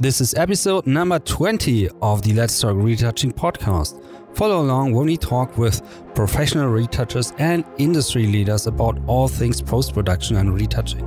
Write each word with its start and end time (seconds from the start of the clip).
This 0.00 0.20
is 0.20 0.34
episode 0.34 0.88
number 0.88 1.20
20 1.20 1.88
of 2.02 2.22
the 2.22 2.32
Let's 2.32 2.60
Talk 2.60 2.74
Retouching 2.74 3.30
podcast. 3.30 4.02
Follow 4.34 4.60
along 4.60 4.92
when 4.92 5.06
we 5.06 5.16
talk 5.16 5.56
with 5.56 5.82
professional 6.16 6.66
retouchers 6.66 7.32
and 7.38 7.64
industry 7.78 8.26
leaders 8.26 8.66
about 8.66 8.98
all 9.06 9.28
things 9.28 9.62
post 9.62 9.94
production 9.94 10.36
and 10.36 10.52
retouching. 10.52 11.04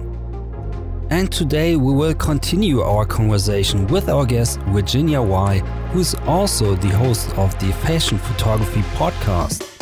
And 1.10 1.30
today 1.30 1.76
we 1.76 1.94
will 1.94 2.14
continue 2.14 2.80
our 2.80 3.06
conversation 3.06 3.88
with 3.88 4.08
our 4.08 4.26
guest 4.26 4.58
Virginia 4.70 5.22
Y, 5.22 5.60
who's 5.92 6.16
also 6.26 6.76
the 6.76 6.90
host 6.90 7.30
of 7.38 7.60
the 7.60 7.74
Fashion 7.74 8.18
Photography 8.18 8.82
podcast. 8.96 9.77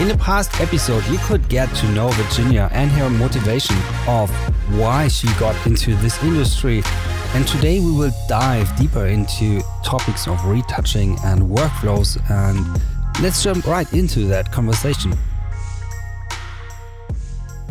In 0.00 0.06
the 0.06 0.16
past 0.16 0.60
episode, 0.60 1.04
you 1.08 1.18
could 1.22 1.48
get 1.48 1.68
to 1.74 1.88
know 1.90 2.10
Virginia 2.10 2.68
and 2.70 2.88
her 2.88 3.10
motivation 3.10 3.74
of 4.06 4.30
why 4.78 5.08
she 5.08 5.26
got 5.40 5.56
into 5.66 5.96
this 5.96 6.22
industry. 6.22 6.82
And 7.34 7.44
today 7.48 7.80
we 7.80 7.90
will 7.90 8.12
dive 8.28 8.74
deeper 8.76 9.06
into 9.06 9.60
topics 9.84 10.28
of 10.28 10.44
retouching 10.44 11.18
and 11.24 11.42
workflows. 11.42 12.16
And 12.30 12.80
let's 13.20 13.42
jump 13.42 13.66
right 13.66 13.92
into 13.92 14.26
that 14.26 14.52
conversation. 14.52 15.18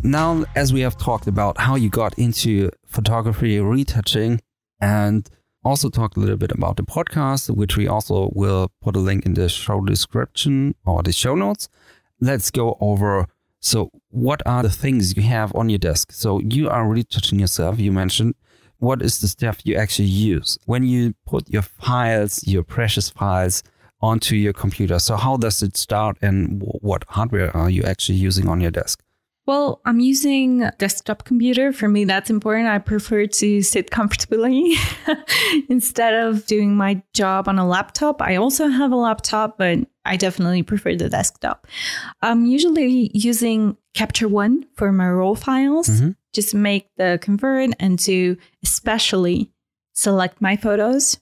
Now, 0.03 0.44
as 0.53 0.73
we 0.73 0.81
have 0.81 0.98
talked 0.98 1.28
about 1.28 1.58
how 1.58 1.75
you 1.75 1.89
got 1.89 2.20
into 2.20 2.72
photography 2.88 3.58
retouching 3.62 4.41
and 4.81 5.30
also 5.64 5.89
talked 5.89 6.17
a 6.17 6.20
little 6.20 6.36
bit 6.36 6.52
about 6.52 6.75
the 6.75 6.84
podcast, 6.84 7.55
which 7.55 7.78
we 7.78 7.88
also 7.88 8.31
will 8.36 8.70
put 8.81 8.98
a 8.98 9.00
link 9.00 9.25
in 9.25 9.34
the 9.34 9.48
show 9.48 9.80
description 9.80 10.75
or 10.86 11.02
the 11.03 11.14
show 11.14 11.34
notes 11.34 11.70
let's 12.20 12.52
go 12.52 12.77
over. 12.80 13.27
So, 13.59 13.89
what 14.09 14.41
are 14.45 14.63
the 14.63 14.70
things 14.70 15.16
you 15.16 15.23
have 15.23 15.53
on 15.55 15.70
your 15.70 15.80
desk? 15.80 16.12
So, 16.12 16.39
you 16.39 16.69
are 16.69 16.88
retouching 16.88 17.39
yourself. 17.39 17.80
You 17.80 17.92
mentioned 17.92 18.36
what 18.80 19.02
is 19.02 19.19
the 19.19 19.28
stuff 19.28 19.59
you 19.64 19.75
actually 19.75 20.08
use 20.08 20.59
when 20.66 20.83
you 20.83 21.16
put 21.25 21.50
your 21.50 21.64
files, 21.64 22.45
your 22.47 22.64
precious 22.64 23.09
files, 23.09 23.64
onto 24.02 24.36
your 24.36 24.53
computer. 24.53 25.00
So, 25.00 25.16
how 25.16 25.38
does 25.38 25.64
it 25.64 25.75
start, 25.75 26.17
and 26.22 26.61
what 26.61 27.03
hardware 27.09 27.55
are 27.55 27.69
you 27.69 27.83
actually 27.83 28.20
using 28.20 28.47
on 28.47 28.61
your 28.61 28.72
desk? 28.72 29.03
Well, 29.47 29.81
I'm 29.86 30.02
using 30.02 30.64
a 30.64 30.73
desktop 30.77 31.23
computer. 31.23 31.72
For 31.72 31.88
me, 31.88 32.03
that's 32.03 32.30
important. 32.30 32.67
I 32.67 32.80
prefer 32.80 33.27
to 33.27 33.61
sit 33.61 33.92
comfortably 33.92 34.73
instead 35.70 36.14
of 36.14 36.45
doing 36.47 36.75
my 36.75 37.02
job 37.14 37.47
on 37.47 37.58
a 37.58 37.66
laptop. 37.66 38.22
I 38.22 38.36
also 38.36 38.67
have 38.67 38.92
a 38.92 38.97
laptop, 38.97 39.58
but 39.58 39.80
I 40.08 40.17
definitely 40.17 40.63
prefer 40.63 40.95
the 40.95 41.09
desktop. 41.09 41.67
I'm 42.22 42.45
usually 42.45 43.11
using 43.13 43.77
Capture 43.94 44.27
One 44.27 44.66
for 44.73 44.91
my 44.91 45.09
raw 45.09 45.33
files, 45.33 45.88
mm-hmm. 45.88 46.11
just 46.33 46.53
make 46.53 46.89
the 46.97 47.19
convert 47.22 47.72
and 47.80 47.99
to 47.99 48.38
especially 48.64 49.52
select 49.94 50.41
my 50.41 50.55
photos 50.55 51.19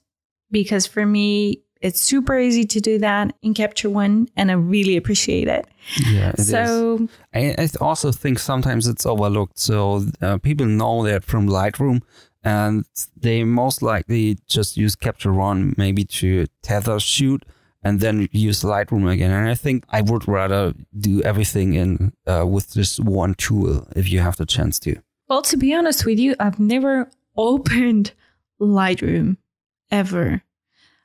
because 0.50 0.86
for 0.86 1.04
me, 1.06 1.62
it's 1.80 2.00
super 2.00 2.38
easy 2.38 2.64
to 2.64 2.80
do 2.80 2.98
that 2.98 3.34
in 3.42 3.54
Capture 3.54 3.90
One, 3.90 4.28
and 4.36 4.50
I 4.50 4.54
really 4.54 4.96
appreciate 4.96 5.46
it. 5.48 5.66
Yeah, 6.08 6.30
it 6.30 6.40
so 6.40 7.08
I, 7.34 7.54
I, 7.58 7.68
also 7.80 8.10
think 8.12 8.38
sometimes 8.38 8.86
it's 8.86 9.04
overlooked. 9.04 9.58
So 9.58 10.06
uh, 10.22 10.38
people 10.38 10.66
know 10.66 11.04
that 11.04 11.24
from 11.24 11.48
Lightroom, 11.48 12.02
and 12.42 12.84
they 13.16 13.44
most 13.44 13.82
likely 13.82 14.38
just 14.48 14.76
use 14.76 14.96
Capture 14.96 15.32
One 15.32 15.74
maybe 15.76 16.04
to 16.04 16.46
tether 16.62 16.98
shoot 16.98 17.44
and 17.86 18.00
then 18.00 18.28
use 18.32 18.62
Lightroom 18.62 19.10
again. 19.10 19.30
And 19.30 19.48
I 19.48 19.54
think 19.54 19.84
I 19.90 20.00
would 20.00 20.26
rather 20.26 20.74
do 20.98 21.22
everything 21.22 21.74
in 21.74 22.12
uh, 22.26 22.44
with 22.46 22.74
just 22.74 22.98
one 23.00 23.34
tool 23.34 23.86
if 23.94 24.10
you 24.10 24.20
have 24.20 24.36
the 24.36 24.46
chance 24.46 24.78
to. 24.80 24.96
Well, 25.28 25.42
to 25.42 25.56
be 25.56 25.72
honest 25.72 26.04
with 26.04 26.18
you, 26.18 26.34
I've 26.40 26.58
never 26.58 27.08
opened 27.36 28.12
Lightroom 28.60 29.36
ever. 29.90 30.42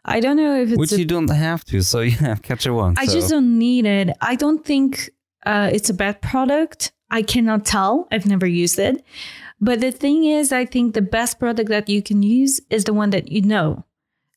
I 0.04 0.20
don't 0.20 0.38
know 0.38 0.56
if 0.60 0.70
it's 0.72 0.80
which 0.80 0.92
a, 0.94 1.00
you 1.00 1.06
don't 1.06 1.30
have 1.30 1.64
to, 1.66 1.84
so 1.84 2.00
you 2.00 2.18
have 2.18 2.42
Capture 2.42 2.74
One. 2.74 2.96
I 2.98 3.06
so. 3.06 3.14
just 3.14 3.30
don't 3.30 3.60
need 3.60 3.86
it. 3.86 4.10
I 4.20 4.36
don't 4.36 4.66
think 4.66 5.12
uh, 5.46 5.70
it's 5.72 5.92
a 5.92 5.94
bad 5.94 6.22
product. 6.22 6.92
I 7.12 7.22
cannot 7.22 7.66
tell. 7.66 8.08
I've 8.12 8.26
never 8.26 8.48
used 8.48 8.80
it. 8.80 9.04
But 9.60 9.82
the 9.82 9.92
thing 9.92 10.24
is, 10.24 10.52
I 10.52 10.66
think 10.66 10.96
the 10.96 11.04
best 11.04 11.38
product 11.38 11.70
that 11.70 11.88
you 11.90 12.02
can 12.02 12.24
use 12.24 12.60
is 12.72 12.86
the 12.86 12.94
one 12.94 13.12
that 13.12 13.32
you 13.32 13.44
know. 13.44 13.86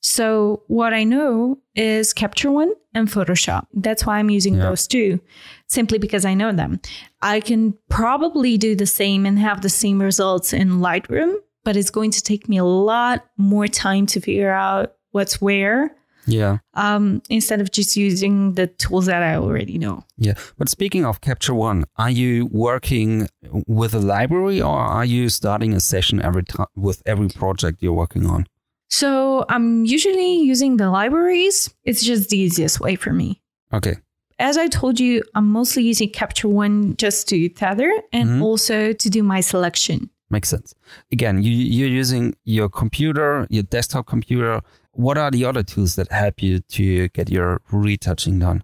So 0.05 0.63
what 0.67 0.93
I 0.93 1.03
know 1.03 1.59
is 1.75 2.13
Capture 2.13 2.51
One 2.51 2.71
and 2.93 3.09
Photoshop. 3.09 3.67
That's 3.73 4.05
why 4.05 4.19
I'm 4.19 4.29
using 4.29 4.57
yeah. 4.57 4.65
those 4.65 4.87
two, 4.87 5.19
simply 5.67 5.97
because 5.97 6.27
I 6.27 6.35
know 6.35 6.53
them. 6.53 6.79
I 7.23 7.41
can 7.41 7.73
probably 7.89 8.59
do 8.59 8.77
the 8.77 8.85
same 8.85 9.25
and 9.25 9.39
have 9.39 9.63
the 9.63 9.71
same 9.71 10.03
results 10.03 10.53
in 10.53 10.73
Lightroom, 10.73 11.37
but 11.65 11.75
it's 11.75 11.89
going 11.89 12.11
to 12.11 12.23
take 12.23 12.51
me 12.51 12.59
a 12.59 12.65
lot 12.65 13.25
more 13.39 13.67
time 13.67 14.05
to 14.09 14.21
figure 14.21 14.53
out 14.53 14.93
what's 15.13 15.41
where. 15.41 15.97
Yeah. 16.27 16.59
Um, 16.75 17.23
instead 17.31 17.63
of 17.63 17.71
just 17.71 17.97
using 17.97 18.55
the 18.55 18.67
tools 18.67 19.07
that 19.07 19.23
I 19.23 19.37
already 19.37 19.79
know. 19.79 20.05
Yeah. 20.19 20.35
But 20.59 20.69
speaking 20.69 21.07
of 21.07 21.23
Capture 21.23 21.55
One, 21.55 21.87
are 21.97 22.11
you 22.11 22.51
working 22.53 23.29
with 23.67 23.95
a 23.95 24.01
library 24.01 24.61
or 24.61 24.77
are 24.77 25.05
you 25.07 25.31
starting 25.31 25.73
a 25.73 25.81
session 25.81 26.21
every 26.21 26.45
time 26.45 26.67
with 26.77 27.03
every 27.07 27.29
project 27.31 27.83
you're 27.83 27.95
working 27.95 28.27
on? 28.27 28.47
So 28.89 29.45
I'm 29.49 29.85
usually 29.85 30.37
using 30.37 30.77
the 30.77 30.91
libraries. 30.91 31.73
It's 31.85 32.05
just 32.05 32.31
the 32.31 32.39
easiest 32.39 32.81
way 32.81 32.97
for 32.97 33.13
me. 33.13 33.41
Okay. 33.73 33.97
As 34.39 34.57
I 34.59 34.69
told 34.69 34.99
you, 34.99 35.23
I'm 35.35 35.51
mostly 35.51 35.85
using 35.85 36.11
Capture 36.11 36.49
One 36.49 36.97
just 36.97 37.29
to 37.29 37.49
tether 37.49 37.93
and 38.13 38.29
mm-hmm. 38.29 38.43
also 38.43 38.93
to 38.93 39.11
do 39.11 39.23
my 39.23 39.41
selection. 39.41 40.11
Makes 40.31 40.49
sense. 40.49 40.75
Again, 41.13 41.43
you, 41.43 41.53
you're 41.53 41.89
using 41.89 42.35
your 42.45 42.69
computer, 42.69 43.47
your 43.51 43.63
desktop 43.63 44.07
computer 44.07 44.63
what 44.95 45.19
are 45.19 45.31
the 45.31 45.45
other 45.45 45.63
tools 45.63 45.97
that 45.97 46.11
help 46.11 46.43
you 46.43 46.61
to 46.61 47.09
get 47.09 47.31
your 47.31 47.61
retouching 47.71 48.39
done? 48.39 48.63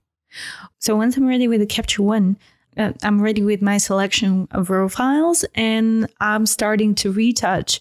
So 0.78 0.96
once 0.96 1.16
I'm 1.16 1.26
ready 1.26 1.48
with 1.48 1.60
the 1.60 1.66
Capture 1.66 2.02
One, 2.02 2.36
uh, 2.76 2.92
I'm 3.02 3.20
ready 3.20 3.42
with 3.42 3.60
my 3.60 3.78
selection 3.78 4.46
of 4.52 4.70
raw 4.70 4.88
files 4.88 5.44
and 5.54 6.08
I'm 6.20 6.46
starting 6.46 6.94
to 6.96 7.10
retouch 7.10 7.80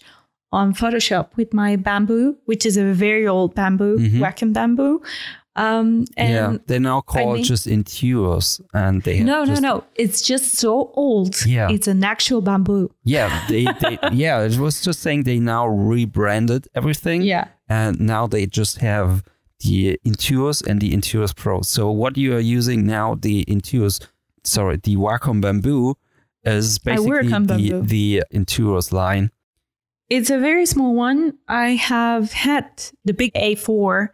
on 0.52 0.74
Photoshop 0.74 1.36
with 1.36 1.52
my 1.54 1.76
bamboo, 1.76 2.36
which 2.46 2.66
is 2.66 2.76
a 2.76 2.92
very 2.92 3.26
old 3.26 3.54
bamboo, 3.54 3.98
mm-hmm. 3.98 4.22
Wacom 4.22 4.52
bamboo. 4.52 5.02
Um, 5.56 6.04
yeah, 6.16 6.56
they're 6.66 6.80
now 6.80 7.00
called 7.00 7.30
I 7.30 7.34
mean, 7.34 7.44
just 7.44 7.66
Intuos, 7.66 8.60
and 8.72 9.02
they 9.02 9.20
no, 9.20 9.44
no, 9.44 9.54
no. 9.54 9.84
It's 9.96 10.22
just 10.22 10.56
so 10.56 10.92
old. 10.94 11.44
Yeah, 11.44 11.68
it's 11.70 11.88
an 11.88 12.04
actual 12.04 12.40
bamboo. 12.40 12.90
Yeah, 13.04 13.46
they, 13.48 13.64
they 13.64 13.98
yeah. 14.12 14.40
It 14.42 14.58
was 14.58 14.80
just 14.80 15.00
saying 15.00 15.24
they 15.24 15.40
now 15.40 15.66
rebranded 15.66 16.68
everything. 16.74 17.22
Yeah, 17.22 17.48
and 17.68 18.00
now 18.00 18.28
they 18.28 18.46
just 18.46 18.78
have 18.78 19.24
the 19.60 19.98
Intuos 20.06 20.66
and 20.66 20.80
the 20.80 20.92
Intuos 20.92 21.34
Pro. 21.34 21.62
So 21.62 21.90
what 21.90 22.16
you 22.16 22.34
are 22.36 22.40
using 22.40 22.86
now, 22.86 23.16
the 23.16 23.44
Intuos, 23.46 24.06
sorry, 24.44 24.76
the 24.76 24.96
Wacom 24.96 25.40
Bamboo, 25.40 25.96
is 26.44 26.78
basically 26.78 27.28
the, 27.28 27.82
the 27.84 28.22
Intuos 28.32 28.92
line. 28.92 29.30
It's 30.10 30.28
a 30.28 30.38
very 30.38 30.66
small 30.66 30.94
one. 30.94 31.38
I 31.48 31.70
have 31.70 32.32
had 32.32 32.64
the 33.04 33.14
big 33.14 33.32
A4 33.34 34.08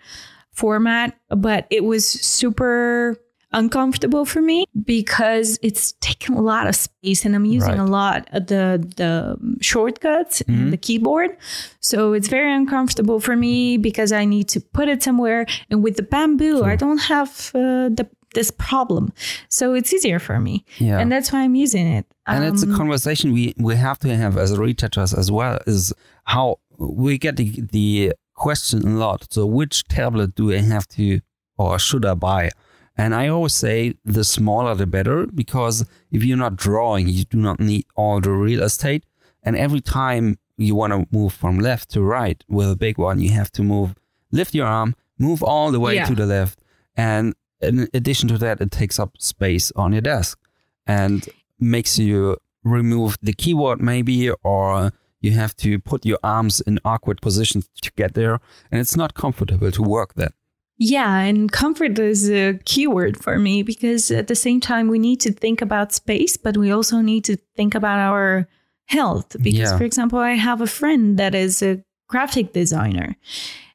format, 0.53 1.19
but 1.31 1.67
it 1.71 1.85
was 1.85 2.07
super 2.07 3.17
uncomfortable 3.53 4.25
for 4.25 4.43
me 4.43 4.67
because 4.85 5.59
it's 5.63 5.93
taking 6.01 6.37
a 6.37 6.43
lot 6.43 6.67
of 6.67 6.77
space 6.77 7.25
and 7.25 7.35
I'm 7.35 7.45
using 7.45 7.79
right. 7.79 7.79
a 7.79 7.85
lot 7.85 8.29
of 8.33 8.49
the 8.49 8.85
the 8.97 9.39
shortcuts 9.63 10.43
mm-hmm. 10.43 10.53
and 10.53 10.73
the 10.73 10.77
keyboard. 10.77 11.37
So 11.81 12.13
it's 12.13 12.29
very 12.29 12.53
uncomfortable 12.53 13.19
for 13.21 13.37
me 13.37 13.79
because 13.79 14.13
I 14.13 14.25
need 14.25 14.49
to 14.51 14.61
put 14.61 14.89
it 14.89 15.03
somewhere 15.03 15.47
and 15.71 15.83
with 15.83 15.97
the 15.97 16.03
bamboo 16.03 16.59
sure. 16.59 16.71
I 16.71 16.77
don't 16.77 16.99
have 16.99 17.51
uh, 17.55 17.89
the 17.89 18.09
this 18.35 18.51
problem. 18.51 19.13
So 19.49 19.75
it's 19.75 19.93
easier 19.93 20.19
for 20.19 20.39
me. 20.41 20.65
Yeah. 20.79 20.99
And 20.99 21.11
that's 21.11 21.33
why 21.33 21.43
I'm 21.43 21.55
using 21.55 21.87
it. 21.87 22.07
And 22.27 22.45
um, 22.45 22.53
it's 22.53 22.63
a 22.63 22.69
um, 22.69 22.77
conversation 22.77 23.33
we, 23.33 23.55
we 23.59 23.77
have 23.77 23.99
to 24.01 24.17
have 24.17 24.37
as 24.37 24.57
retouchers 24.57 25.15
as 25.15 25.31
well 25.31 25.59
is 25.67 25.93
how 26.25 26.59
we 26.79 27.19
get 27.19 27.37
the, 27.37 27.63
the 27.73 28.13
question 28.35 28.87
a 28.87 28.97
lot. 28.99 29.27
So 29.33 29.47
which 29.47 29.85
tablet 29.85 30.35
do 30.35 30.53
I 30.53 30.59
have 30.59 30.87
to 30.89 31.21
or 31.57 31.79
should 31.79 32.05
I 32.05 32.15
buy? 32.15 32.51
And 32.97 33.15
I 33.15 33.29
always 33.29 33.55
say 33.55 33.95
the 34.05 34.25
smaller 34.25 34.75
the 34.75 34.87
better 34.87 35.27
because 35.27 35.87
if 36.11 36.25
you're 36.25 36.37
not 36.37 36.57
drawing, 36.57 37.09
you 37.09 37.25
do 37.25 37.37
not 37.37 37.61
need 37.61 37.87
all 37.95 38.21
the 38.21 38.31
real 38.31 38.63
estate. 38.63 39.05
And 39.43 39.57
every 39.57 39.81
time 39.81 40.39
you 40.57 40.75
want 40.75 40.93
to 40.93 41.07
move 41.11 41.33
from 41.35 41.59
left 41.59 41.91
to 41.91 42.01
right 42.01 42.43
with 42.49 42.71
a 42.71 42.77
big 42.77 42.97
one, 42.97 43.21
you 43.21 43.31
have 43.31 43.53
to 43.53 43.63
move, 43.63 43.95
lift 44.33 44.55
your 44.55 44.67
arm, 44.67 44.97
move 45.19 45.43
all 45.43 45.71
the 45.71 45.81
way 45.81 45.97
yeah. 45.97 46.07
to 46.07 46.15
the 46.15 46.27
left. 46.27 46.61
And 46.97 47.35
in 47.61 47.89
addition 47.95 48.29
to 48.29 48.39
that, 48.39 48.61
it 48.61 48.71
takes 48.71 48.99
up 48.99 49.13
space 49.19 49.73
on 49.77 49.93
your 49.93 50.03
desk 50.03 50.39
and 50.87 51.29
makes 51.59 51.99
you 51.99 52.37
remove 52.65 53.17
the 53.23 53.33
keyboard 53.33 53.81
maybe 53.81 54.31
or 54.43 54.91
you 55.21 55.31
have 55.33 55.55
to 55.57 55.79
put 55.79 56.05
your 56.05 56.19
arms 56.23 56.61
in 56.63 56.79
awkward 56.85 57.21
positions 57.23 57.69
to 57.81 57.93
get 57.97 58.15
there 58.15 58.41
and 58.71 58.81
it's 58.81 58.97
not 58.97 59.15
comfortable 59.15 59.71
to 59.71 59.83
work 59.83 60.15
then 60.15 60.31
yeah, 60.79 61.21
and 61.21 61.51
comfort 61.51 61.99
is 61.99 62.29
a 62.31 62.59
keyword 62.67 63.23
for 63.23 63.39
me 63.39 63.63
because 63.63 64.11
at 64.11 64.27
the 64.27 64.35
same 64.35 64.61
time 64.61 64.89
we 64.89 64.99
need 64.99 65.21
to 65.21 65.33
think 65.33 65.63
about 65.63 65.93
space, 65.93 66.37
but 66.37 66.59
we 66.59 66.71
also 66.71 67.01
need 67.01 67.25
to 67.25 67.37
think 67.57 67.75
about 67.75 67.99
our 67.99 68.47
health. 68.85 69.37
Because, 69.41 69.71
Yeah. 69.71 69.79
for 69.79 69.85
example, 69.85 70.19
I 70.19 70.33
have 70.33 70.61
a 70.61 70.67
friend 70.67 71.19
that 71.19 71.35
is 71.35 71.63
a 71.63 71.83
graphic 72.09 72.53
designer 72.53 73.17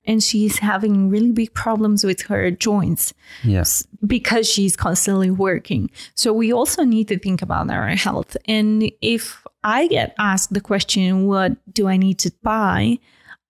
and 0.06 0.24
she's 0.24 0.60
having 0.60 1.10
really 1.10 1.32
big 1.32 1.54
problems 1.54 2.04
with 2.04 2.22
her 2.24 2.50
joints 2.52 3.14
Yes. 3.44 3.86
because 4.06 4.50
she's 4.50 4.76
constantly 4.76 5.30
working. 5.30 5.92
So 6.16 6.34
we 6.34 6.52
also 6.52 6.84
need 6.84 7.08
to 7.10 7.20
think 7.20 7.42
about 7.42 7.70
our 7.70 7.90
health. 7.90 8.36
And 8.46 8.92
if 9.02 9.46
I 9.64 9.88
get 9.88 10.16
asked 10.18 10.54
the 10.54 10.62
question, 10.62 11.28
what 11.28 11.54
do 11.72 11.88
I 11.88 11.98
need 11.98 12.18
to 12.20 12.32
buy? 12.42 12.98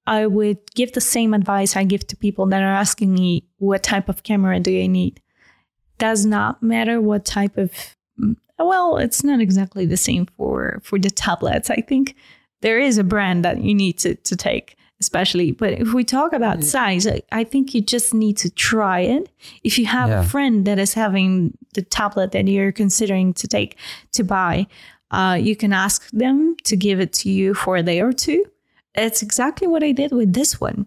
I 0.07 0.25
would 0.27 0.57
give 0.75 0.92
the 0.92 1.01
same 1.01 1.33
advice 1.33 1.75
I 1.77 1.83
give 1.86 2.06
to 2.07 2.18
people 2.18 2.45
that 2.48 2.62
are 2.62 2.74
asking 2.74 3.13
me, 3.13 3.45
what 3.57 3.83
type 3.83 4.09
of 4.09 4.24
camera 4.24 4.59
do 4.59 4.77
I 4.77 4.88
need? 4.88 5.21
Does 6.00 6.25
not 6.25 6.62
matter 6.62 7.00
what 7.00 7.24
type 7.24 7.57
of, 7.57 7.71
mm, 8.19 8.36
well, 8.59 8.97
it's 8.97 9.24
not 9.24 9.39
exactly 9.39 9.86
the 9.86 9.97
same 9.97 10.25
for, 10.38 10.81
for 10.83 11.00
the 11.00 11.12
tablets. 11.12 11.69
I 11.69 11.81
think 11.88 12.15
there 12.62 12.80
is 12.80 12.97
a 12.97 13.04
brand 13.04 13.45
that 13.45 13.62
you 13.62 13.74
need 13.74 14.00
to, 14.00 14.15
to 14.15 14.36
take 14.36 14.75
especially 15.06 15.51
but 15.51 15.71
if 15.83 15.89
we 15.98 16.03
talk 16.03 16.31
about 16.39 16.63
size 16.63 17.06
I- 17.39 17.44
think 17.51 17.74
you 17.75 17.81
just 17.95 18.13
need 18.13 18.38
to 18.44 18.50
try 18.71 19.00
it. 19.15 19.24
If 19.63 19.74
you 19.80 19.86
have 20.00 20.09
Yeah. 20.09 20.21
a 20.21 20.24
friend 20.33 20.56
that 20.68 20.80
is 20.86 20.94
having 21.03 21.30
the 21.77 21.81
tablet 22.00 22.31
that 22.31 22.48
you're 22.48 22.71
considering 22.83 23.33
to 23.42 23.45
take 23.57 23.71
to 24.18 24.24
buy 24.24 24.56
uh, 25.18 25.38
you 25.48 25.56
can 25.62 25.74
ask 25.74 26.00
them 26.24 26.56
to 26.69 26.74
give 26.86 26.98
it 27.06 27.12
to 27.19 27.27
you 27.30 27.53
for 27.53 27.75
a 27.75 27.83
day 27.83 28.00
or 28.07 28.13
two. 28.13 28.42
It's 28.95 29.21
exactly 29.27 29.68
what 29.74 29.83
i 29.89 29.92
did 30.01 30.12
with 30.19 30.31
this 30.39 30.51
one 30.68 30.80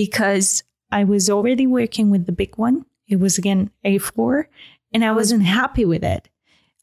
because 0.00 0.48
i 0.90 1.02
was 1.12 1.24
already 1.34 1.66
working 1.66 2.06
with 2.10 2.26
the 2.26 2.32
big 2.42 2.52
one. 2.66 2.76
It 3.08 3.18
was 3.24 3.38
again 3.38 3.70
a4 3.84 4.44
and 4.92 5.00
i 5.04 5.12
wasn't 5.20 5.44
happy 5.60 5.84
with 5.92 6.04
it. 6.16 6.22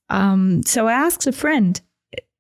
Um, 0.09 0.43
so 0.73 0.79
i 0.87 0.93
asked 1.05 1.25
a 1.27 1.31
friend 1.43 1.73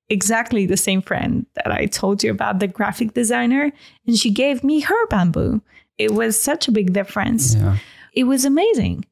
exactly 0.09 0.65
the 0.65 0.77
same 0.77 1.01
friend 1.01 1.45
that 1.55 1.71
I 1.71 1.85
told 1.85 2.23
you 2.23 2.31
about, 2.31 2.59
the 2.59 2.67
graphic 2.67 3.13
designer, 3.13 3.71
and 4.05 4.17
she 4.17 4.31
gave 4.31 4.63
me 4.63 4.81
her 4.81 5.07
bamboo. 5.07 5.61
It 5.97 6.11
was 6.11 6.39
such 6.39 6.67
a 6.67 6.71
big 6.71 6.93
difference. 6.93 7.55
Yeah. 7.55 7.77
It 8.13 8.25
was 8.25 8.45
amazing, 8.45 9.05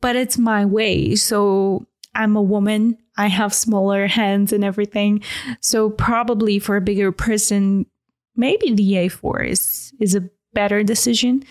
but 0.00 0.16
it's 0.16 0.38
my 0.38 0.64
way. 0.64 1.14
So 1.14 1.86
I'm 2.14 2.36
a 2.36 2.42
woman, 2.42 2.98
I 3.16 3.26
have 3.28 3.54
smaller 3.54 4.06
hands 4.06 4.52
and 4.52 4.64
everything. 4.64 5.22
So 5.60 5.90
probably 5.90 6.58
for 6.58 6.76
a 6.76 6.80
bigger 6.80 7.12
person, 7.12 7.86
maybe 8.34 8.72
the 8.72 8.92
A4 8.94 9.48
is, 9.48 9.92
is 10.00 10.14
a 10.14 10.28
better 10.52 10.82
decision. 10.82 11.44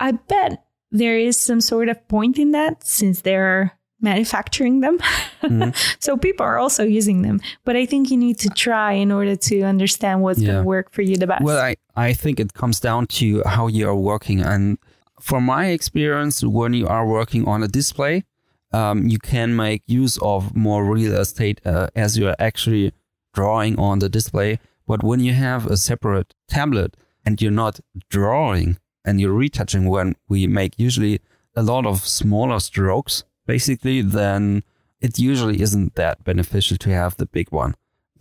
I 0.00 0.12
bet 0.12 0.64
there 0.90 1.16
is 1.18 1.38
some 1.38 1.60
sort 1.60 1.88
of 1.88 2.06
point 2.08 2.38
in 2.38 2.50
that 2.52 2.84
since 2.84 3.22
they're 3.22 3.78
manufacturing 4.02 4.80
them. 4.80 4.98
so 5.98 6.16
people 6.16 6.44
are 6.44 6.58
also 6.58 6.82
using 6.84 7.22
them. 7.22 7.40
But 7.64 7.76
I 7.76 7.86
think 7.86 8.10
you 8.10 8.16
need 8.16 8.38
to 8.40 8.48
try 8.50 8.92
in 8.92 9.10
order 9.12 9.36
to 9.36 9.62
understand 9.62 10.22
what's 10.22 10.40
Yeah. 10.40 10.52
going 10.52 10.62
to 10.64 10.68
work 10.68 10.90
for 10.92 11.02
you 11.02 11.16
the 11.16 11.26
best. 11.26 11.42
Well, 11.44 11.58
I, 11.58 11.76
I 11.96 12.12
think 12.12 12.40
it 12.40 12.52
comes 12.54 12.80
down 12.80 13.06
to 13.18 13.42
how 13.46 13.68
you 13.68 13.88
are 13.88 13.94
working. 13.96 14.40
And 14.40 14.78
from 15.20 15.44
my 15.44 15.66
experience, 15.66 16.42
when 16.44 16.74
you 16.74 16.86
are 16.88 17.06
working 17.06 17.46
on 17.46 17.62
a 17.62 17.68
display, 17.68 18.24
um, 18.72 19.06
you 19.08 19.18
can 19.18 19.54
make 19.54 19.82
use 19.86 20.18
of 20.22 20.56
more 20.56 20.84
real 20.84 21.14
estate 21.20 21.60
uh, 21.64 21.88
as 21.94 22.18
you're 22.18 22.34
actually 22.38 22.92
drawing 23.34 23.78
on 23.78 23.98
the 24.00 24.08
display. 24.08 24.58
But 24.86 25.02
when 25.04 25.20
you 25.20 25.32
have 25.34 25.66
a 25.66 25.76
separate 25.76 26.34
tablet 26.48 26.96
and 27.24 27.40
you're 27.40 27.50
not 27.64 27.80
drawing 28.10 28.78
and 29.04 29.20
you're 29.20 29.32
retouching, 29.32 29.88
when 29.88 30.16
we 30.28 30.46
make 30.46 30.72
usually 30.78 31.20
a 31.54 31.62
lot 31.62 31.84
of 31.86 32.00
smaller 32.06 32.58
strokes, 32.60 33.24
basically, 33.56 33.98
then 34.22 34.62
it 35.06 35.14
usually 35.30 35.58
isn't 35.66 35.90
that 36.02 36.16
beneficial 36.30 36.76
to 36.84 36.90
have 37.00 37.12
the 37.16 37.26
big 37.38 37.48
one 37.62 37.72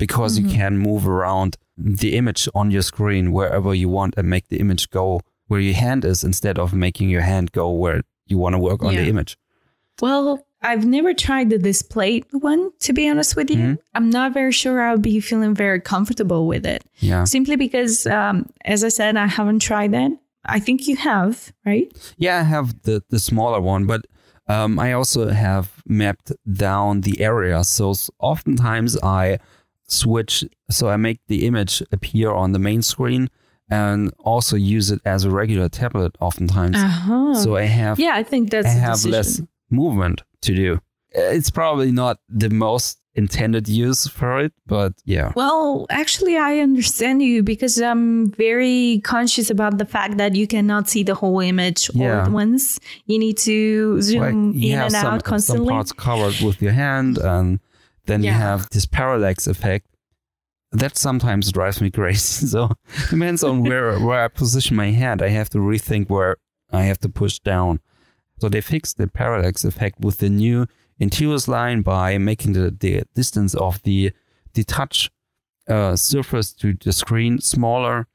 because 0.04 0.32
you 0.40 0.46
can 0.60 0.74
move 0.90 1.04
around 1.16 1.52
the 2.02 2.12
image 2.20 2.44
on 2.60 2.66
your 2.76 2.82
screen 2.92 3.26
wherever 3.38 3.72
you 3.82 3.88
want 3.98 4.12
and 4.18 4.26
make 4.36 4.46
the 4.50 4.60
image 4.66 4.84
go 5.00 5.06
where 5.50 5.62
your 5.68 5.76
hand 5.86 6.02
is 6.12 6.20
instead 6.32 6.56
of 6.64 6.68
making 6.88 7.08
your 7.16 7.22
hand 7.32 7.46
go 7.52 7.66
where 7.84 8.02
you 8.32 8.38
want 8.44 8.54
to 8.56 8.60
work 8.70 8.82
on 8.84 8.94
Yeah. 8.94 9.02
the 9.04 9.10
image. 9.14 9.32
Well, 10.02 10.24
I've 10.70 10.86
never 10.98 11.12
tried 11.14 11.48
the 11.50 11.58
display 11.72 12.24
one, 12.50 12.62
to 12.86 12.92
be 12.94 13.04
honest 13.12 13.36
with 13.36 13.50
you. 13.54 13.58
Mhm. 13.58 13.78
I'm 13.96 14.10
not 14.20 14.34
very 14.40 14.52
sure 14.62 14.76
I'll 14.82 14.98
be 15.12 15.20
feeling 15.30 15.54
very 15.66 15.80
comfortable 15.94 16.42
with 16.54 16.66
it. 16.76 16.82
Yeah. 17.10 17.24
Simply 17.36 17.56
because, 17.66 17.96
um, 18.20 18.36
as 18.74 18.80
I 18.84 18.90
said, 19.00 19.16
I 19.26 19.28
haven't 19.38 19.60
tried 19.70 19.92
that. 19.98 20.12
I 20.56 20.60
think 20.66 20.78
you 20.90 20.96
have, 21.12 21.34
right? 21.70 21.88
Yeah, 22.26 22.36
I 22.44 22.44
have 22.56 22.68
the, 22.88 22.96
the 23.14 23.20
smaller 23.20 23.62
one, 23.74 23.86
but 23.86 24.02
um, 24.52 24.80
I 24.80 24.94
also 24.94 25.30
have 25.30 25.82
mapped 25.86 26.32
down 26.54 27.02
the 27.02 27.22
area. 27.22 27.64
So 27.64 27.94
oftentimes 28.20 28.98
I 29.02 29.40
switch, 29.88 30.44
so 30.70 30.90
I 30.90 30.98
make 30.98 31.20
the 31.28 31.46
image 31.46 31.82
appear 31.92 32.32
on 32.32 32.52
the 32.52 32.60
main 32.60 32.82
screen 32.82 33.30
and 33.70 34.14
also 34.20 34.56
use 34.58 34.92
it 34.92 35.02
as 35.06 35.24
a 35.24 35.30
regular 35.30 35.70
tablet 35.70 36.16
oftentimes. 36.20 36.78
Uh-huh. 36.78 37.36
So 37.36 37.56
I 37.56 37.64
have 37.64 38.00
yeah, 38.00 38.14
I 38.16 38.24
think 38.24 38.50
that's 38.52 38.68
I 38.68 38.72
have 38.72 38.96
decision. 38.96 39.12
less 39.12 39.42
movement 39.70 40.24
to 40.42 40.54
do. 40.54 40.82
It's 41.12 41.50
probably 41.50 41.92
not 41.92 42.20
the 42.30 42.50
most 42.50 43.01
intended 43.16 43.68
use 43.68 44.08
for 44.08 44.40
it, 44.40 44.54
but 44.66 44.94
yeah. 45.06 45.34
Well, 45.36 45.86
actually, 45.90 46.38
I 46.38 46.60
understand 46.60 47.22
you 47.22 47.44
because 47.44 47.80
I'm 47.82 48.32
very 48.32 49.02
conscious 49.04 49.50
about 49.50 49.78
the 49.78 49.86
fact 49.86 50.18
that 50.18 50.36
you 50.36 50.48
cannot 50.48 50.90
see 50.90 51.04
the 51.04 51.16
whole 51.16 51.40
image 51.42 51.90
all 51.96 52.04
at 52.08 52.32
once. 52.32 52.80
You 53.06 53.20
need 53.20 53.38
to 53.40 54.02
zoom 54.02 54.22
Like, 54.54 54.64
in 54.64 54.80
and 54.80 54.92
some, 54.92 55.06
out 55.06 55.12
some 55.12 55.22
constantly. 55.22 55.70
parts 55.70 55.92
covered 55.92 56.40
with 56.46 56.62
your 56.62 56.72
hand, 56.72 57.18
and 57.18 57.60
then 58.06 58.24
you 58.24 58.32
have 58.32 58.70
this 58.70 58.86
parallax 58.86 59.46
effect. 59.48 59.88
That 60.72 60.96
sometimes 60.98 61.52
drives 61.52 61.82
me 61.82 61.92
crazy. 62.00 62.48
So 62.48 62.72
depends 63.10 63.44
on 63.44 63.64
where 63.64 64.00
where 64.06 64.24
I 64.24 64.30
position 64.30 64.78
my 64.78 64.92
hand. 64.92 65.22
I 65.22 65.28
have 65.30 65.50
to 65.50 65.58
rethink 65.58 66.10
where 66.10 66.38
I 66.72 66.84
have 66.84 67.00
to 67.00 67.10
push 67.10 67.40
down. 67.40 67.82
So 68.40 68.48
they 68.48 68.62
fixed 68.62 68.98
the 68.98 69.08
parallax 69.08 69.66
effect 69.66 70.00
with 70.00 70.20
the 70.20 70.30
new 70.30 70.66
Intuos 71.02 71.48
line 71.48 71.82
by 71.82 72.18
making 72.18 72.54
the, 72.54 72.70
the 72.72 73.04
distance 73.16 73.56
of 73.56 73.82
the 73.84 74.12
touch 74.68 75.10
uh, 75.68 75.96
surface 75.96 76.54
to 76.54 76.74
the 76.74 76.92
screen 76.94 77.40
smaller, 77.40 78.08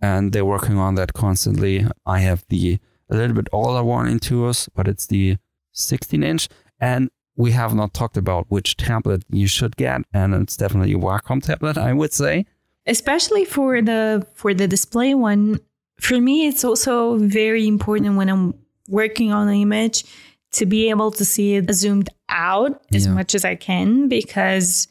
and 0.00 0.32
they're 0.32 0.44
working 0.44 0.78
on 0.78 0.94
that 0.96 1.12
constantly. 1.12 1.86
I 2.06 2.18
have 2.20 2.44
the 2.48 2.78
a 3.10 3.16
little 3.16 3.36
bit 3.36 3.48
older 3.52 3.84
one 3.84 4.06
Intuos, 4.08 4.68
but 4.74 4.88
it's 4.88 5.06
the 5.06 5.36
16 5.72 6.22
inch, 6.22 6.48
and 6.80 7.10
we 7.36 7.52
have 7.52 7.74
not 7.74 7.94
talked 7.94 8.16
about 8.16 8.46
which 8.48 8.76
tablet 8.76 9.24
you 9.30 9.46
should 9.46 9.76
get, 9.76 10.02
and 10.12 10.34
it's 10.34 10.56
definitely 10.56 10.94
a 10.94 10.98
Wacom 10.98 11.42
tablet, 11.42 11.76
I 11.78 11.92
would 11.92 12.12
say. 12.12 12.46
especially 12.86 13.44
for 13.44 13.80
the 13.80 14.26
for 14.34 14.52
the 14.54 14.66
display 14.66 15.14
one 15.14 15.60
for 16.00 16.20
me 16.20 16.48
it's 16.48 16.64
also 16.64 17.16
very 17.18 17.64
important 17.74 18.16
when 18.16 18.28
i'm 18.28 18.54
working 18.88 19.30
on 19.32 19.46
an 19.48 19.54
image 19.54 20.04
to 20.52 20.66
be 20.66 20.90
able 20.90 21.10
to 21.10 21.24
see 21.24 21.54
it 21.56 21.72
zoomed 21.72 22.08
out 22.28 22.80
as 22.94 23.06
Yeah. 23.06 23.12
much 23.14 23.34
as 23.34 23.44
i 23.44 23.54
can 23.54 24.08
because 24.08 24.88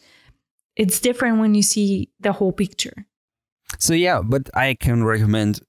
it's 0.76 1.00
different 1.00 1.40
when 1.40 1.54
you 1.56 1.64
see 1.64 2.10
the 2.20 2.32
whole 2.34 2.52
picture 2.54 3.06
So 3.80 3.94
yeah, 3.94 4.22
but 4.22 4.50
I 4.54 4.76
can 4.86 5.04
recommend 5.06 5.62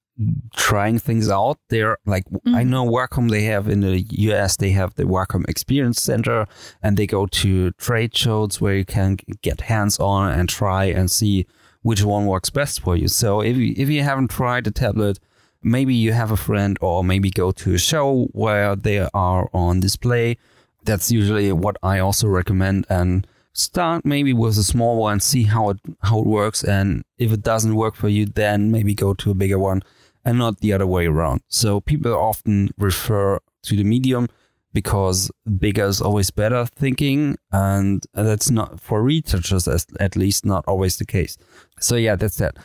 trying 0.56 0.98
things 0.98 1.28
out. 1.30 1.56
They're 1.70 1.96
like 2.14 2.24
I 2.60 2.62
Mhm. 2.64 2.70
know 2.72 2.84
Wacom 2.96 3.30
they 3.30 3.44
have 3.52 3.68
in 3.74 3.80
the 3.80 4.04
US 4.28 4.56
they 4.56 4.72
have 4.80 4.90
the 4.96 5.04
Wacom 5.04 5.42
Experience 5.48 6.02
Center 6.02 6.46
and 6.82 6.96
they 6.96 7.06
go 7.06 7.26
to 7.42 7.70
trade 7.86 8.12
shows 8.16 8.60
where 8.60 8.76
you 8.80 8.84
can 8.84 9.16
get 9.48 9.58
hands 9.72 9.98
on 10.00 10.24
and 10.38 10.48
try 10.48 10.84
and 10.98 11.08
see 11.18 11.46
which 11.82 12.02
one 12.14 12.26
works 12.26 12.50
best 12.50 12.80
for 12.84 12.94
you. 13.00 13.08
So 13.08 13.28
if 13.40 13.56
you, 13.56 13.72
if 13.76 13.88
you 13.88 14.02
haven't 14.02 14.30
tried 14.30 14.64
the 14.64 14.72
tablet, 14.84 15.18
maybe 15.62 15.94
you 15.94 16.12
have 16.12 16.30
a 16.30 16.36
friend 16.36 16.78
or 16.80 17.02
maybe 17.04 17.30
go 17.30 17.52
to 17.52 17.74
a 17.74 17.78
show 17.78 18.28
where 18.32 18.76
they 18.76 19.06
are 19.14 19.48
on 19.52 19.80
display. 19.80 20.36
That's 20.84 21.12
usually 21.12 21.52
what 21.52 21.76
I 21.82 21.98
also 22.00 22.28
recommend 22.28 22.86
and 22.88 23.26
start 23.52 24.04
maybe 24.04 24.32
with 24.32 24.58
a 24.58 24.64
small 24.64 24.96
one, 24.98 25.20
see 25.20 25.44
how 25.44 25.70
it 25.70 25.78
how 26.02 26.20
it 26.20 26.26
works, 26.26 26.64
and 26.64 27.04
if 27.18 27.32
it 27.32 27.42
doesn't 27.42 27.74
work 27.74 27.94
for 27.94 28.08
you, 28.08 28.26
then 28.26 28.70
maybe 28.70 28.94
go 28.94 29.14
to 29.14 29.30
a 29.30 29.34
bigger 29.34 29.58
one, 29.58 29.82
and 30.24 30.38
not 30.38 30.60
the 30.60 30.72
other 30.72 30.86
way 30.86 31.06
around. 31.06 31.42
So 31.48 31.80
people 31.80 32.14
often 32.14 32.70
refer 32.78 33.38
to 33.64 33.76
the 33.76 33.84
medium 33.84 34.28
because 34.72 35.30
bigger 35.58 35.84
is 35.84 36.00
always 36.00 36.30
better 36.30 36.64
thinking, 36.64 37.36
and 37.52 38.02
that's 38.14 38.50
not 38.50 38.80
for 38.80 39.02
researchers 39.02 39.68
at 39.68 40.16
least 40.16 40.46
not 40.46 40.64
always 40.66 40.96
the 40.96 41.04
case. 41.06 41.36
So 41.78 41.96
yeah, 41.96 42.16
that's 42.16 42.38
that. 42.38 42.56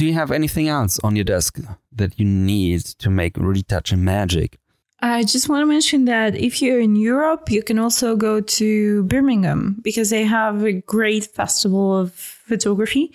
Do 0.00 0.06
you 0.06 0.14
have 0.14 0.30
anything 0.30 0.66
else 0.66 0.98
on 1.04 1.14
your 1.14 1.24
desk 1.26 1.58
that 1.92 2.18
you 2.18 2.24
need 2.24 2.80
to 3.02 3.10
make 3.10 3.36
retouching 3.36 4.02
magic? 4.02 4.56
I 5.00 5.24
just 5.24 5.46
want 5.50 5.60
to 5.60 5.66
mention 5.66 6.06
that 6.06 6.34
if 6.34 6.62
you're 6.62 6.80
in 6.80 6.96
Europe, 6.96 7.50
you 7.50 7.62
can 7.62 7.78
also 7.78 8.16
go 8.16 8.40
to 8.40 9.02
Birmingham 9.04 9.76
because 9.82 10.08
they 10.08 10.24
have 10.24 10.64
a 10.64 10.72
great 10.72 11.26
festival 11.26 11.94
of 11.94 12.14
photography, 12.14 13.12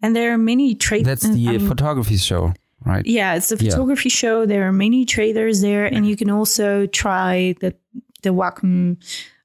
and 0.00 0.14
there 0.14 0.32
are 0.32 0.38
many 0.38 0.76
trade. 0.76 1.04
That's 1.06 1.22
the 1.28 1.44
mean, 1.58 1.66
photography 1.66 2.16
show, 2.18 2.54
right? 2.86 3.04
yeah, 3.04 3.34
it's 3.34 3.50
a 3.50 3.56
Yeah. 3.56 3.70
photography 3.70 4.08
show. 4.08 4.46
There 4.46 4.64
are 4.68 4.72
many 4.86 5.04
traders 5.06 5.60
there, 5.60 5.86
and 5.86 6.06
you 6.06 6.14
can 6.14 6.30
also 6.30 6.86
try 6.86 7.56
the 7.60 7.74
the 8.22 8.30
Wacom 8.30 8.96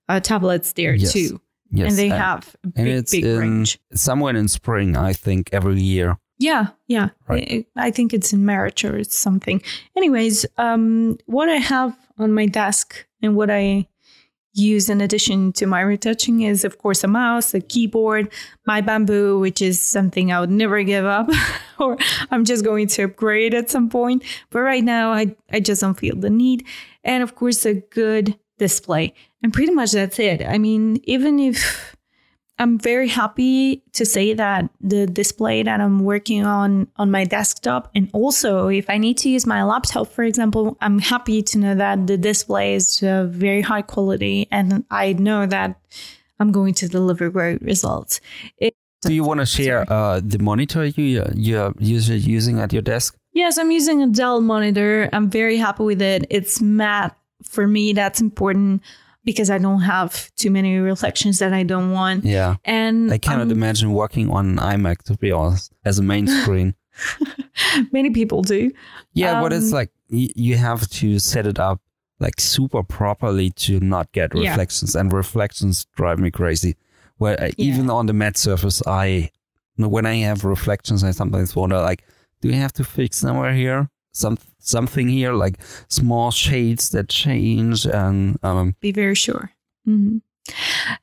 uh, 0.10 0.20
tablets 0.20 0.74
there 0.74 0.94
Yes. 0.94 1.14
too. 1.14 1.42
Yes, 1.72 1.90
and 1.90 1.98
they 1.98 2.10
and- 2.12 2.22
have 2.22 2.56
a 2.64 2.68
and 2.76 2.86
big, 2.86 2.96
it's 3.00 3.12
big 3.12 3.26
in 3.26 3.40
range. 3.40 3.80
somewhere 3.96 4.36
in 4.38 4.48
spring, 4.48 4.96
I 4.96 5.14
think, 5.14 5.50
every 5.52 5.82
year. 5.82 6.18
Yeah, 6.38 6.68
yeah. 6.88 7.10
Right. 7.28 7.68
I, 7.78 7.88
I 7.88 7.92
think 7.92 8.14
it's 8.14 8.34
in 8.34 8.46
marriage 8.46 8.84
or 8.84 8.98
it's 8.98 9.16
something. 9.16 9.62
Anyways, 9.96 10.46
um, 10.58 11.18
what 11.26 11.50
I 11.50 11.58
have 11.58 11.96
on 12.18 12.34
my 12.34 12.46
desk 12.46 13.06
and 13.22 13.36
what 13.36 13.50
I 13.50 13.88
use 14.54 14.90
in 14.90 15.02
addition 15.02 15.52
to 15.54 15.66
my 15.66 15.82
retouching 15.82 16.42
is, 16.42 16.64
of 16.64 16.78
course, 16.78 17.04
a 17.04 17.08
mouse, 17.08 17.54
a 17.54 17.60
keyboard, 17.60 18.32
my 18.68 18.82
bamboo, 18.82 19.40
which 19.40 19.62
is 19.62 19.82
something 19.82 20.32
I 20.32 20.40
would 20.40 20.52
never 20.52 20.84
give 20.84 21.06
up, 21.06 21.30
or 21.80 21.98
I'm 22.30 22.46
just 22.46 22.64
going 22.64 22.88
to 22.90 23.04
upgrade 23.04 23.54
at 23.54 23.72
some 23.72 23.90
point. 23.90 24.24
But 24.52 24.60
right 24.60 24.84
now, 24.84 25.12
I, 25.12 25.36
I 25.52 25.60
just 25.60 25.82
don't 25.82 25.98
feel 25.98 26.16
the 26.16 26.30
need. 26.30 26.66
And 27.04 27.24
of 27.24 27.36
course, 27.36 27.66
a 27.66 27.74
good 27.74 28.38
display. 28.60 29.14
And 29.42 29.52
pretty 29.52 29.74
much 29.74 29.92
that's 29.92 30.20
it. 30.20 30.46
I 30.46 30.58
mean, 30.58 31.02
even 31.04 31.40
if 31.40 31.93
I'm 32.64 32.80
very 32.80 33.10
happy 33.10 33.84
to 33.92 34.06
say 34.06 34.34
that 34.34 34.70
the 34.80 35.06
display 35.06 35.64
that 35.64 35.82
I'm 35.82 36.00
working 36.06 36.46
on 36.46 36.88
on 36.96 37.12
my 37.12 37.26
desktop, 37.26 37.92
and 37.94 38.10
also 38.14 38.70
if 38.70 38.90
I 38.90 38.98
need 38.98 39.18
to 39.18 39.30
use 39.30 39.46
my 39.46 39.64
laptop, 39.64 40.08
for 40.08 40.24
example, 40.24 40.78
I'm 40.80 41.00
happy 41.00 41.42
to 41.42 41.58
know 41.58 41.76
that 41.76 42.08
the 42.08 42.18
display 42.18 42.76
is 42.76 43.04
uh, 43.04 43.26
very 43.26 43.60
high 43.60 43.82
quality, 43.82 44.48
and 44.50 44.86
I 44.90 45.12
know 45.12 45.46
that 45.46 45.76
I'm 46.40 46.54
going 46.54 46.74
to 46.76 46.88
deliver 46.88 47.30
great 47.30 47.62
results. 47.62 48.22
It, 48.58 48.74
Do 49.02 49.14
you 49.14 49.26
want 49.26 49.42
to 49.42 49.46
share 49.46 49.84
uh, 49.92 50.22
the 50.24 50.40
monitor 50.40 50.86
you 50.86 51.26
you're 51.36 51.74
usually 51.80 52.20
using 52.20 52.60
at 52.60 52.72
your 52.72 52.82
desk? 52.82 53.18
yes, 53.34 53.58
I'm 53.58 53.72
using 53.72 54.02
a 54.02 54.08
Dell 54.08 54.40
monitor. 54.40 55.10
I'm 55.12 55.30
very 55.30 55.58
happy 55.58 55.84
with 55.84 56.02
it. 56.02 56.26
It's 56.30 56.62
matte. 56.62 57.18
For 57.44 57.68
me, 57.68 57.92
that's 57.92 58.22
important 58.22 58.82
because 59.26 59.50
I 59.50 59.58
don't 59.58 59.82
have 59.82 60.32
too 60.36 60.52
many 60.52 60.78
reflections 60.78 61.40
that 61.40 61.54
I 61.54 61.64
don't 61.64 61.92
want. 61.92 62.24
Yeah. 62.26 62.56
And 62.66 63.12
I 63.12 63.18
cannot 63.18 63.48
I'm- 63.48 63.52
imagine 63.52 63.92
working 63.94 64.30
on 64.30 64.46
an 64.46 64.58
iMac 64.58 65.04
to 65.04 65.18
be 65.18 65.32
honest 65.32 65.72
as 65.86 66.00
a 66.00 66.04
main 66.04 66.28
screen. 66.42 66.76
many 67.92 68.10
people 68.12 68.42
do. 68.42 68.72
Yeah, 69.14 69.42
but 69.42 69.54
it's 69.54 69.68
Um, 69.72 69.80
like 69.80 69.92
y- 70.12 70.30
you 70.36 70.58
have 70.58 70.88
to 70.90 71.20
set 71.20 71.46
it 71.48 71.60
up 71.60 71.82
like 72.20 72.40
super 72.40 72.84
properly 72.84 73.50
to 73.52 73.80
not 73.80 74.12
get 74.12 74.32
Yeah. 74.36 74.50
reflections, 74.52 74.96
and 74.96 75.12
reflections 75.12 75.86
drive 75.96 76.20
me 76.20 76.32
crazy. 76.32 76.76
Where 77.18 77.40
uh, 77.42 77.52
even 77.58 77.90
on 77.90 78.06
the 78.06 78.14
matte 78.14 78.38
surface, 78.38 78.82
I 78.88 79.30
when 79.78 80.06
I 80.06 80.16
have 80.28 80.44
reflections, 80.46 81.04
I 81.04 81.12
sometimes 81.12 81.56
wonder 81.56 81.80
like, 81.82 82.04
do 82.42 82.50
we 82.50 82.56
have 82.56 82.74
to 82.74 82.84
fix 82.84 83.18
somewhere 83.18 83.54
here? 83.54 83.90
Some 84.14 84.38
something 84.60 85.10
here, 85.10 85.34
like 85.34 85.60
small 85.88 86.32
shades 86.32 86.90
that 86.90 87.10
change, 87.10 87.86
and 87.86 88.38
um, 88.44 88.76
be 88.80 88.92
very 88.92 89.16
sure. 89.16 89.52
Mhm. 89.88 90.22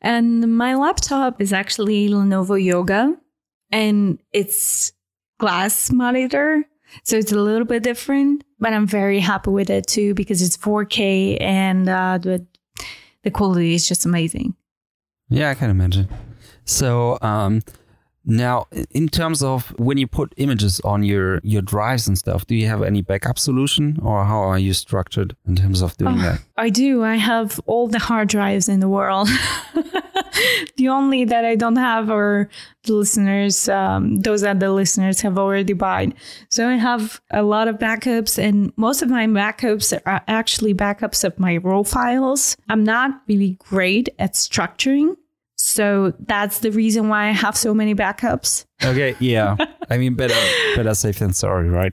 And 0.01 0.57
my 0.57 0.75
laptop 0.75 1.41
is 1.41 1.53
actually 1.53 2.09
Lenovo 2.09 2.63
Yoga, 2.63 3.17
and 3.71 4.19
it's 4.33 4.93
glass 5.39 5.91
monitor, 5.91 6.65
so 7.05 7.17
it's 7.17 7.33
a 7.33 7.37
little 7.39 7.65
bit 7.65 7.83
different. 7.83 8.45
But 8.59 8.73
I'm 8.75 8.87
very 8.87 9.21
happy 9.21 9.51
with 9.51 9.71
it 9.71 9.87
too 9.87 10.15
because 10.15 10.43
it's 10.43 10.57
4K 10.57 11.39
and 11.41 11.89
uh, 11.89 12.19
the 12.19 12.47
the 13.25 13.31
quality 13.31 13.75
is 13.75 13.89
just 13.89 14.07
amazing. 14.07 14.55
Yeah, 15.29 15.51
I 15.51 15.55
can 15.55 15.71
imagine. 15.71 16.09
So 16.65 17.19
um, 17.23 17.63
now, 18.31 18.67
in 18.93 19.09
terms 19.09 19.43
of 19.43 19.69
when 19.79 19.99
you 19.99 20.07
put 20.07 20.33
images 20.37 20.81
on 20.81 21.03
your 21.03 21.41
your 21.43 21.63
drives 21.63 22.07
and 22.07 22.17
stuff, 22.17 22.47
do 22.47 22.55
you 22.55 22.67
have 22.69 22.83
any 22.83 23.03
backup 23.03 23.39
solution, 23.39 23.99
or 24.03 24.25
how 24.25 24.39
are 24.39 24.59
you 24.59 24.73
structured 24.73 25.37
in 25.47 25.57
terms 25.57 25.83
of 25.83 25.97
doing 25.97 26.19
Oh, 26.19 26.23
that? 26.23 26.41
I 26.57 26.71
do. 26.71 27.03
I 27.03 27.17
have 27.17 27.61
all 27.67 27.89
the 27.89 27.99
hard 27.99 28.29
drives 28.29 28.69
in 28.69 28.81
the 28.81 28.89
world. 28.89 29.29
the 30.77 30.89
only 30.89 31.25
that 31.25 31.45
I 31.45 31.57
don't 31.57 31.77
have 31.77 32.09
are 32.11 32.49
the 32.85 32.93
listeners, 32.93 33.69
um, 33.69 34.21
those 34.21 34.43
that 34.43 34.61
the 34.61 34.71
listeners 34.71 35.21
have 35.23 35.37
already 35.37 35.73
bought. 35.73 36.09
So 36.49 36.69
I 36.69 36.77
have 36.77 37.21
a 37.33 37.43
lot 37.43 37.67
of 37.67 37.79
backups, 37.79 38.39
and 38.39 38.73
most 38.77 39.03
of 39.03 39.11
my 39.11 39.27
backups 39.27 39.99
are 40.07 40.23
actually 40.29 40.75
backups 40.75 41.25
of 41.25 41.39
my 41.39 41.57
raw 41.57 41.83
files. 41.83 42.57
I'm 42.69 42.85
not 42.85 43.23
really 43.27 43.59
great 43.59 44.09
at 44.19 44.35
structuring. 44.35 45.17
So 45.71 46.13
that's 46.27 46.59
the 46.59 46.73
reason 46.73 47.09
why 47.09 47.29
I 47.29 47.31
have 47.31 47.57
so 47.57 47.73
many 47.73 47.95
backups. 47.95 48.67
Okay, 48.83 49.15
yeah. 49.21 49.57
I 49.91 49.99
mean, 49.99 50.15
better 50.15 50.35
better 50.75 50.95
safe 50.95 51.21
than 51.21 51.33
sorry, 51.33 51.69
right? 51.69 51.93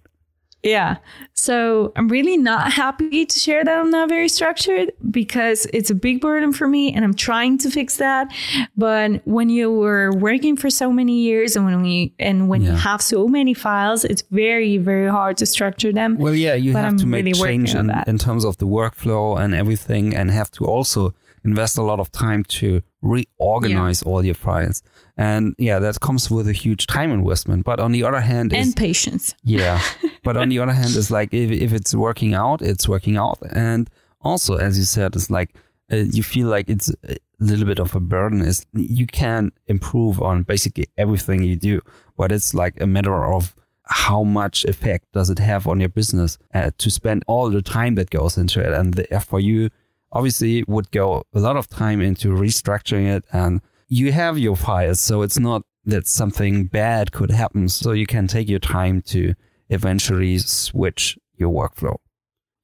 Yeah. 0.64 0.98
So 1.34 1.94
I'm 1.96 2.08
really 2.08 2.36
not 2.36 2.74
happy 2.74 3.26
to 3.26 3.40
share 3.40 3.64
that 3.64 3.80
I'm 3.80 3.92
not 3.92 4.10
very 4.10 4.28
structured 4.28 4.92
because 5.10 5.68
it's 5.72 5.92
a 5.92 5.96
big 5.96 6.20
burden 6.20 6.52
for 6.52 6.68
me 6.68 6.92
and 6.92 7.06
I'm 7.06 7.14
trying 7.14 7.60
to 7.60 7.70
fix 7.70 7.98
that. 7.98 8.34
But 8.76 9.22
when 9.26 9.50
you 9.50 9.72
were 9.72 10.12
working 10.12 10.58
for 10.58 10.70
so 10.70 10.92
many 10.92 11.20
years 11.20 11.56
and 11.56 11.64
when 11.64 11.82
we 11.84 12.14
and 12.18 12.50
when 12.50 12.64
you 12.64 12.72
have 12.72 13.02
so 13.02 13.28
many 13.28 13.54
files, 13.54 14.04
it's 14.04 14.24
very, 14.32 14.78
very 14.78 15.10
hard 15.10 15.38
to 15.38 15.46
structure 15.46 15.94
them. 15.94 16.18
Well, 16.18 16.34
yeah, 16.34 16.56
you 16.56 16.74
But 16.74 16.80
have 16.80 16.94
I'm 16.94 16.98
to 16.98 17.06
make 17.06 17.26
really 17.26 17.40
change 17.40 17.76
in, 17.76 17.92
in 18.08 18.18
terms 18.18 18.44
of 18.44 18.58
the 18.58 18.66
workflow 18.66 19.40
and 19.40 19.54
everything, 19.54 20.16
and 20.16 20.32
have 20.32 20.50
to 20.52 20.66
also 20.66 21.14
invest 21.48 21.78
a 21.78 21.82
lot 21.82 22.00
of 22.00 22.12
time 22.12 22.44
to 22.44 22.82
reorganize 23.02 24.04
all 24.04 24.24
your 24.24 24.36
files. 24.36 24.84
And 25.16 25.56
yeah, 25.58 25.80
that 25.80 26.00
comes 26.00 26.30
with 26.30 26.48
a 26.48 26.54
huge 26.54 26.88
time 26.88 27.12
investment. 27.12 27.64
But 27.64 27.80
on 27.80 27.92
the 27.92 28.04
other 28.04 28.20
hand, 28.20 28.54
and 28.54 28.76
patience. 28.76 29.34
Yeah. 29.44 29.82
but 30.24 30.36
on 30.38 30.50
the 30.50 30.60
other 30.60 30.74
hand, 30.74 30.92
it's 30.96 31.10
like 31.10 31.34
if, 31.34 31.50
if 31.52 31.72
it's 31.74 31.96
working 31.96 32.34
out, 32.34 32.62
it's 32.62 32.88
working 32.88 33.18
out. 33.18 33.40
And 33.52 33.90
also, 34.22 34.58
as 34.58 34.78
you 34.78 34.86
said, 34.86 35.16
it's 35.16 35.30
like 35.30 35.56
uh, 35.92 35.96
you 36.18 36.24
feel 36.24 36.48
like 36.48 36.70
it's 36.70 36.90
a 37.08 37.18
little 37.40 37.66
bit 37.66 37.80
of 37.80 37.96
a 37.96 38.00
burden. 38.00 38.42
Is 38.42 38.66
you 38.74 39.08
can 39.08 39.52
improve 39.68 40.22
on 40.22 40.44
basically 40.44 40.88
everything 40.98 41.44
you 41.44 41.56
do, 41.56 41.82
but 42.18 42.32
it's 42.32 42.54
like 42.54 42.80
a 42.82 42.88
matter 42.88 43.26
of 43.34 43.56
how 43.90 44.24
much 44.24 44.66
effect 44.66 45.06
does 45.14 45.30
it 45.30 45.40
have 45.40 45.66
on 45.66 45.80
your 45.80 45.90
business 45.90 46.38
uh, 46.54 46.72
to 46.78 46.92
spend 46.92 47.24
all 47.28 47.50
the 47.50 47.62
time 47.62 47.96
that 47.96 48.10
goes 48.10 48.38
into 48.38 48.60
it. 48.60 48.74
And 48.74 48.94
the, 48.96 49.20
for 49.22 49.40
you, 49.40 49.70
obviously, 50.12 50.64
would 50.68 50.92
go 50.92 51.24
a 51.34 51.40
lot 51.40 51.58
of 51.58 51.68
time 51.68 52.02
into 52.02 52.30
restructuring 52.30 53.08
it 53.08 53.26
and 53.32 53.62
you 53.88 54.12
have 54.12 54.38
your 54.38 54.56
files, 54.56 55.00
so 55.00 55.22
it's 55.22 55.40
not 55.40 55.64
that 55.86 56.08
something 56.08 56.66
bad 56.66 57.12
could 57.12 57.32
happen. 57.32 57.70
So 57.70 57.92
you 57.92 58.06
can 58.06 58.28
take 58.28 58.50
your 58.50 58.60
time 58.60 59.02
to 59.04 59.34
eventually 59.70 60.38
switch 60.40 61.18
your 61.38 61.52
workflow. 61.52 61.98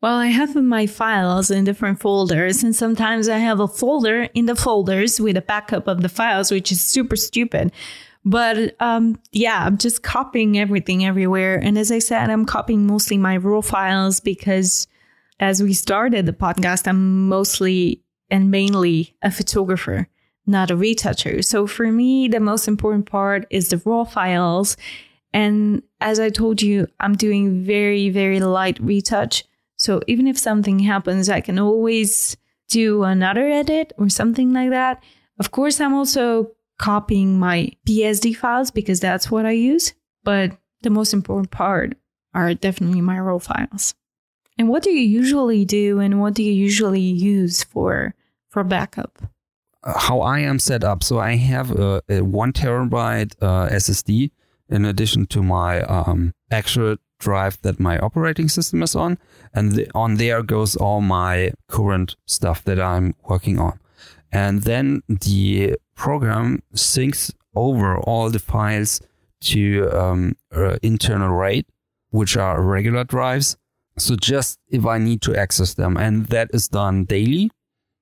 Well, 0.01 0.17
I 0.17 0.27
have 0.27 0.53
my 0.55 0.85
files 0.85 1.49
in 1.49 1.63
different 1.63 2.01
folders, 2.01 2.61
and 2.61 2.75
sometimes 2.75 3.29
I 3.29 3.37
have 3.37 3.61
a 3.61 3.69
folder 3.69 4.23
in 4.33 4.47
the 4.47 4.55
folders 4.55 5.21
with 5.21 5.37
a 5.37 5.41
backup 5.41 5.87
of 5.87 6.01
the 6.01 6.09
files, 6.09 6.51
which 6.51 6.73
is 6.73 6.81
super 6.81 7.15
stupid. 7.15 7.71
But 8.25 8.75
um, 8.81 9.17
yeah, 9.31 9.65
I'm 9.65 9.77
just 9.77 10.03
copying 10.03 10.59
everything 10.59 11.05
everywhere. 11.05 11.57
And 11.57 11.77
as 11.77 11.91
I 11.91 11.99
said, 11.99 12.29
I'm 12.29 12.45
copying 12.45 12.85
mostly 12.85 13.17
my 13.17 13.37
raw 13.37 13.61
files 13.61 14.19
because 14.19 14.87
as 15.39 15.61
we 15.61 15.73
started 15.73 16.25
the 16.25 16.33
podcast, 16.33 16.87
I'm 16.87 17.27
mostly 17.27 18.03
and 18.29 18.49
mainly 18.49 19.15
a 19.21 19.31
photographer, 19.31 20.07
not 20.45 20.71
a 20.71 20.75
retoucher. 20.75 21.41
So 21.41 21.67
for 21.67 21.91
me, 21.91 22.27
the 22.27 22.39
most 22.39 22.67
important 22.67 23.05
part 23.05 23.45
is 23.49 23.69
the 23.69 23.81
raw 23.85 24.03
files. 24.03 24.77
And 25.33 25.83
as 26.01 26.19
I 26.19 26.29
told 26.29 26.61
you, 26.61 26.87
I'm 26.99 27.15
doing 27.15 27.63
very, 27.63 28.09
very 28.09 28.39
light 28.39 28.79
retouch. 28.79 29.43
So 29.75 30.01
even 30.07 30.27
if 30.27 30.37
something 30.37 30.79
happens, 30.79 31.29
I 31.29 31.41
can 31.41 31.59
always 31.59 32.37
do 32.69 33.03
another 33.03 33.47
edit 33.47 33.93
or 33.97 34.09
something 34.09 34.53
like 34.53 34.69
that. 34.69 35.03
Of 35.39 35.51
course, 35.51 35.81
I'm 35.81 35.93
also 35.93 36.51
copying 36.79 37.39
my 37.39 37.71
PSD 37.87 38.35
files 38.35 38.71
because 38.71 38.99
that's 38.99 39.29
what 39.29 39.45
I 39.45 39.51
use. 39.51 39.93
But 40.23 40.57
the 40.81 40.89
most 40.89 41.13
important 41.13 41.51
part 41.51 41.97
are 42.33 42.53
definitely 42.53 43.01
my 43.01 43.19
raw 43.19 43.39
files. 43.39 43.93
And 44.57 44.69
what 44.69 44.83
do 44.83 44.91
you 44.91 45.01
usually 45.01 45.65
do 45.65 45.99
and 45.99 46.19
what 46.19 46.33
do 46.35 46.43
you 46.43 46.51
usually 46.53 47.01
use 47.01 47.63
for 47.63 48.13
for 48.49 48.63
backup? 48.63 49.23
Uh, 49.83 49.99
How 49.99 50.21
I 50.21 50.39
am 50.39 50.59
set 50.59 50.83
up, 50.83 51.03
so 51.03 51.19
I 51.19 51.35
have 51.35 51.71
a, 51.71 52.01
a 52.07 52.21
one 52.21 52.53
terabyte 52.53 53.33
uh, 53.41 53.67
SSD 53.69 54.31
in 54.69 54.85
addition 54.85 55.25
to 55.27 55.43
my 55.43 55.81
um, 55.81 56.33
actual 56.51 56.97
drive 57.19 57.57
that 57.61 57.79
my 57.79 57.97
operating 57.99 58.49
system 58.49 58.83
is 58.83 58.95
on, 58.95 59.17
and 59.53 59.73
the, 59.73 59.89
on 59.95 60.15
there 60.15 60.43
goes 60.43 60.75
all 60.75 61.01
my 61.01 61.51
current 61.67 62.15
stuff 62.25 62.63
that 62.65 62.79
I'm 62.79 63.15
working 63.27 63.59
on, 63.59 63.79
and 64.31 64.63
then 64.63 65.01
the 65.07 65.75
program 65.95 66.61
syncs 66.75 67.33
over 67.55 67.97
all 67.97 68.29
the 68.29 68.39
files 68.39 69.01
to 69.41 69.89
um, 69.91 70.35
uh, 70.55 70.77
internal 70.81 71.29
RAID, 71.29 71.65
which 72.11 72.37
are 72.37 72.61
regular 72.61 73.03
drives. 73.03 73.57
So 73.97 74.15
just 74.15 74.59
if 74.69 74.85
I 74.85 74.97
need 74.97 75.21
to 75.23 75.35
access 75.35 75.73
them, 75.73 75.97
and 75.97 76.25
that 76.27 76.49
is 76.53 76.67
done 76.67 77.05
daily. 77.05 77.51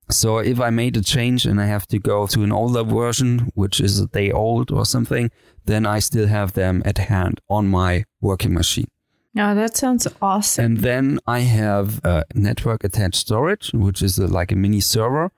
So 0.10 0.40
if 0.40 0.60
I 0.60 0.70
made 0.70 0.98
a 0.98 1.02
change 1.02 1.46
and 1.46 1.62
I 1.62 1.66
have 1.66 1.88
to 1.88 2.00
go 2.00 2.28
to 2.28 2.44
an 2.44 2.52
older 2.52 2.84
version, 2.84 3.52
which 3.56 3.80
is 3.80 4.00
a 4.00 4.08
day 4.08 4.32
old 4.32 4.72
or 4.72 4.86
something, 4.86 5.32
then 5.66 5.86
I 5.86 6.00
still 6.00 6.28
have 6.28 6.54
them 6.54 6.82
at 6.86 6.98
hand 6.98 7.40
on 7.50 7.68
my 7.68 8.04
working 8.20 8.54
machine. 8.54 8.88
Now 9.34 9.54
that 9.54 9.78
sounds 9.78 10.08
awesome. 10.22 10.66
And 10.66 10.78
then 10.80 11.20
I 11.26 11.40
have 11.40 12.02
a 12.04 12.26
network 12.36 12.84
attached 12.84 13.16
storage, 13.16 13.72
which 13.74 14.02
is 14.02 14.18
a, 14.20 14.28
like 14.28 14.52
a 14.52 14.56
mini 14.56 14.82
server. 14.82 15.32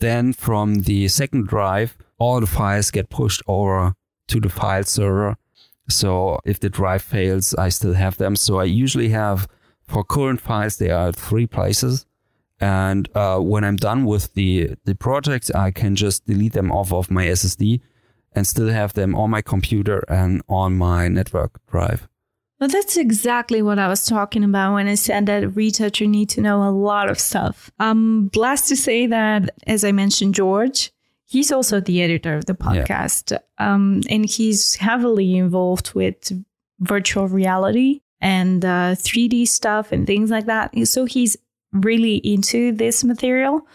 Then 0.00 0.32
from 0.32 0.82
the 0.82 1.06
second 1.08 1.46
drive, 1.46 1.96
all 2.18 2.40
the 2.40 2.46
files 2.46 2.90
get 2.90 3.08
pushed 3.08 3.42
over 3.46 3.94
to 4.28 4.40
the 4.40 4.48
file 4.48 4.82
server. 4.82 5.36
So 5.88 6.40
if 6.44 6.58
the 6.58 6.68
drive 6.68 7.02
fails, 7.02 7.54
I 7.54 7.68
still 7.68 7.94
have 7.94 8.16
them. 8.16 8.34
So 8.34 8.58
I 8.58 8.64
usually 8.64 9.10
have 9.10 9.46
for 9.86 10.04
current 10.04 10.40
files, 10.40 10.76
they 10.76 10.90
are 10.90 11.08
at 11.08 11.16
three 11.16 11.46
places. 11.46 12.06
And 12.60 13.08
uh, 13.14 13.38
when 13.38 13.64
I'm 13.64 13.76
done 13.76 14.04
with 14.04 14.32
the, 14.34 14.74
the 14.84 14.94
project, 14.94 15.50
I 15.54 15.70
can 15.70 15.94
just 15.94 16.26
delete 16.26 16.54
them 16.54 16.72
off 16.72 16.92
of 16.92 17.10
my 17.10 17.26
SSD 17.26 17.80
and 18.34 18.46
still 18.46 18.68
have 18.68 18.94
them 18.94 19.14
on 19.14 19.30
my 19.30 19.42
computer 19.42 20.04
and 20.08 20.42
on 20.48 20.76
my 20.76 21.08
network 21.08 21.60
drive. 21.66 22.08
Well, 22.58 22.70
that's 22.70 22.96
exactly 22.96 23.60
what 23.60 23.78
I 23.78 23.88
was 23.88 24.06
talking 24.06 24.42
about 24.42 24.74
when 24.74 24.88
I 24.88 24.94
said 24.94 25.26
that 25.26 25.44
a 25.44 25.48
retoucher 25.48 26.06
need 26.06 26.30
to 26.30 26.40
know 26.40 26.62
a 26.62 26.70
lot 26.70 27.10
of 27.10 27.18
stuff. 27.18 27.70
I'm 27.78 28.28
blessed 28.28 28.68
to 28.68 28.76
say 28.76 29.06
that, 29.06 29.50
as 29.66 29.84
I 29.84 29.92
mentioned, 29.92 30.34
George, 30.34 30.90
he's 31.26 31.52
also 31.52 31.80
the 31.80 32.02
editor 32.02 32.34
of 32.34 32.46
the 32.46 32.54
podcast, 32.54 33.32
yeah. 33.32 33.38
um, 33.58 34.00
and 34.08 34.24
he's 34.24 34.76
heavily 34.76 35.36
involved 35.36 35.92
with 35.92 36.32
virtual 36.80 37.28
reality 37.28 38.00
and 38.20 38.64
uh, 38.64 38.94
3D 38.94 39.48
stuff 39.48 39.92
and 39.92 40.06
things 40.06 40.30
like 40.30 40.46
that. 40.46 40.72
So 40.86 41.04
he's 41.04 41.36
really 41.72 42.16
into 42.16 42.72
this 42.72 43.04
material. 43.04 43.66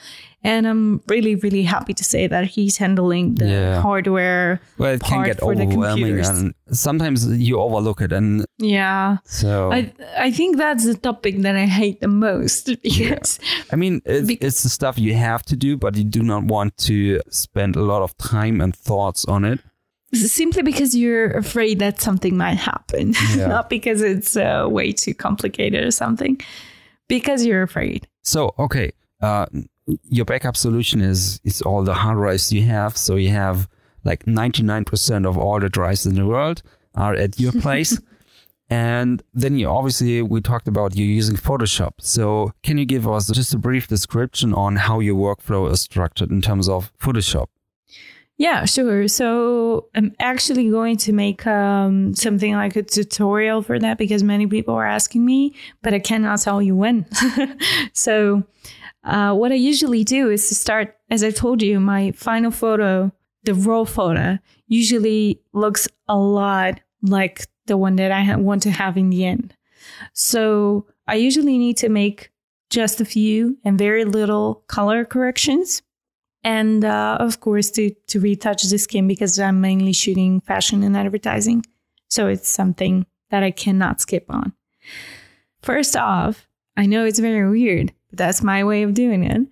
And 0.44 0.66
I'm 0.66 1.04
really, 1.08 1.36
really 1.36 1.62
happy 1.62 1.94
to 1.94 2.04
say 2.04 2.26
that 2.26 2.46
he's 2.46 2.78
handling 2.78 3.36
the 3.36 3.48
yeah. 3.48 3.82
hardware. 3.82 4.60
Well, 4.80 4.96
it 4.96 5.04
can 5.04 5.24
get 5.24 5.40
overwhelming, 5.40 6.20
and 6.20 6.56
sometimes 6.72 7.28
you 7.28 7.60
overlook 7.60 8.02
it. 8.02 8.12
And 8.12 8.44
yeah, 8.58 9.18
so 9.24 9.72
I 9.72 9.94
I 10.18 10.32
think 10.32 10.58
that's 10.58 10.84
the 10.84 10.96
topic 10.96 11.44
that 11.44 11.56
I 11.56 11.68
hate 11.68 12.02
the 12.02 12.08
most 12.08 12.66
because 12.82 13.40
yeah. 13.40 13.64
I 13.72 13.76
mean 13.76 14.02
it's, 14.04 14.28
be- 14.28 14.42
it's 14.42 14.64
the 14.64 14.70
stuff 14.70 14.98
you 14.98 15.14
have 15.14 15.44
to 15.44 15.56
do, 15.56 15.78
but 15.78 15.96
you 15.96 16.04
do 16.04 16.24
not 16.24 16.44
want 16.46 16.76
to 16.90 17.22
spend 17.30 17.76
a 17.76 17.84
lot 17.84 18.02
of 18.02 18.18
time 18.18 18.62
and 18.62 18.76
thoughts 18.76 19.26
on 19.26 19.46
it 19.46 19.60
simply 20.14 20.64
because 20.64 20.96
you're 20.96 21.32
afraid 21.32 21.80
that 21.80 22.02
something 22.02 22.38
might 22.38 22.58
happen, 22.58 23.14
yeah. 23.36 23.48
not 23.48 23.70
because 23.70 24.02
it's 24.02 24.36
uh, 24.36 24.68
way 24.70 24.92
too 24.92 25.14
complicated 25.14 25.84
or 25.84 25.92
something, 25.92 26.40
because 27.08 27.46
you're 27.46 27.64
afraid. 27.64 28.08
So, 28.24 28.54
okay, 28.60 28.92
uh, 29.22 29.46
your 30.04 30.26
backup 30.26 30.58
solution 30.58 31.02
is 31.02 31.40
is 31.44 31.62
all 31.62 31.84
the 31.84 31.94
hard 31.94 32.18
drives 32.18 32.52
you 32.52 32.64
have. 32.64 32.98
So 32.98 33.16
you 33.16 33.30
have 33.30 33.68
like 34.04 34.26
99% 34.26 35.28
of 35.28 35.38
all 35.38 35.60
the 35.60 35.70
drives 35.70 36.06
in 36.06 36.16
the 36.16 36.26
world 36.26 36.62
are 36.96 37.14
at 37.14 37.40
your 37.40 37.52
place. 37.62 38.00
and 38.70 39.22
then 39.34 39.58
you 39.58 39.68
obviously 39.68 40.22
we 40.22 40.42
talked 40.42 40.68
about 40.68 40.96
you 40.96 41.06
using 41.06 41.36
Photoshop. 41.36 41.94
So 42.00 42.54
can 42.64 42.78
you 42.78 42.86
give 42.86 43.08
us 43.08 43.30
just 43.32 43.54
a 43.54 43.58
brief 43.58 43.88
description 43.88 44.54
on 44.54 44.76
how 44.76 45.00
your 45.00 45.16
workflow 45.16 45.70
is 45.72 45.82
structured 45.82 46.32
in 46.32 46.42
terms 46.42 46.70
of 46.70 46.92
Photoshop? 46.98 47.48
Yeah, 48.42 48.66
sure. 48.66 49.08
So 49.08 49.90
I'm 49.94 50.16
actually 50.20 50.72
going 50.72 50.98
to 50.98 51.14
make 51.14 51.46
um, 51.46 52.16
something 52.16 52.56
like 52.56 52.76
a 52.76 52.82
tutorial 52.82 53.62
for 53.62 53.78
that 53.78 54.00
because 54.00 54.24
many 54.24 54.48
people 54.48 54.74
are 54.74 54.88
asking 54.88 55.24
me, 55.24 55.54
but 55.84 55.94
I 55.94 56.00
cannot 56.00 56.42
tell 56.42 56.60
you 56.60 56.76
when. 56.76 57.06
so 57.94 58.42
uh, 59.04 59.36
what 59.36 59.52
I 59.52 59.56
usually 59.56 60.04
do 60.04 60.32
is 60.32 60.50
to 60.50 60.56
start, 60.56 60.98
as 61.12 61.24
I 61.24 61.30
told 61.30 61.62
you, 61.62 61.80
my 61.80 62.14
final 62.14 62.50
photo, 62.50 63.12
the 63.44 63.54
raw 63.54 63.84
photo, 63.84 64.40
usually 64.66 65.40
looks 65.54 65.88
a 66.08 66.18
lot 66.18 66.80
like 67.04 67.46
the 67.68 67.78
one 67.78 67.96
that 67.98 68.12
I 68.12 68.36
want 68.38 68.64
to 68.64 68.72
have 68.72 68.98
in 68.98 69.12
the 69.12 69.24
end. 69.24 69.56
So 70.14 70.88
I 71.08 71.14
usually 71.14 71.60
need 71.60 71.78
to 71.78 71.90
make 71.90 72.32
just 72.72 73.02
a 73.02 73.06
few 73.06 73.60
and 73.64 73.78
very 73.78 74.04
little 74.04 74.64
color 74.66 75.06
corrections 75.06 75.84
and 76.44 76.84
uh, 76.84 77.18
of 77.20 77.40
course 77.40 77.70
to 77.72 77.92
to 78.08 78.20
retouch 78.20 78.64
the 78.64 78.78
skin 78.78 79.08
because 79.08 79.40
I'm 79.40 79.62
mainly 79.62 79.94
shooting 79.94 80.42
fashion 80.42 80.84
and 80.84 80.98
advertising, 80.98 81.66
so 82.10 82.28
it's 82.28 82.50
something 82.50 83.06
that 83.30 83.44
I 83.44 83.52
cannot 83.52 84.02
skip 84.02 84.26
on. 84.30 84.54
First 85.62 85.96
off, 85.96 86.48
I 86.76 86.86
know 86.86 87.06
it's 87.06 87.20
very 87.20 87.50
weird, 87.50 87.94
but 88.10 88.18
that's 88.18 88.44
my 88.44 88.64
way 88.64 88.84
of 88.84 88.94
doing 88.94 89.24
it. 89.24 89.48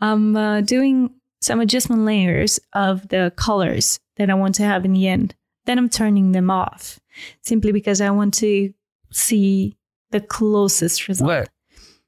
I'm 0.00 0.36
uh, 0.36 0.60
doing 0.60 1.10
some 1.40 1.60
adjustment 1.60 2.02
layers 2.02 2.60
of 2.72 3.08
the 3.08 3.32
colors 3.36 4.00
that 4.16 4.30
I 4.30 4.34
want 4.34 4.54
to 4.56 4.62
have 4.62 4.84
in 4.84 4.92
the 4.92 5.08
end. 5.08 5.34
Then 5.66 5.78
I'm 5.78 5.88
turning 5.88 6.32
them 6.32 6.50
off 6.50 7.00
simply 7.42 7.72
because 7.72 8.00
I 8.00 8.10
want 8.10 8.34
to 8.34 8.72
see 9.12 9.76
the 10.10 10.20
closest 10.20 11.08
result. 11.08 11.28
Well, 11.28 11.46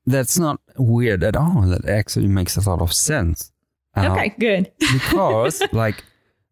that's 0.07 0.39
not 0.39 0.61
weird 0.77 1.25
at 1.25 1.37
all. 1.37 1.63
That 1.63 1.89
actually 1.89 2.29
makes 2.29 2.57
a 2.57 2.69
lot 2.69 2.81
of 2.81 2.93
sense. 2.93 3.53
Uh, 3.97 4.13
okay, 4.13 4.35
good. 4.39 4.71
because 4.93 5.63
like 5.73 6.05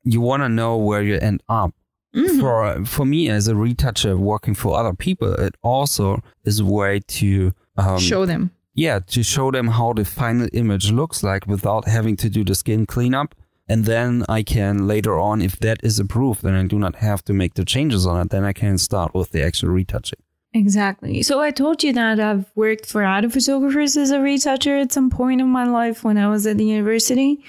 you 0.04 0.20
want 0.20 0.42
to 0.42 0.48
know 0.48 0.76
where 0.76 1.02
you 1.02 1.18
end 1.18 1.42
up. 1.48 1.74
Mm-hmm. 2.14 2.40
For 2.40 2.84
for 2.84 3.04
me 3.04 3.28
as 3.28 3.48
a 3.48 3.54
retoucher 3.54 4.16
working 4.16 4.54
for 4.54 4.78
other 4.78 4.94
people, 4.94 5.32
it 5.34 5.56
also 5.62 6.22
is 6.44 6.60
a 6.60 6.64
way 6.64 7.00
to 7.00 7.52
um, 7.76 7.98
show 7.98 8.24
them. 8.24 8.52
Yeah, 8.74 9.00
to 9.00 9.22
show 9.22 9.50
them 9.50 9.68
how 9.68 9.92
the 9.92 10.04
final 10.04 10.48
image 10.52 10.90
looks 10.90 11.22
like 11.22 11.46
without 11.46 11.86
having 11.86 12.16
to 12.16 12.28
do 12.28 12.44
the 12.44 12.54
skin 12.54 12.86
cleanup. 12.86 13.34
And 13.68 13.84
then 13.84 14.24
I 14.28 14.42
can 14.42 14.86
later 14.86 15.18
on, 15.18 15.40
if 15.40 15.58
that 15.60 15.78
is 15.82 15.98
approved, 15.98 16.44
and 16.44 16.56
I 16.56 16.64
do 16.64 16.78
not 16.78 16.96
have 16.96 17.24
to 17.24 17.32
make 17.32 17.54
the 17.54 17.64
changes 17.64 18.06
on 18.06 18.20
it, 18.20 18.30
then 18.30 18.44
I 18.44 18.52
can 18.52 18.76
start 18.78 19.14
with 19.14 19.30
the 19.30 19.42
actual 19.42 19.70
retouching. 19.70 20.18
Exactly. 20.54 21.22
So 21.24 21.40
I 21.40 21.50
told 21.50 21.82
you 21.82 21.92
that 21.94 22.20
I've 22.20 22.46
worked 22.54 22.86
for 22.86 23.04
other 23.04 23.28
photographers 23.28 23.96
as 23.96 24.12
a 24.12 24.20
retoucher 24.20 24.80
at 24.80 24.92
some 24.92 25.10
point 25.10 25.40
in 25.40 25.48
my 25.48 25.64
life 25.64 26.04
when 26.04 26.16
I 26.16 26.28
was 26.28 26.46
at 26.46 26.58
the 26.58 26.64
university. 26.64 27.42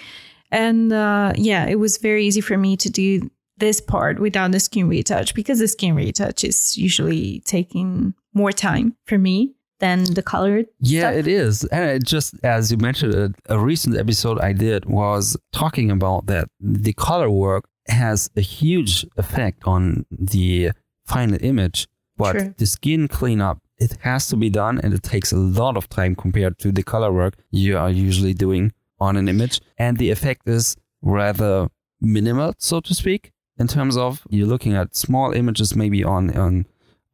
And 0.51 0.91
uh, 0.91 1.33
yeah, 1.35 1.67
it 1.67 1.75
was 1.75 1.97
very 1.97 2.25
easy 2.25 2.41
for 2.41 2.57
me 2.57 2.75
to 2.77 2.89
do 2.89 3.29
this 3.57 3.79
part 3.79 4.19
without 4.19 4.51
the 4.51 4.59
skin 4.59 4.89
retouch 4.89 5.35
because 5.35 5.59
the 5.59 5.67
skin 5.67 5.95
retouch 5.95 6.43
is 6.43 6.77
usually 6.77 7.41
taking 7.45 8.15
more 8.33 8.51
time 8.51 8.95
for 9.05 9.19
me 9.19 9.53
than 9.79 10.03
the 10.05 10.23
color. 10.23 10.63
Yeah, 10.79 11.11
stuff. 11.11 11.15
it 11.15 11.27
is. 11.27 11.63
And 11.65 11.89
it 11.89 12.03
just 12.03 12.33
as 12.43 12.71
you 12.71 12.77
mentioned, 12.77 13.13
a, 13.13 13.53
a 13.53 13.59
recent 13.59 13.97
episode 13.97 14.39
I 14.39 14.53
did 14.53 14.85
was 14.85 15.37
talking 15.53 15.91
about 15.91 16.25
that 16.25 16.49
the 16.59 16.93
color 16.93 17.29
work 17.29 17.69
has 17.87 18.31
a 18.35 18.41
huge 18.41 19.05
effect 19.15 19.61
on 19.65 20.07
the 20.09 20.71
final 21.05 21.37
image 21.41 21.87
but 22.17 22.33
True. 22.33 22.53
the 22.57 22.65
skin 22.65 23.07
cleanup, 23.07 23.59
it 23.77 23.97
has 24.01 24.27
to 24.27 24.37
be 24.37 24.49
done 24.49 24.79
and 24.79 24.93
it 24.93 25.03
takes 25.03 25.31
a 25.31 25.37
lot 25.37 25.77
of 25.77 25.89
time 25.89 26.15
compared 26.15 26.57
to 26.59 26.71
the 26.71 26.83
color 26.83 27.11
work 27.11 27.35
you 27.51 27.77
are 27.77 27.89
usually 27.89 28.33
doing 28.33 28.71
on 28.99 29.17
an 29.17 29.27
image. 29.27 29.59
And 29.77 29.97
the 29.97 30.11
effect 30.11 30.47
is 30.47 30.77
rather 31.01 31.67
minimal, 31.99 32.53
so 32.57 32.79
to 32.79 32.93
speak, 32.93 33.31
in 33.57 33.67
terms 33.67 33.97
of 33.97 34.23
you're 34.29 34.47
looking 34.47 34.73
at 34.73 34.95
small 34.95 35.33
images 35.33 35.75
maybe 35.75 36.03
on, 36.03 36.35
on 36.37 36.65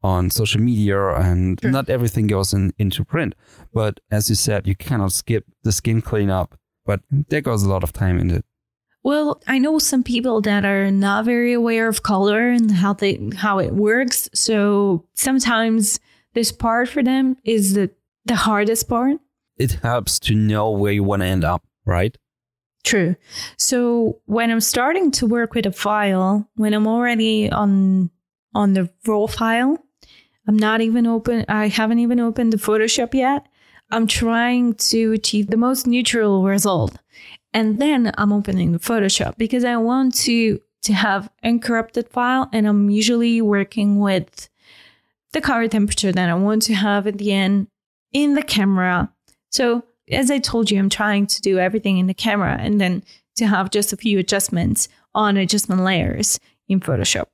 on 0.04 0.30
social 0.30 0.60
media 0.60 1.14
and 1.14 1.60
sure. 1.60 1.70
not 1.70 1.88
everything 1.88 2.26
goes 2.26 2.52
in, 2.52 2.72
into 2.78 3.04
print. 3.04 3.34
But 3.72 4.00
as 4.10 4.28
you 4.28 4.34
said, 4.34 4.66
you 4.66 4.74
cannot 4.74 5.12
skip 5.12 5.44
the 5.62 5.72
skin 5.72 6.02
cleanup, 6.02 6.58
but 6.84 7.00
there 7.10 7.40
goes 7.40 7.62
a 7.62 7.68
lot 7.68 7.84
of 7.84 7.92
time 7.92 8.18
in 8.18 8.30
it. 8.30 8.44
Well, 9.04 9.40
I 9.48 9.58
know 9.58 9.78
some 9.78 10.04
people 10.04 10.40
that 10.42 10.64
are 10.64 10.90
not 10.90 11.24
very 11.24 11.52
aware 11.52 11.88
of 11.88 12.02
color 12.02 12.48
and 12.48 12.70
how 12.70 12.92
they 12.92 13.18
how 13.36 13.58
it 13.58 13.74
works. 13.74 14.28
So 14.32 15.04
sometimes 15.14 15.98
this 16.34 16.52
part 16.52 16.88
for 16.88 17.02
them 17.02 17.36
is 17.44 17.74
the 17.74 17.90
the 18.24 18.36
hardest 18.36 18.88
part. 18.88 19.18
It 19.56 19.72
helps 19.82 20.18
to 20.20 20.34
know 20.34 20.70
where 20.70 20.92
you 20.92 21.02
want 21.02 21.22
to 21.22 21.26
end 21.26 21.44
up, 21.44 21.64
right? 21.84 22.16
True. 22.84 23.16
So 23.56 24.20
when 24.26 24.50
I'm 24.50 24.60
starting 24.60 25.10
to 25.12 25.26
work 25.26 25.54
with 25.54 25.66
a 25.66 25.72
file, 25.72 26.48
when 26.54 26.72
I'm 26.72 26.86
already 26.86 27.50
on 27.50 28.10
on 28.54 28.74
the 28.74 28.88
raw 29.06 29.26
file, 29.26 29.78
I'm 30.46 30.56
not 30.56 30.80
even 30.80 31.06
open 31.06 31.44
I 31.48 31.68
haven't 31.68 31.98
even 31.98 32.20
opened 32.20 32.52
the 32.52 32.56
Photoshop 32.56 33.14
yet. 33.14 33.46
I'm 33.90 34.06
trying 34.06 34.74
to 34.74 35.12
achieve 35.12 35.48
the 35.48 35.56
most 35.56 35.86
neutral 35.86 36.44
result. 36.44 36.96
And 37.54 37.78
then 37.78 38.12
I'm 38.16 38.32
opening 38.32 38.72
the 38.72 38.78
Photoshop 38.78 39.36
because 39.36 39.64
I 39.64 39.76
want 39.76 40.14
to 40.26 40.60
to 40.82 40.92
have 40.92 41.30
uncorrupted 41.44 42.08
file 42.08 42.48
and 42.52 42.66
I'm 42.66 42.90
usually 42.90 43.40
working 43.40 44.00
with 44.00 44.48
the 45.32 45.40
color 45.40 45.68
temperature 45.68 46.10
that 46.10 46.28
I 46.28 46.34
want 46.34 46.62
to 46.62 46.74
have 46.74 47.06
at 47.06 47.18
the 47.18 47.32
end 47.32 47.68
in 48.12 48.34
the 48.34 48.42
camera. 48.42 49.12
So 49.50 49.84
as 50.10 50.30
I 50.30 50.38
told 50.38 50.70
you, 50.70 50.78
I'm 50.78 50.88
trying 50.88 51.26
to 51.28 51.40
do 51.40 51.58
everything 51.58 51.98
in 51.98 52.08
the 52.08 52.14
camera 52.14 52.56
and 52.58 52.80
then 52.80 53.04
to 53.36 53.46
have 53.46 53.70
just 53.70 53.92
a 53.92 53.96
few 53.96 54.18
adjustments 54.18 54.88
on 55.14 55.36
adjustment 55.36 55.82
layers 55.82 56.38
in 56.68 56.80
Photoshop. 56.80 57.26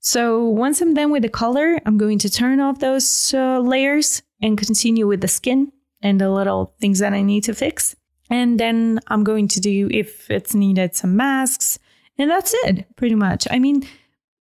So 0.00 0.44
once 0.44 0.80
I'm 0.80 0.94
done 0.94 1.10
with 1.10 1.22
the 1.22 1.28
color, 1.28 1.80
I'm 1.84 1.98
going 1.98 2.18
to 2.20 2.30
turn 2.30 2.60
off 2.60 2.78
those 2.78 3.34
uh, 3.34 3.58
layers 3.60 4.22
and 4.40 4.56
continue 4.56 5.06
with 5.06 5.20
the 5.20 5.28
skin 5.28 5.72
and 6.00 6.20
the 6.20 6.30
little 6.30 6.74
things 6.80 7.00
that 7.00 7.12
I 7.12 7.22
need 7.22 7.44
to 7.44 7.54
fix. 7.54 7.96
And 8.30 8.58
then 8.58 9.00
I'm 9.08 9.24
going 9.24 9.48
to 9.48 9.60
do, 9.60 9.88
if 9.90 10.30
it's 10.30 10.54
needed, 10.54 10.94
some 10.94 11.16
masks. 11.16 11.78
And 12.18 12.30
that's 12.30 12.54
it, 12.64 12.86
pretty 12.96 13.14
much. 13.14 13.46
I 13.50 13.58
mean, 13.58 13.86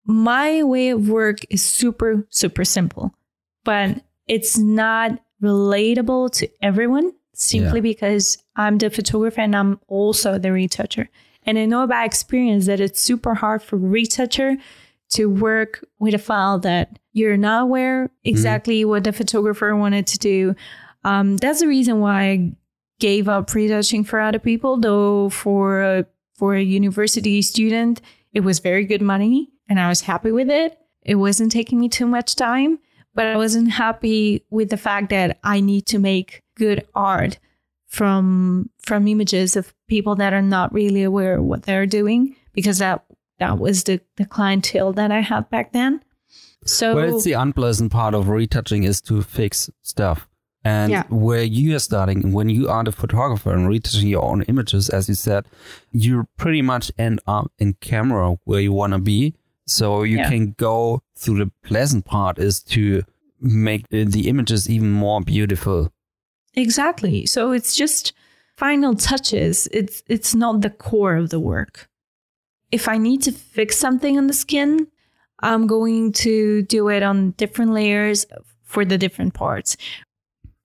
my 0.05 0.63
way 0.63 0.89
of 0.89 1.09
work 1.09 1.39
is 1.49 1.63
super, 1.63 2.25
super 2.29 2.63
simple, 2.63 3.13
but 3.63 4.01
it's 4.27 4.57
not 4.57 5.19
relatable 5.41 6.31
to 6.31 6.49
everyone 6.61 7.11
simply 7.33 7.79
yeah. 7.79 7.93
because 7.93 8.37
I'm 8.55 8.77
the 8.77 8.89
photographer 8.89 9.41
and 9.41 9.55
I'm 9.55 9.79
also 9.87 10.39
the 10.39 10.51
retoucher. 10.51 11.09
And 11.43 11.57
I 11.57 11.65
know 11.65 11.85
by 11.87 12.03
experience 12.03 12.65
that 12.65 12.79
it's 12.79 13.01
super 13.01 13.35
hard 13.35 13.61
for 13.61 13.77
retoucher 13.77 14.57
to 15.09 15.27
work 15.27 15.85
with 15.99 16.13
a 16.13 16.17
file 16.17 16.59
that 16.59 16.99
you're 17.13 17.37
not 17.37 17.63
aware 17.63 18.09
exactly 18.23 18.83
what 18.85 19.03
the 19.03 19.13
photographer 19.13 19.75
wanted 19.75 20.07
to 20.07 20.17
do. 20.17 20.55
Um, 21.03 21.37
that's 21.37 21.61
the 21.61 21.67
reason 21.67 21.99
why 21.99 22.23
I 22.23 22.51
gave 22.99 23.27
up 23.27 23.53
retouching 23.53 24.03
for 24.03 24.19
other 24.19 24.39
people, 24.39 24.77
though 24.77 25.29
for 25.29 25.81
a, 25.81 26.05
for 26.33 26.55
a 26.55 26.61
university 26.61 27.41
student, 27.41 28.01
it 28.33 28.41
was 28.41 28.59
very 28.59 28.85
good 28.85 29.01
money 29.01 29.49
and 29.69 29.79
I 29.79 29.89
was 29.89 30.01
happy 30.01 30.31
with 30.31 30.49
it. 30.49 30.77
It 31.03 31.15
wasn't 31.15 31.51
taking 31.51 31.79
me 31.79 31.89
too 31.89 32.05
much 32.05 32.35
time, 32.35 32.79
but 33.13 33.25
I 33.27 33.37
wasn't 33.37 33.71
happy 33.71 34.43
with 34.49 34.69
the 34.69 34.77
fact 34.77 35.09
that 35.09 35.39
I 35.43 35.59
need 35.59 35.85
to 35.87 35.99
make 35.99 36.43
good 36.55 36.85
art 36.93 37.39
from 37.87 38.69
from 38.79 39.07
images 39.07 39.55
of 39.55 39.73
people 39.87 40.15
that 40.15 40.33
are 40.33 40.41
not 40.41 40.73
really 40.73 41.03
aware 41.03 41.37
of 41.37 41.45
what 41.45 41.63
they're 41.63 41.85
doing 41.85 42.35
because 42.53 42.79
that 42.79 43.05
that 43.39 43.57
was 43.57 43.83
the, 43.83 44.01
the 44.17 44.25
clientele 44.25 44.93
that 44.93 45.11
I 45.11 45.21
had 45.21 45.49
back 45.49 45.71
then. 45.71 46.01
So 46.65 46.95
Well, 46.95 47.15
it's 47.15 47.23
the 47.23 47.33
unpleasant 47.33 47.91
part 47.91 48.13
of 48.13 48.29
retouching 48.29 48.83
is 48.83 48.99
to 49.01 49.21
fix 49.21 49.69
stuff. 49.83 50.27
And 50.67 50.91
Yeah. 50.91 51.03
where 51.27 51.43
you 51.57 51.75
are 51.75 51.79
starting, 51.89 52.19
when 52.37 52.49
you 52.49 52.63
are 52.73 52.83
the 52.83 52.91
photographer 52.91 53.51
and 53.55 53.63
retouching 53.73 54.09
your 54.15 54.23
own 54.31 54.41
images, 54.53 54.89
as 54.97 55.07
you 55.09 55.15
said, 55.15 55.41
you 55.91 56.13
pretty 56.37 56.61
much 56.61 56.85
end 56.97 57.19
up 57.35 57.45
in 57.63 57.69
camera 57.91 58.27
where 58.49 58.59
you 58.65 58.73
want 58.81 58.93
to 58.93 58.99
be. 58.99 59.33
So 59.65 60.03
you 60.11 60.17
Yeah. 60.17 60.29
can 60.29 60.55
go 60.57 61.01
through 61.21 61.37
the 61.45 61.51
pleasant 61.69 62.03
part 62.05 62.39
is 62.39 62.55
to 62.75 63.03
make 63.39 63.83
the, 63.89 64.03
the 64.05 64.27
images 64.27 64.67
even 64.75 64.91
more 64.91 65.21
beautiful. 65.21 65.79
Exactly. 66.55 67.25
So 67.25 67.51
it's 67.57 67.75
just 67.83 68.13
final 68.57 68.95
touches. 68.95 69.67
It's 69.71 70.01
it's 70.07 70.33
not 70.43 70.61
the 70.61 70.69
core 70.71 71.15
of 71.23 71.29
the 71.29 71.39
work. 71.39 71.87
If 72.71 72.87
I 72.87 72.97
need 72.97 73.21
to 73.23 73.31
fix 73.31 73.77
something 73.77 74.17
on 74.17 74.27
the 74.27 74.33
skin, 74.33 74.87
I'm 75.43 75.67
going 75.67 76.13
to 76.25 76.63
do 76.63 76.89
it 76.89 77.03
on 77.03 77.31
different 77.37 77.71
layers 77.71 78.25
for 78.63 78.85
the 78.85 78.97
different 78.97 79.33
parts. 79.33 79.77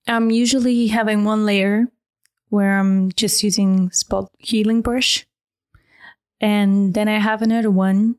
I'm 0.07 0.31
usually 0.31 0.87
having 0.87 1.23
one 1.23 1.45
layer 1.45 1.87
where 2.49 2.77
I'm 2.79 3.11
just 3.13 3.43
using 3.43 3.89
spot 3.91 4.29
healing 4.37 4.81
brush. 4.81 5.25
And 6.41 6.93
then 6.93 7.07
I 7.07 7.19
have 7.19 7.41
another 7.41 7.71
one 7.71 8.15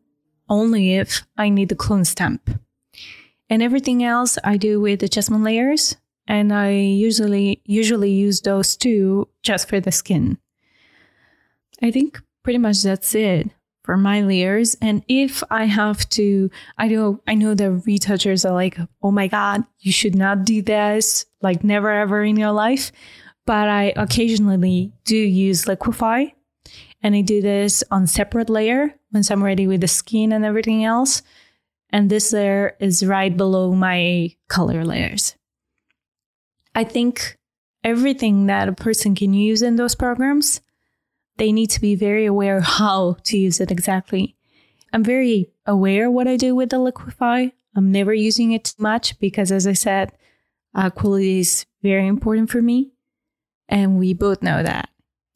only 0.49 0.95
if 0.95 1.27
I 1.37 1.49
need 1.49 1.69
the 1.69 1.75
clone 1.77 2.05
stamp. 2.05 2.51
And 3.51 3.63
everything 3.63 4.03
else 4.03 4.39
I 4.43 4.57
do 4.57 4.81
with 4.81 5.03
adjustment 5.03 5.45
layers 5.45 5.97
and 6.27 6.53
I 6.53 6.71
usually 6.71 7.61
usually 7.65 8.11
use 8.11 8.41
those 8.41 8.77
two 8.77 9.29
just 9.43 9.69
for 9.69 9.81
the 9.81 9.93
skin. 9.93 10.39
I 11.83 11.91
think 11.91 12.21
pretty 12.43 12.59
much 12.59 12.83
that's 12.83 13.15
it 13.15 13.51
for 13.85 13.97
my 13.97 14.23
layers. 14.23 14.77
And 14.81 15.05
if 15.09 15.45
I 15.51 15.67
have 15.67 16.09
to, 16.11 16.51
I 16.79 16.89
know 16.89 17.21
I 17.29 17.35
know 17.35 17.55
the 17.55 17.73
retouchers 17.73 18.45
are 18.45 18.55
like, 18.55 18.79
oh 19.03 19.13
my 19.13 19.29
god, 19.29 19.65
you 19.81 19.93
should 19.93 20.17
not 20.17 20.45
do 20.45 20.63
this, 20.63 21.27
like 21.43 21.63
never 21.63 21.91
ever 21.91 22.25
in 22.25 22.37
your 22.37 22.53
life. 22.53 22.91
But 23.47 23.69
I 23.69 23.93
occasionally 23.95 24.93
do 25.05 25.17
use 25.17 25.67
Liquify, 25.67 26.33
and 27.03 27.15
I 27.15 27.21
do 27.21 27.43
this 27.43 27.85
on 27.91 28.07
separate 28.07 28.49
layer 28.49 28.95
once 29.13 29.31
I'm 29.31 29.45
ready 29.45 29.67
with 29.67 29.83
the 29.83 29.89
skin 29.89 30.33
and 30.33 30.45
everything 30.45 30.83
else. 30.83 31.23
And 31.91 32.11
this 32.11 32.33
layer 32.33 32.75
is 32.81 33.07
right 33.07 33.37
below 33.37 33.73
my 33.73 34.35
color 34.49 34.85
layers. 34.85 35.37
I 36.75 36.85
think 36.85 37.37
everything 37.85 38.47
that 38.47 38.69
a 38.69 38.73
person 38.73 39.15
can 39.15 39.35
use 39.35 39.61
in 39.63 39.77
those 39.77 39.95
programs, 39.95 40.63
they 41.37 41.53
need 41.53 41.71
to 41.71 41.81
be 41.81 41.95
very 41.95 42.27
aware 42.27 42.61
how 42.61 43.17
to 43.25 43.37
use 43.39 43.61
it 43.61 43.71
exactly. 43.71 44.37
I'm 44.93 45.03
very 45.05 45.51
aware 45.67 46.11
what 46.11 46.29
I 46.29 46.37
do 46.37 46.55
with 46.55 46.71
the 46.71 46.77
Liquify. 46.77 47.53
I'm 47.77 47.91
never 47.91 48.15
using 48.15 48.53
it 48.53 48.65
too 48.65 48.83
much 48.83 49.19
because, 49.19 49.51
as 49.51 49.67
I 49.67 49.73
said, 49.73 50.13
uh, 50.75 50.91
quality 50.91 51.41
is 51.41 51.67
very 51.83 52.07
important 52.07 52.51
for 52.51 52.63
me. 52.63 52.93
And 53.69 53.99
we 53.99 54.15
both 54.15 54.43
know 54.43 54.63
that 54.63 54.89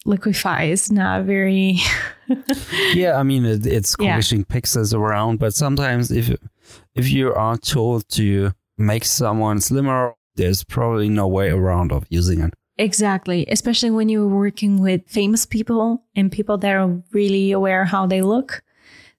Liquify 0.06 0.68
is 0.68 0.92
not 0.92 1.24
very. 1.24 1.78
yeah, 2.94 3.16
I 3.16 3.22
mean 3.24 3.44
it, 3.44 3.66
it's 3.66 3.96
Yeah. 3.98 4.14
squishing 4.14 4.44
pixels 4.44 4.94
around, 4.94 5.38
but 5.38 5.54
sometimes 5.54 6.11
if 6.12 6.30
if 6.94 7.11
you 7.11 7.34
are 7.34 7.56
told 7.56 8.08
to 8.11 8.52
make 8.76 9.04
someone 9.04 9.61
slimmer, 9.61 10.14
there's 10.37 10.62
probably 10.62 11.08
no 11.08 11.26
way 11.26 11.50
around 11.50 11.90
of 11.90 12.06
using 12.11 12.40
it. 12.40 12.54
Exactly, 12.79 13.45
especially 13.51 13.91
when 13.91 14.09
you're 14.09 14.29
working 14.29 14.81
with 14.81 15.03
famous 15.09 15.45
people 15.45 16.05
and 16.14 16.31
people 16.31 16.57
that 16.59 16.77
are 16.77 17.03
really 17.12 17.51
aware 17.51 17.85
how 17.85 18.07
they 18.07 18.23
look. 18.23 18.62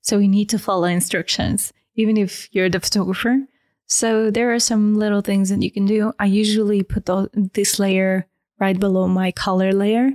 So 0.01 0.17
you 0.17 0.29
need 0.29 0.49
to 0.49 0.59
follow 0.59 0.85
instructions, 0.85 1.73
even 1.95 2.15
if 2.15 2.47
you're 2.53 2.69
the 2.69 2.79
photographer. 2.79 3.37
So 3.85 4.31
there 4.31 4.53
are 4.53 4.59
some 4.59 4.97
little 4.97 5.21
things 5.21 5.49
that 5.49 5.61
you 5.61 5.71
can 5.71 5.85
do. 5.85 6.13
I 6.19 6.25
usually 6.25 6.83
put 6.83 7.05
tho- 7.05 7.29
this 7.33 7.79
layer 7.79 8.27
right 8.59 8.79
below 8.79 9.07
my 9.07 9.31
color 9.31 9.73
layer, 9.73 10.11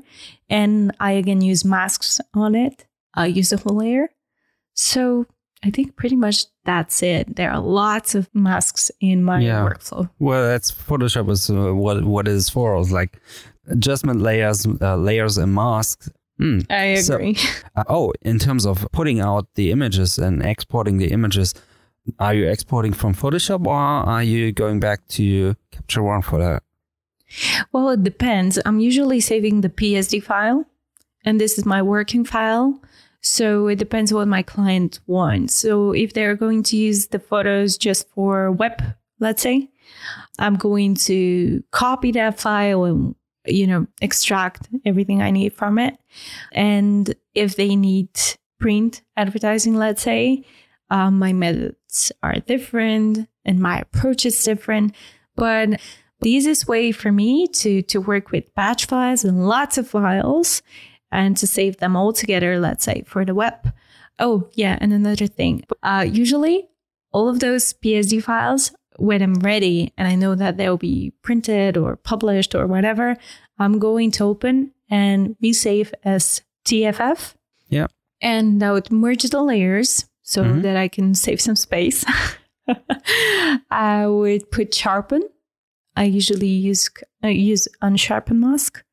and 0.49 0.97
I 0.99 1.13
again 1.13 1.43
use 1.43 1.65
masks 1.65 2.21
on 2.33 2.55
it. 2.55 2.87
I 3.15 3.27
use 3.27 3.51
the 3.51 3.59
whole 3.59 3.77
layer. 3.77 4.09
So 4.73 5.27
I 5.65 5.71
think 5.71 5.97
pretty 5.97 6.17
much 6.17 6.45
that's 6.65 7.03
it. 7.03 7.37
There 7.37 7.51
are 7.51 7.61
lots 7.61 8.15
of 8.15 8.29
masks 8.35 8.91
in 9.01 9.25
my 9.25 9.41
Yeah. 9.41 9.65
workflow. 9.67 10.11
Well, 10.19 10.45
that's 10.47 10.71
Photoshop 10.71 11.31
is 11.31 11.49
uh, 11.51 11.75
what 11.75 12.05
what 12.05 12.29
it 12.29 12.35
is 12.35 12.49
for. 12.51 12.79
It's 12.81 12.91
like 12.91 13.19
adjustment 13.69 14.21
layers, 14.21 14.67
uh, 14.81 14.97
layers 14.97 15.39
and 15.39 15.55
masks. 15.55 16.11
Hmm. 16.39 16.59
I 16.71 16.97
So- 16.97 17.15
agree. 17.15 17.37
Uh, 17.77 17.85
oh, 17.89 18.13
in 18.23 18.39
terms 18.39 18.67
of 18.67 18.87
putting 18.93 19.21
out 19.21 19.47
the 19.55 19.71
images 19.73 20.19
and 20.19 20.43
exporting 20.43 20.99
the 20.99 21.11
images, 21.13 21.55
are 22.19 22.35
you 22.35 22.47
exporting 22.49 22.93
from 22.93 23.15
Photoshop 23.15 23.67
or 23.67 23.75
are 23.75 24.23
you 24.23 24.53
going 24.53 24.79
back 24.81 25.01
to 25.09 25.55
Capture 25.73 26.03
One 26.03 26.23
for 26.23 26.39
that? 26.39 26.63
Well, 27.73 27.89
it 27.91 28.03
depends. 28.05 28.59
I'm 28.67 28.79
usually 28.81 29.21
saving 29.21 29.63
the 29.63 29.69
PSD 29.71 30.23
file, 30.23 30.67
and 31.25 31.41
this 31.41 31.59
is 31.59 31.65
my 31.65 31.83
working 31.83 32.25
file. 32.25 32.81
So 33.25 33.69
it 33.69 33.77
depends 33.77 34.13
what 34.13 34.29
my 34.29 34.43
client 34.43 35.01
wants. 35.07 35.55
So 35.55 35.93
if 35.93 36.13
they're 36.13 36.37
going 36.37 36.63
to 36.65 36.77
use 36.77 37.07
the 37.07 37.19
photos 37.19 37.79
just 37.79 38.07
for 38.11 38.53
web, 38.53 38.83
let's 39.19 39.43
say, 39.43 39.71
I'm 40.39 40.57
going 40.57 40.95
to 41.07 41.65
copy 41.71 42.13
that 42.13 42.39
file 42.39 42.85
and 42.85 43.15
you 43.47 43.67
know 43.67 43.87
extract 44.03 44.69
everything 44.85 45.23
I 45.23 45.31
need 45.31 45.55
from 45.55 45.79
it. 45.79 45.97
And 46.53 47.15
if 47.35 47.57
they 47.57 47.77
need 47.77 48.11
print 48.61 49.01
advertising, 49.17 49.75
let's 49.75 50.03
say, 50.03 50.45
um, 50.91 51.19
my 51.19 51.33
methods 51.33 52.13
are 52.23 52.41
different 52.41 53.27
and 53.47 53.59
my 53.59 53.81
approach 53.81 54.27
is 54.27 54.45
different. 54.45 54.95
But 55.35 55.81
the 56.21 56.31
easiest 56.31 56.69
way 56.69 56.93
for 56.93 57.11
me 57.11 57.47
to 57.49 57.81
to 57.83 58.03
work 58.03 58.33
with 58.33 58.55
batch 58.55 58.85
files 58.85 59.25
and 59.25 59.49
lots 59.49 59.79
of 59.79 59.89
files 59.89 60.61
and 61.15 61.37
to 61.39 61.47
save 61.47 61.79
them 61.79 61.97
all 61.97 62.13
together 62.13 62.59
let's 62.59 62.85
say 62.85 63.03
for 63.07 63.25
the 63.25 63.35
web 63.35 63.73
oh 64.19 64.49
yeah 64.53 64.77
and 64.83 64.93
another 64.93 65.27
thing 65.27 65.65
uh, 65.83 66.05
usually 66.07 66.69
all 67.13 67.29
of 67.29 67.39
those 67.41 67.73
psd 67.83 68.23
files 68.23 68.63
when 68.99 69.23
i'm 69.23 69.35
ready 69.41 69.93
and 69.97 70.07
i 70.09 70.15
know 70.15 70.35
that 70.35 70.57
they'll 70.57 70.77
be 70.93 71.13
printed 71.23 71.77
or 71.77 71.97
published 71.97 72.55
or 72.55 72.67
whatever 72.67 73.17
i'm 73.59 73.79
going 73.79 74.11
to 74.11 74.25
open 74.25 74.71
and 74.91 75.35
resave 75.43 75.93
as 76.05 76.43
TIFF 76.67 77.35
Yeah. 77.71 77.87
and 78.21 78.63
I 78.63 78.71
would 78.73 78.91
merge 78.93 79.25
the 79.25 79.43
layers 79.43 80.07
so 80.23 80.43
Mhm. 80.45 80.63
that 80.63 80.77
I 80.77 80.89
can 80.89 81.15
save 81.15 81.41
some 81.41 81.57
space. 81.57 82.05
I 83.71 84.07
would 84.07 84.51
put 84.51 84.75
sharpen. 84.75 85.23
I 85.97 86.05
usually 86.05 86.49
use 86.49 86.91
uh, 87.23 87.29
use 87.29 87.67
unsharpen 87.83 88.39
mask, 88.41 88.84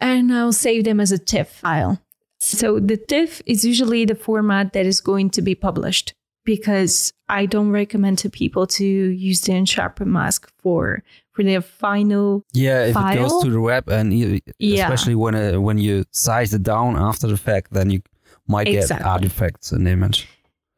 and 0.00 0.32
I'll 0.32 0.52
save 0.52 0.84
them 0.84 1.00
as 1.00 1.12
a 1.12 1.18
TIFF 1.18 1.48
file. 1.48 2.00
So 2.38 2.78
the 2.78 2.96
TIFF 2.96 3.42
is 3.46 3.64
usually 3.64 4.04
the 4.04 4.14
format 4.14 4.72
that 4.74 4.86
is 4.86 5.00
going 5.00 5.30
to 5.30 5.42
be 5.42 5.54
published 5.54 6.12
because 6.44 7.12
I 7.28 7.46
don't 7.46 7.70
recommend 7.70 8.18
to 8.18 8.30
people 8.30 8.66
to 8.68 8.84
use 8.84 9.40
the 9.40 9.52
unsharpen 9.52 10.06
mask 10.06 10.50
for 10.58 11.02
for 11.32 11.42
their 11.42 11.60
final 11.60 12.44
Yeah, 12.52 12.84
if 12.84 12.90
it 12.90 12.94
File? 12.94 13.16
goes 13.28 13.42
to 13.44 13.50
the 13.50 13.60
web 13.60 13.88
and 13.88 14.16
you, 14.16 14.40
Yeah. 14.58 14.84
especially 14.84 15.14
when 15.16 15.34
uh, 15.34 15.60
when 15.60 15.78
you 15.78 16.04
size 16.12 16.54
it 16.54 16.62
down 16.62 16.96
after 16.96 17.26
the 17.26 17.36
fact, 17.36 17.72
then 17.72 17.90
you 17.90 18.00
might 18.46 18.66
get 18.66 18.76
Exactly. 18.84 19.06
artifacts 19.10 19.72
in 19.72 19.84
the 19.84 19.90
image. 19.90 20.28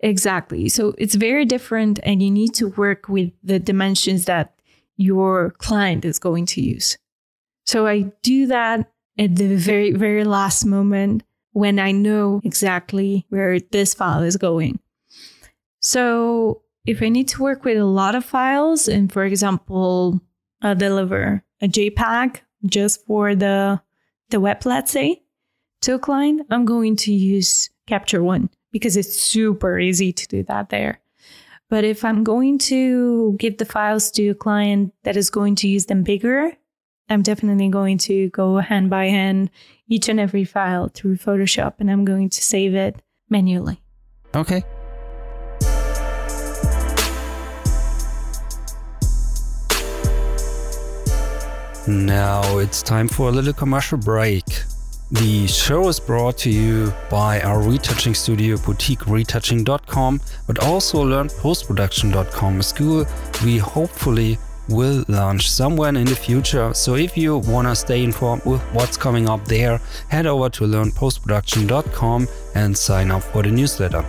Exactly. 0.00 0.68
So 0.68 0.94
it's 0.96 1.16
very 1.16 1.44
different, 1.44 1.98
and 2.04 2.22
you 2.22 2.31
need 2.31 2.54
to 2.54 2.68
work 2.70 3.09
with 3.09 3.31
the 3.42 3.59
dimensions 3.59 4.24
that 4.26 4.54
your 4.96 5.50
client 5.59 6.04
is 6.04 6.18
going 6.18 6.46
to 6.46 6.61
use. 6.61 6.96
So 7.66 7.87
I 7.87 8.12
do 8.22 8.46
that 8.46 8.90
at 9.18 9.37
the 9.37 9.57
very, 9.57 9.92
very 9.92 10.24
last 10.24 10.64
moment 10.64 11.24
when 11.52 11.78
I 11.78 11.92
know 11.92 12.40
exactly 12.44 13.26
where 13.31 13.59
this 13.59 13.94
file 13.94 14.22
is 14.22 14.37
going. 14.37 14.78
So 15.81 16.62
if 16.87 17.02
I 17.02 17.09
need 17.09 17.28
to 17.28 17.42
work 17.42 17.64
with 17.64 17.78
a 17.78 17.85
lot 17.85 18.14
of 18.14 18.24
files, 18.24 18.88
and 18.88 19.12
for 19.12 19.24
example, 19.24 20.20
uh, 20.62 20.74
deliver 20.74 21.42
a 21.61 21.68
JPEG 21.68 22.40
just 22.66 23.04
for 23.07 23.35
the 23.35 23.81
the 24.31 24.40
web, 24.40 24.64
let's 24.66 24.92
say, 24.92 25.22
to 25.81 25.94
a 25.94 25.98
client, 25.98 26.46
I'm 26.50 26.66
going 26.66 26.96
to 26.96 27.12
use 27.12 27.70
Capture 27.87 28.22
One 28.22 28.50
because 28.72 28.96
it's 28.96 29.18
super 29.18 29.78
easy 29.78 30.12
to 30.12 30.28
do 30.28 30.42
that 30.44 30.68
there. 30.68 31.00
But 31.70 31.85
if 31.85 32.04
I'm 32.04 32.24
going 32.24 32.59
to 32.70 33.37
give 33.38 33.59
the 33.59 33.64
files 33.64 34.11
to 34.12 34.28
a 34.28 34.35
client 34.35 34.92
that 35.04 35.16
is 35.16 35.31
going 35.31 35.54
to 35.57 35.68
use 35.68 35.87
them 35.87 36.02
bigger, 36.02 36.52
I'm 37.11 37.23
definitely 37.23 37.68
going 37.68 37.99
to 37.99 38.29
go 38.31 38.59
hand 38.59 38.90
by 38.90 39.07
hand 39.07 39.51
each 39.88 40.09
and 40.09 40.21
every 40.21 40.44
file 40.44 40.88
through 40.88 41.16
Photoshop 41.16 41.75
and 41.79 41.90
I'm 41.90 42.05
going 42.05 42.29
to 42.31 42.42
save 42.42 42.75
it 42.75 43.01
manually. 43.31 43.81
Okay. 44.35 44.62
Now 51.87 52.59
it's 52.59 52.83
time 52.83 53.09
for 53.09 53.31
a 53.31 53.33
little 53.33 53.55
commercial 53.55 53.97
break. 53.97 54.44
The 55.11 55.47
show 55.47 55.88
is 55.88 55.99
brought 55.99 56.37
to 56.38 56.51
you 56.51 56.92
by 57.09 57.40
our 57.40 57.62
retouching 57.62 58.12
studio, 58.12 58.57
boutiqueretouching.com, 58.59 60.21
but 60.47 60.59
also 60.59 61.03
learnpostproduction.com, 61.03 62.61
a 62.61 62.62
school 62.62 63.07
we 63.42 63.57
hopefully 63.57 64.37
will 64.68 65.04
launch 65.09 65.50
somewhere 65.50 65.88
in 65.88 66.04
the 66.04 66.14
future. 66.14 66.72
So 66.74 66.94
if 66.94 67.16
you 67.16 67.38
want 67.38 67.68
to 67.68 67.76
stay 67.76 68.04
informed 68.04 68.44
with 68.44 68.61
what's 68.72 68.96
coming 68.96 69.28
up 69.28 69.44
there, 69.44 69.81
head 70.09 70.26
over 70.26 70.48
to 70.50 70.64
learnpostproduction.com 70.64 72.28
and 72.54 72.76
sign 72.76 73.11
up 73.11 73.22
for 73.22 73.42
the 73.42 73.50
newsletter. 73.50 74.04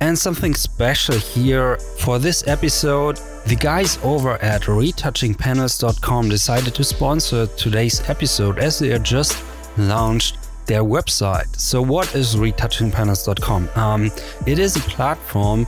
And 0.00 0.18
something 0.18 0.54
special 0.54 1.16
here 1.16 1.78
for 2.00 2.18
this 2.18 2.46
episode 2.48 3.20
the 3.46 3.56
guys 3.56 3.98
over 4.04 4.34
at 4.40 4.62
retouchingpanels.com 4.62 6.28
decided 6.28 6.74
to 6.76 6.84
sponsor 6.84 7.46
today's 7.46 8.08
episode 8.08 8.60
as 8.60 8.78
they 8.78 8.92
are 8.92 9.00
just 9.00 9.42
launched 9.76 10.38
their 10.66 10.84
website. 10.84 11.54
So, 11.56 11.82
what 11.82 12.14
is 12.14 12.36
retouchingpanels.com? 12.36 13.68
Um, 13.74 14.12
it 14.46 14.60
is 14.60 14.76
a 14.76 14.80
platform 14.80 15.66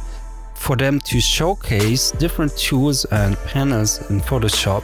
for 0.65 0.77
them 0.77 0.99
to 1.01 1.21
showcase 1.21 2.11
different 2.13 2.57
tools 2.57 3.05
and 3.07 3.37
panels 3.45 4.11
in 4.11 4.19
Photoshop 4.19 4.83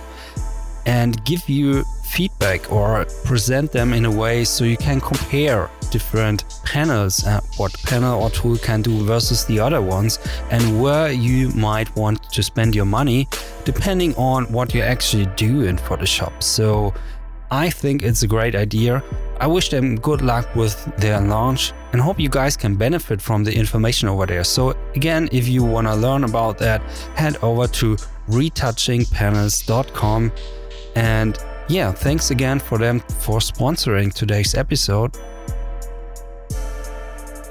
and 0.84 1.24
give 1.24 1.48
you 1.48 1.82
feedback 2.04 2.70
or 2.70 3.06
present 3.24 3.72
them 3.72 3.94
in 3.94 4.04
a 4.04 4.10
way 4.10 4.44
so 4.44 4.64
you 4.64 4.76
can 4.76 5.00
compare 5.00 5.70
different 5.90 6.44
panels 6.64 7.26
uh, 7.26 7.40
what 7.56 7.72
panel 7.84 8.22
or 8.22 8.30
tool 8.30 8.58
can 8.58 8.82
do 8.82 9.04
versus 9.04 9.44
the 9.46 9.58
other 9.58 9.80
ones 9.80 10.18
and 10.50 10.82
where 10.82 11.10
you 11.10 11.48
might 11.50 11.94
want 11.96 12.22
to 12.30 12.42
spend 12.42 12.74
your 12.74 12.84
money 12.84 13.26
depending 13.64 14.14
on 14.16 14.44
what 14.52 14.74
you 14.74 14.82
actually 14.82 15.26
do 15.36 15.62
in 15.62 15.76
Photoshop. 15.78 16.42
So 16.42 16.92
I 17.50 17.70
think 17.70 18.02
it's 18.02 18.22
a 18.22 18.28
great 18.28 18.54
idea. 18.54 19.02
I 19.40 19.46
wish 19.46 19.70
them 19.70 19.96
good 19.96 20.20
luck 20.20 20.54
with 20.54 20.84
their 20.98 21.18
launch 21.20 21.72
and 21.92 22.00
hope 22.00 22.20
you 22.20 22.28
guys 22.28 22.56
can 22.56 22.76
benefit 22.76 23.22
from 23.22 23.42
the 23.42 23.56
information 23.56 24.08
over 24.08 24.26
there. 24.26 24.44
So 24.44 24.76
again, 24.94 25.28
if 25.32 25.48
you 25.48 25.64
want 25.64 25.86
to 25.86 25.94
learn 25.94 26.24
about 26.24 26.58
that, 26.58 26.82
head 27.16 27.38
over 27.42 27.66
to 27.66 27.96
retouchingpanels.com 28.28 30.32
and 30.94 31.38
yeah, 31.68 31.92
thanks 31.92 32.30
again 32.30 32.58
for 32.58 32.78
them 32.78 33.00
for 33.00 33.38
sponsoring 33.38 34.12
today's 34.12 34.54
episode. 34.54 35.16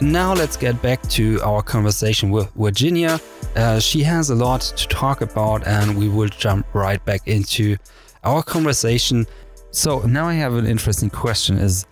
Now 0.02 0.34
let's 0.34 0.58
get 0.58 0.82
back 0.82 1.02
to 1.10 1.42
our 1.42 1.62
conversation 1.62 2.30
with 2.30 2.52
Virginia. 2.54 3.20
Uh, 3.56 3.80
she 3.80 4.04
has 4.04 4.30
a 4.30 4.36
lot 4.36 4.62
to 4.62 4.88
talk 4.88 5.22
about, 5.22 5.66
and 5.68 5.98
we 5.98 6.08
will 6.08 6.30
jump 6.30 6.66
right 6.74 7.04
back 7.04 7.28
into 7.28 7.76
our 8.24 8.44
conversation. 8.44 9.26
So 9.72 10.00
now 10.00 10.28
I 10.28 10.34
have 10.36 10.56
an 10.56 10.66
interesting 10.66 11.10
question: 11.10 11.58
Is 11.58 11.86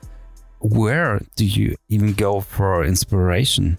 where 0.60 1.22
do 1.36 1.46
you 1.46 1.76
even 1.90 2.13
go 2.13 2.42
for 2.42 2.84
inspiration? 2.84 3.78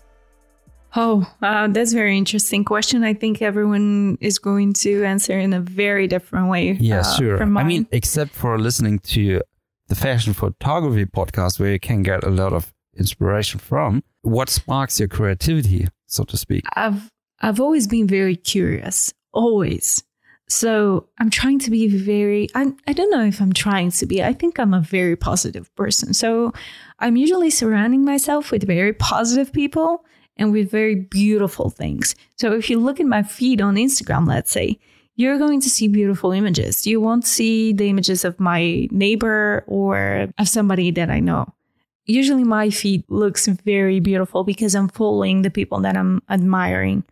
Oh, 0.96 1.30
uh, 1.42 1.68
that's 1.68 1.92
a 1.92 1.96
very 1.96 2.16
interesting 2.16 2.64
question. 2.64 3.04
I 3.04 3.12
think 3.12 3.42
everyone 3.42 4.16
is 4.20 4.38
going 4.38 4.72
to 4.74 5.04
answer 5.04 5.38
in 5.38 5.52
a 5.52 5.60
very 5.60 6.06
different 6.06 6.48
way. 6.48 6.72
Yeah, 6.80 7.00
uh, 7.00 7.16
sure. 7.16 7.42
I 7.42 7.64
mean, 7.64 7.86
except 7.92 8.30
for 8.30 8.58
listening 8.58 9.00
to 9.00 9.40
the 9.88 9.94
fashion 9.94 10.32
photography 10.32 11.04
podcast, 11.04 11.60
where 11.60 11.72
you 11.72 11.80
can 11.80 12.02
get 12.02 12.24
a 12.24 12.30
lot 12.30 12.52
of 12.52 12.72
inspiration 12.96 13.60
from. 13.60 14.02
What 14.22 14.48
sparks 14.48 14.98
your 14.98 15.08
creativity, 15.08 15.88
so 16.06 16.24
to 16.24 16.36
speak? 16.36 16.64
I've 16.74 17.10
I've 17.40 17.60
always 17.60 17.86
been 17.86 18.06
very 18.06 18.36
curious, 18.36 19.12
always. 19.32 20.02
So 20.48 21.06
I'm 21.18 21.30
trying 21.30 21.58
to 21.60 21.70
be 21.70 21.88
very. 21.88 22.48
I 22.54 22.72
I 22.86 22.92
don't 22.94 23.10
know 23.10 23.24
if 23.24 23.40
I'm 23.40 23.52
trying 23.52 23.90
to 23.90 24.06
be. 24.06 24.22
I 24.22 24.32
think 24.32 24.58
I'm 24.58 24.74
a 24.74 24.80
very 24.80 25.16
positive 25.16 25.74
person. 25.76 26.14
So 26.14 26.52
I'm 26.98 27.16
usually 27.16 27.50
surrounding 27.50 28.04
myself 28.04 28.50
with 28.50 28.66
very 28.66 28.94
positive 28.94 29.52
people 29.52 30.04
and 30.36 30.52
with 30.52 30.70
very 30.70 30.94
beautiful 30.94 31.68
things. 31.68 32.14
So 32.36 32.52
if 32.52 32.70
you 32.70 32.78
look 32.78 33.00
at 33.00 33.06
my 33.06 33.22
feed 33.22 33.60
on 33.60 33.74
Instagram, 33.74 34.26
let's 34.26 34.50
say, 34.50 34.78
you're 35.16 35.38
going 35.38 35.60
to 35.60 35.68
see 35.68 35.88
beautiful 35.88 36.30
images. 36.30 36.86
You 36.86 37.00
won't 37.00 37.26
see 37.26 37.72
the 37.72 37.88
images 37.88 38.24
of 38.24 38.38
my 38.38 38.88
neighbor 38.90 39.64
or 39.66 40.28
of 40.38 40.48
somebody 40.48 40.92
that 40.92 41.10
I 41.10 41.18
know. 41.18 41.52
Usually 42.06 42.44
my 42.44 42.70
feed 42.70 43.04
looks 43.08 43.48
very 43.48 44.00
beautiful 44.00 44.44
because 44.44 44.74
I'm 44.74 44.88
following 44.88 45.42
the 45.42 45.50
people 45.50 45.80
that 45.80 45.96
I'm 45.96 46.22
admiring. 46.30 47.04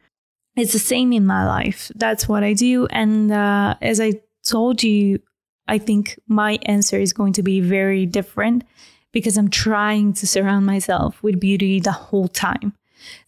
It's 0.57 0.73
the 0.73 0.79
same 0.79 1.12
in 1.12 1.27
my 1.27 1.47
life. 1.47 1.92
That's 1.95 2.27
what 2.27 2.42
I 2.42 2.55
do. 2.55 2.87
And 2.87 3.31
uh, 3.31 3.77
as 3.83 4.01
I 4.01 4.14
told 4.42 4.83
you, 4.83 5.21
I 5.69 5.79
think 5.79 6.19
my 6.29 6.59
answer 6.62 6.99
is 6.99 7.12
going 7.12 7.35
to 7.35 7.42
be 7.42 7.61
very 7.61 8.07
different 8.07 8.64
because 9.12 9.37
I'm 9.37 9.51
trying 9.51 10.12
to 10.14 10.27
surround 10.27 10.66
myself 10.66 11.23
with 11.23 11.40
beauty 11.40 11.81
the 11.81 11.92
whole 11.92 12.29
time. 12.29 12.75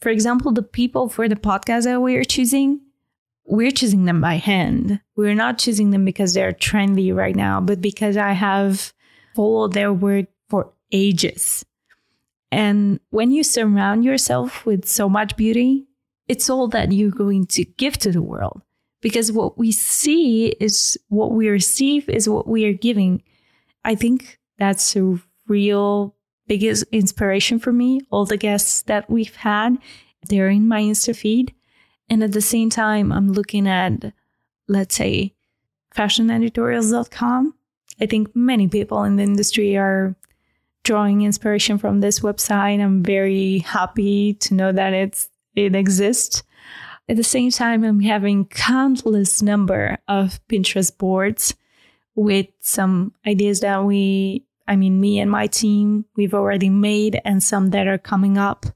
For 0.01 0.09
example, 0.09 0.53
the 0.53 0.63
people 0.63 1.09
for 1.09 1.29
the 1.29 1.37
podcast 1.37 1.85
that 1.85 2.01
we 2.01 2.17
are 2.17 2.25
choosing, 2.25 2.81
we're 3.45 3.71
choosing 3.71 4.05
them 4.05 4.21
by 4.21 4.35
hand. 4.35 5.01
We're 5.17 5.35
not 5.35 5.59
choosing 5.59 5.91
them 5.91 6.05
because 6.05 6.35
they're 6.35 6.53
trendy 6.53 7.15
right 7.15 7.37
now, 7.37 7.61
but 7.61 7.81
because 7.81 8.17
I 8.17 8.33
have 8.33 8.93
followed 9.35 9.73
their 9.73 9.93
work 9.93 10.27
for 10.49 10.73
ages. 10.93 11.65
And 12.51 13.01
when 13.11 13.31
you 13.31 13.45
surround 13.45 14.05
yourself 14.05 14.65
with 14.65 14.87
so 14.87 15.09
much 15.09 15.37
beauty, 15.37 15.88
it's 16.29 16.51
all 16.51 16.69
that 16.69 16.93
you're 16.93 17.11
going 17.11 17.47
to 17.47 17.65
give 17.65 17.99
to 17.99 18.13
the 18.13 18.23
world. 18.23 18.63
Because 19.01 19.33
what 19.33 19.57
we 19.57 19.73
see 19.73 20.49
is 20.61 20.99
what 21.09 21.33
we 21.33 21.49
receive 21.49 22.09
is 22.09 22.29
what 22.29 22.49
we 22.49 22.67
are 22.67 22.73
giving. 22.73 23.23
I 23.85 23.95
think 23.95 24.39
that's 24.59 24.97
a 24.97 25.19
real 25.47 26.15
biggest 26.47 26.85
inspiration 26.91 27.59
for 27.59 27.73
me. 27.73 28.01
All 28.11 28.25
the 28.25 28.37
guests 28.37 28.83
that 28.83 29.09
we've 29.09 29.37
had, 29.37 29.79
they're 30.29 30.49
in 30.49 30.67
my 30.67 30.83
Insta 30.83 31.15
feed. 31.17 31.55
And 32.11 32.25
at 32.25 32.33
the 32.33 32.41
same 32.41 32.71
time, 32.71 33.13
I'm 33.13 33.33
looking 33.33 33.69
at, 33.69 34.13
let's 34.67 34.97
say, 34.97 35.35
fashioneditorials.com. 35.95 37.55
I 38.01 38.07
think 38.07 38.35
many 38.35 38.69
people 38.69 39.05
in 39.05 39.17
the 39.17 39.23
industry 39.23 39.77
are 39.77 40.17
drawing 40.85 41.23
inspiration 41.23 41.79
from 41.79 42.01
this 42.01 42.21
website. 42.21 42.81
I'm 42.81 43.03
very 43.03 43.59
happy 43.59 44.35
to 44.35 44.55
know 44.55 44.73
that 44.73 44.93
it's 44.93 45.29
it 45.59 45.75
exists. 45.75 46.43
At 47.09 47.17
the 47.17 47.25
same 47.25 47.51
time, 47.51 47.85
I'm 47.85 48.01
having 48.01 48.47
countless 48.47 49.43
number 49.43 49.99
of 50.09 50.41
Pinterest 50.49 50.97
boards 50.97 51.55
with 52.15 52.49
some 52.61 53.15
ideas 53.27 53.61
that 53.61 53.85
we 53.85 54.45
I 54.69 54.77
mean, 54.77 55.01
me 55.01 55.19
and 55.19 55.31
my 55.31 55.47
team, 55.47 56.05
we've 56.15 56.35
already 56.35 56.69
made 56.69 57.19
and 57.25 57.43
some 57.43 57.71
that 57.71 57.89
are 57.89 57.99
coming 57.99 58.37
up. 58.37 58.67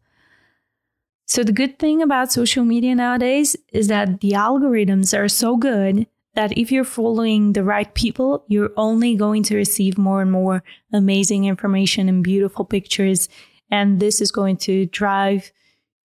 So, 1.27 1.45
the 1.45 1.53
good 1.53 1.79
thing 1.79 2.03
about 2.03 2.33
social 2.33 2.65
media 2.65 2.95
nowadays 2.95 3.57
is 3.73 3.89
that 3.89 4.21
the 4.21 4.31
algorithms 4.31 5.17
are 5.17 5.29
so 5.29 5.57
good 5.57 6.07
that 6.35 6.57
if 6.57 6.73
you're 6.73 6.85
following 6.85 7.53
the 7.53 7.63
right 7.63 7.93
people, 7.95 8.45
you're 8.49 8.73
only 8.77 9.15
going 9.17 9.43
to 9.45 9.57
receive 9.57 9.99
more 9.99 10.23
and 10.23 10.33
more 10.33 10.65
amazing 10.93 11.45
information 11.45 12.09
and 12.09 12.25
beautiful 12.25 12.65
pictures. 12.65 13.29
And 13.71 14.01
this 14.01 14.23
is 14.23 14.33
going 14.33 14.57
to 14.59 14.87
drive 14.87 15.53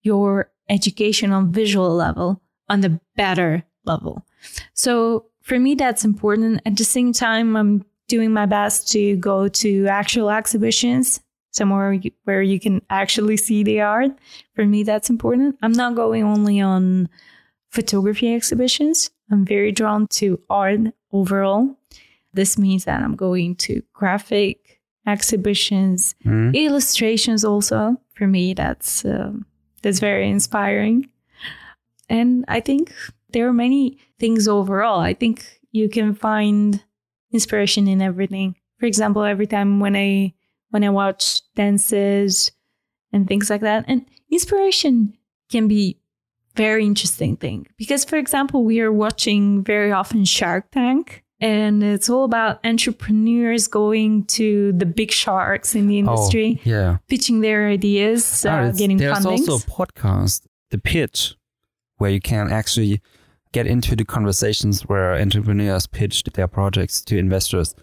your 0.03 0.51
education 0.69 1.31
on 1.31 1.51
visual 1.51 1.93
level 1.95 2.41
on 2.69 2.81
the 2.81 2.99
better 3.15 3.63
level. 3.85 4.25
So 4.73 5.25
for 5.41 5.59
me, 5.59 5.75
that's 5.75 6.03
important. 6.03 6.61
At 6.65 6.75
the 6.75 6.83
same 6.83 7.13
time, 7.13 7.55
I'm 7.55 7.85
doing 8.07 8.31
my 8.31 8.45
best 8.45 8.91
to 8.91 9.15
go 9.17 9.47
to 9.47 9.87
actual 9.87 10.29
exhibitions 10.29 11.21
somewhere 11.51 11.99
where 12.25 12.41
you 12.41 12.59
can 12.59 12.81
actually 12.89 13.37
see 13.37 13.63
the 13.63 13.81
art. 13.81 14.11
For 14.55 14.65
me, 14.65 14.83
that's 14.83 15.09
important. 15.09 15.57
I'm 15.61 15.71
not 15.71 15.95
going 15.95 16.23
only 16.23 16.61
on 16.61 17.09
photography 17.69 18.33
exhibitions. 18.33 19.09
I'm 19.31 19.45
very 19.45 19.71
drawn 19.71 20.07
to 20.07 20.39
art 20.49 20.79
overall. 21.11 21.75
This 22.33 22.57
means 22.57 22.85
that 22.85 23.01
I'm 23.01 23.15
going 23.15 23.55
to 23.55 23.81
graphic 23.93 24.79
exhibitions, 25.05 26.15
mm. 26.25 26.53
illustrations 26.53 27.43
also. 27.43 27.97
For 28.13 28.27
me, 28.27 28.53
that's 28.53 29.05
uh, 29.05 29.31
that's 29.87 29.99
very 30.01 30.29
inspiring. 30.29 31.09
And 32.09 32.43
I 32.49 32.59
think 32.59 32.93
there 33.29 33.47
are 33.47 33.53
many 33.53 33.99
things 34.19 34.45
overall. 34.45 34.99
I 34.99 35.13
think 35.13 35.45
you 35.71 35.87
can 35.87 36.13
find 36.13 36.83
inspiration 37.31 37.87
in 37.87 38.01
everything. 38.01 38.55
For 38.79 38.85
example, 38.85 39.23
every 39.23 39.47
time 39.47 39.79
when 39.79 39.95
I 39.95 40.33
when 40.71 40.83
I 40.83 40.89
watch 40.89 41.41
dances 41.55 42.51
and 43.13 43.29
things 43.29 43.49
like 43.49 43.61
that. 43.61 43.85
And 43.87 44.05
inspiration 44.29 45.17
can 45.49 45.69
be 45.69 46.01
very 46.55 46.85
interesting 46.85 47.37
thing 47.37 47.67
because 47.77 48.03
for 48.03 48.17
example 48.17 48.65
we 48.65 48.81
are 48.81 48.91
watching 48.91 49.63
very 49.63 49.91
often 49.91 50.25
shark 50.25 50.71
tank 50.71 51.23
and 51.39 51.83
it's 51.83 52.09
all 52.09 52.23
about 52.23 52.59
entrepreneurs 52.65 53.67
going 53.67 54.25
to 54.25 54.71
the 54.73 54.85
big 54.85 55.11
sharks 55.11 55.75
in 55.75 55.87
the 55.87 55.99
industry 55.99 56.59
Oh, 56.65 56.69
yeah. 56.69 56.97
pitching 57.07 57.41
their 57.41 57.67
ideas 57.67 58.45
Ah, 58.45 58.49
uh, 58.49 58.61
it's- 58.63 58.77
getting 58.79 58.97
there's 58.97 59.17
fundings 59.19 59.47
also 59.47 59.57
a 59.57 59.69
podcast, 59.69 60.41
The 60.71 60.77
Pitch, 60.79 61.35
where 61.97 62.09
you 62.11 62.19
can 62.19 62.51
actually 62.51 63.01
get 63.53 63.67
into 63.67 63.95
the 63.95 64.03
conversations 64.05 64.81
where 64.89 65.13
entrepreneurs 65.15 65.87
pitch 65.87 66.23
their 66.33 66.47
projects 66.47 67.01
to 67.05 67.17
investors. 67.17 67.73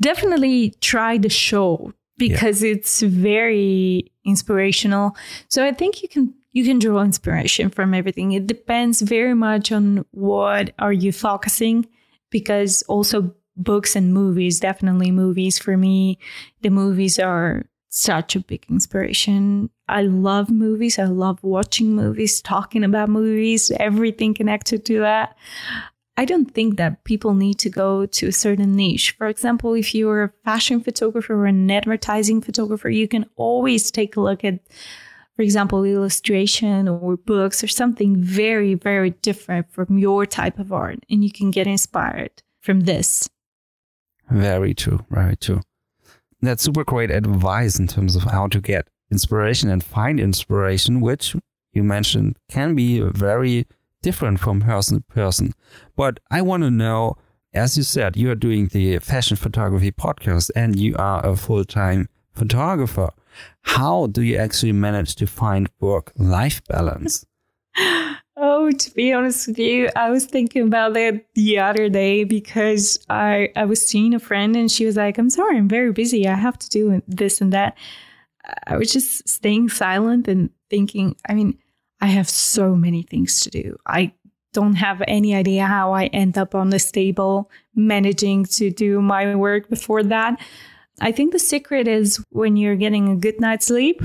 definitely 0.00 0.74
try 0.80 1.16
the 1.18 1.28
show 1.28 1.92
because 2.18 2.62
it's 2.62 3.00
very 3.02 4.10
inspirational. 4.24 5.16
So 5.48 5.64
I 5.64 5.72
think 5.72 6.02
you 6.02 6.08
can 6.08 6.34
you 6.52 6.64
can 6.64 6.78
draw 6.78 7.00
inspiration 7.02 7.68
from 7.70 7.94
everything. 7.94 8.32
It 8.32 8.46
depends 8.46 9.00
very 9.02 9.34
much 9.34 9.72
on 9.72 10.04
what 10.12 10.72
are 10.78 10.92
you 10.92 11.10
focusing 11.12 11.86
because 12.34 12.82
also 12.88 13.32
books 13.56 13.94
and 13.94 14.12
movies, 14.12 14.58
definitely 14.58 15.12
movies 15.12 15.56
for 15.56 15.76
me, 15.76 16.18
the 16.62 16.68
movies 16.68 17.16
are 17.20 17.64
such 17.90 18.34
a 18.34 18.40
big 18.40 18.66
inspiration. 18.68 19.70
I 19.88 20.02
love 20.02 20.50
movies. 20.50 20.98
I 20.98 21.04
love 21.04 21.38
watching 21.44 21.94
movies, 21.94 22.42
talking 22.42 22.82
about 22.82 23.08
movies, 23.08 23.70
everything 23.78 24.34
connected 24.34 24.84
to 24.86 24.98
that. 24.98 25.36
I 26.16 26.24
don't 26.24 26.52
think 26.52 26.76
that 26.76 27.04
people 27.04 27.34
need 27.34 27.60
to 27.60 27.70
go 27.70 28.04
to 28.04 28.26
a 28.26 28.32
certain 28.32 28.74
niche. 28.74 29.14
For 29.16 29.28
example, 29.28 29.74
if 29.74 29.94
you're 29.94 30.24
a 30.24 30.32
fashion 30.44 30.80
photographer 30.80 31.34
or 31.34 31.46
an 31.46 31.70
advertising 31.70 32.40
photographer, 32.40 32.90
you 32.90 33.06
can 33.06 33.26
always 33.36 33.92
take 33.92 34.16
a 34.16 34.20
look 34.20 34.42
at, 34.42 34.58
for 35.36 35.42
example, 35.42 35.84
illustration 35.84 36.88
or 36.88 37.16
books 37.16 37.64
or 37.64 37.68
something 37.68 38.16
very, 38.16 38.74
very 38.74 39.10
different 39.10 39.70
from 39.72 39.98
your 39.98 40.26
type 40.26 40.58
of 40.58 40.72
art. 40.72 41.00
And 41.10 41.24
you 41.24 41.32
can 41.32 41.50
get 41.50 41.66
inspired 41.66 42.42
from 42.60 42.80
this. 42.80 43.28
Very 44.30 44.74
true. 44.74 45.04
Very 45.10 45.36
true. 45.36 45.60
That's 46.40 46.62
super 46.62 46.84
great 46.84 47.10
advice 47.10 47.78
in 47.78 47.86
terms 47.86 48.16
of 48.16 48.24
how 48.24 48.48
to 48.48 48.60
get 48.60 48.88
inspiration 49.10 49.70
and 49.70 49.82
find 49.82 50.20
inspiration, 50.20 51.00
which 51.00 51.34
you 51.72 51.82
mentioned 51.82 52.36
can 52.48 52.74
be 52.74 53.00
very 53.00 53.66
different 54.02 54.38
from 54.40 54.60
person 54.60 54.98
to 54.98 55.02
person. 55.04 55.52
But 55.96 56.20
I 56.30 56.42
want 56.42 56.62
to 56.62 56.70
know, 56.70 57.16
as 57.52 57.76
you 57.76 57.82
said, 57.82 58.16
you 58.16 58.30
are 58.30 58.36
doing 58.36 58.68
the 58.68 58.98
fashion 58.98 59.36
photography 59.36 59.90
podcast 59.90 60.50
and 60.54 60.78
you 60.78 60.94
are 60.96 61.24
a 61.26 61.36
full 61.36 61.64
time 61.64 62.08
photographer. 62.34 63.10
How 63.64 64.06
do 64.06 64.22
you 64.22 64.36
actually 64.36 64.72
manage 64.72 65.16
to 65.16 65.26
find 65.26 65.68
work 65.80 66.12
life 66.16 66.62
balance? 66.68 67.24
Oh, 68.36 68.72
to 68.72 68.90
be 68.94 69.12
honest 69.12 69.46
with 69.46 69.60
you, 69.60 69.90
I 69.94 70.10
was 70.10 70.26
thinking 70.26 70.62
about 70.62 70.94
that 70.94 71.24
the 71.34 71.60
other 71.60 71.88
day 71.88 72.24
because 72.24 72.98
I 73.08 73.50
I 73.54 73.64
was 73.64 73.86
seeing 73.86 74.12
a 74.12 74.18
friend 74.18 74.56
and 74.56 74.68
she 74.70 74.84
was 74.84 74.96
like, 74.96 75.18
"I'm 75.18 75.30
sorry, 75.30 75.56
I'm 75.56 75.68
very 75.68 75.92
busy. 75.92 76.26
I 76.26 76.34
have 76.34 76.58
to 76.58 76.68
do 76.68 77.00
this 77.06 77.40
and 77.40 77.52
that." 77.52 77.78
I 78.66 78.76
was 78.76 78.92
just 78.92 79.28
staying 79.28 79.68
silent 79.68 80.26
and 80.26 80.50
thinking. 80.68 81.14
I 81.28 81.34
mean, 81.34 81.58
I 82.00 82.06
have 82.06 82.28
so 82.28 82.74
many 82.74 83.02
things 83.02 83.40
to 83.42 83.50
do. 83.50 83.76
I 83.86 84.12
don't 84.52 84.74
have 84.74 85.02
any 85.06 85.34
idea 85.34 85.66
how 85.66 85.92
I 85.92 86.06
end 86.06 86.36
up 86.36 86.54
on 86.54 86.70
this 86.70 86.90
table 86.90 87.50
managing 87.74 88.46
to 88.58 88.70
do 88.70 89.00
my 89.00 89.34
work 89.36 89.70
before 89.70 90.02
that. 90.02 90.40
I 91.00 91.12
think 91.12 91.32
the 91.32 91.38
secret 91.38 91.88
is 91.88 92.24
when 92.30 92.56
you're 92.56 92.76
getting 92.76 93.08
a 93.08 93.16
good 93.16 93.40
night's 93.40 93.66
sleep, 93.66 94.02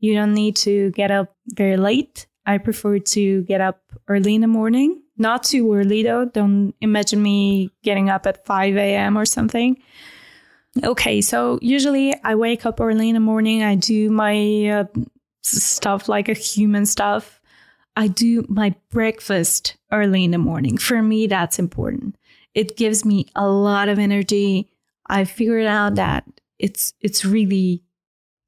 you 0.00 0.14
don't 0.14 0.34
need 0.34 0.56
to 0.56 0.90
get 0.92 1.10
up 1.10 1.34
very 1.54 1.76
late. 1.76 2.26
I 2.46 2.58
prefer 2.58 2.98
to 2.98 3.42
get 3.42 3.60
up 3.60 3.80
early 4.08 4.34
in 4.34 4.40
the 4.40 4.46
morning. 4.46 5.02
Not 5.16 5.44
too 5.44 5.72
early 5.72 6.02
though. 6.02 6.24
Don't 6.26 6.74
imagine 6.80 7.22
me 7.22 7.70
getting 7.82 8.10
up 8.10 8.26
at 8.26 8.44
5 8.44 8.76
a.m. 8.76 9.16
or 9.16 9.24
something. 9.24 9.80
Okay, 10.82 11.20
so 11.20 11.58
usually 11.62 12.14
I 12.24 12.34
wake 12.34 12.66
up 12.66 12.80
early 12.80 13.08
in 13.08 13.14
the 13.14 13.20
morning. 13.20 13.62
I 13.62 13.76
do 13.76 14.10
my 14.10 14.68
uh, 14.68 14.84
stuff 15.42 16.08
like 16.08 16.28
a 16.28 16.34
human 16.34 16.84
stuff. 16.84 17.40
I 17.96 18.08
do 18.08 18.44
my 18.48 18.74
breakfast 18.90 19.76
early 19.92 20.24
in 20.24 20.32
the 20.32 20.38
morning. 20.38 20.78
For 20.78 21.00
me, 21.00 21.28
that's 21.28 21.60
important. 21.60 22.16
It 22.54 22.76
gives 22.76 23.04
me 23.04 23.28
a 23.36 23.46
lot 23.48 23.88
of 23.88 24.00
energy. 24.00 24.68
I 25.06 25.24
figured 25.24 25.66
out 25.66 25.90
mm-hmm. 25.90 25.96
that 25.96 26.24
it's 26.58 26.94
it's 27.00 27.24
really 27.24 27.82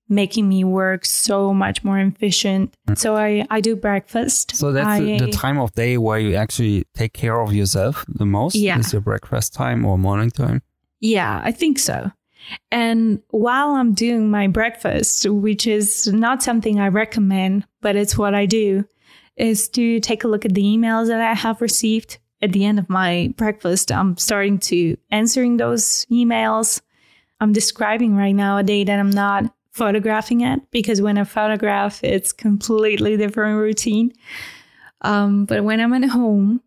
making 0.09 0.49
me 0.49 0.63
work 0.65 1.05
so 1.05 1.53
much 1.53 1.83
more 1.83 1.99
efficient. 1.99 2.71
Mm-hmm. 2.87 2.95
So 2.95 3.17
I, 3.17 3.45
I 3.51 3.61
do 3.61 3.75
breakfast. 3.75 4.55
So 4.55 4.73
that's 4.73 5.01
the, 5.01 5.15
I- 5.15 5.19
the 5.19 5.33
time 5.33 5.59
of 5.59 5.73
day 5.73 5.99
where 5.99 6.19
you 6.19 6.37
actually 6.37 6.85
take 6.95 7.13
care 7.13 7.41
of 7.41 7.53
yourself 7.53 8.05
the 8.09 8.27
most. 8.27 8.55
Yeah. 8.55 8.79
Is 8.79 8.93
your 8.93 9.03
breakfast 9.03 9.53
time 9.55 9.85
or 9.85 9.99
morning 9.99 10.31
time? 10.31 10.63
Yeah, 11.01 11.41
I 11.45 11.53
think 11.53 11.79
so. 11.79 12.11
And 12.71 13.21
while 13.31 13.71
I'm 13.71 13.93
doing 13.93 14.31
my 14.31 14.47
breakfast, 14.47 15.29
which 15.29 15.67
is 15.67 16.07
not 16.07 16.45
something 16.45 16.79
I 16.79 16.89
recommend, 16.89 17.67
but 17.81 17.97
it's 17.97 18.17
what 18.17 18.35
I 18.35 18.47
do, 18.47 18.85
is 19.37 19.69
to 19.71 19.99
take 20.01 20.23
a 20.23 20.29
look 20.29 20.45
at 20.45 20.55
the 20.55 20.63
emails 20.63 21.09
that 21.09 21.21
I 21.21 21.35
have 21.35 21.61
received 21.61 22.19
at 22.43 22.53
the 22.53 22.65
end 22.65 22.79
of 22.79 22.89
my 22.89 23.33
breakfast. 23.37 23.91
I'm 23.91 24.17
starting 24.17 24.59
to 24.59 24.97
answering 25.11 25.57
those 25.57 26.07
emails. 26.11 26.81
I'm 27.41 27.53
describing 27.53 28.17
right 28.17 28.33
now 28.35 28.59
a 28.59 28.63
day 28.63 28.85
that 28.85 28.99
I'm 28.99 29.11
not 29.11 29.53
photographing 29.73 30.41
it 30.41 30.61
because 30.71 31.03
when 31.03 31.19
I 31.19 31.25
photograph, 31.25 32.03
it's 32.03 32.33
completely 32.33 33.17
different 33.17 33.59
routine. 33.59 34.13
Um, 35.03 35.45
but 35.45 35.65
when 35.65 35.81
I'm 35.81 35.93
at 35.93 36.09
home, 36.09 36.63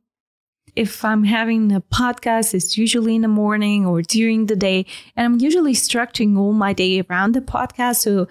if 0.76 1.04
I'm 1.04 1.24
having 1.24 1.72
a 1.72 1.82
podcast, 1.82 2.54
it's 2.54 2.78
usually 2.78 3.16
in 3.16 3.24
the 3.24 3.28
morning 3.28 3.86
or 3.86 4.02
during 4.02 4.46
the 4.46 4.56
day. 4.56 4.86
And 5.16 5.26
I'm 5.26 5.40
usually 5.42 5.74
structuring 5.74 6.38
all 6.38 6.54
my 6.54 6.74
day 6.74 7.02
around 7.02 7.34
the 7.34 7.42
podcast. 7.42 7.98
So 7.98 8.28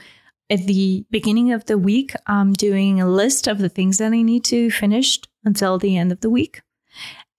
at 0.48 0.66
the 0.66 1.04
beginning 1.10 1.52
of 1.52 1.66
the 1.66 1.76
week, 1.76 2.12
I'm 2.26 2.52
doing 2.52 3.00
a 3.00 3.08
list 3.08 3.48
of 3.48 3.58
the 3.58 3.68
things 3.68 3.98
that 3.98 4.12
I 4.12 4.22
need 4.22 4.44
to 4.44 4.70
finish 4.70 5.18
until 5.44 5.78
the 5.78 5.96
end 5.96 6.12
of 6.12 6.20
the 6.20 6.30
week. 6.30 6.62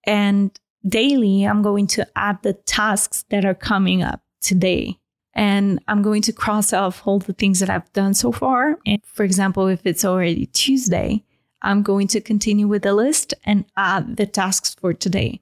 And 0.05 0.57
daily, 0.87 1.43
I'm 1.43 1.61
going 1.61 1.87
to 1.87 2.07
add 2.15 2.41
the 2.43 2.53
tasks 2.53 3.25
that 3.29 3.45
are 3.45 3.55
coming 3.55 4.01
up 4.01 4.21
today. 4.41 4.97
And 5.33 5.79
I'm 5.87 6.01
going 6.01 6.21
to 6.23 6.33
cross 6.33 6.73
off 6.73 7.05
all 7.05 7.19
the 7.19 7.33
things 7.33 7.59
that 7.59 7.69
I've 7.69 7.91
done 7.93 8.13
so 8.13 8.31
far. 8.31 8.77
And 8.85 9.01
for 9.05 9.23
example, 9.23 9.67
if 9.67 9.85
it's 9.85 10.03
already 10.03 10.47
Tuesday, 10.47 11.23
I'm 11.61 11.83
going 11.83 12.07
to 12.09 12.21
continue 12.21 12.67
with 12.67 12.83
the 12.83 12.93
list 12.93 13.33
and 13.43 13.65
add 13.77 14.17
the 14.17 14.25
tasks 14.25 14.75
for 14.79 14.93
today. 14.93 15.41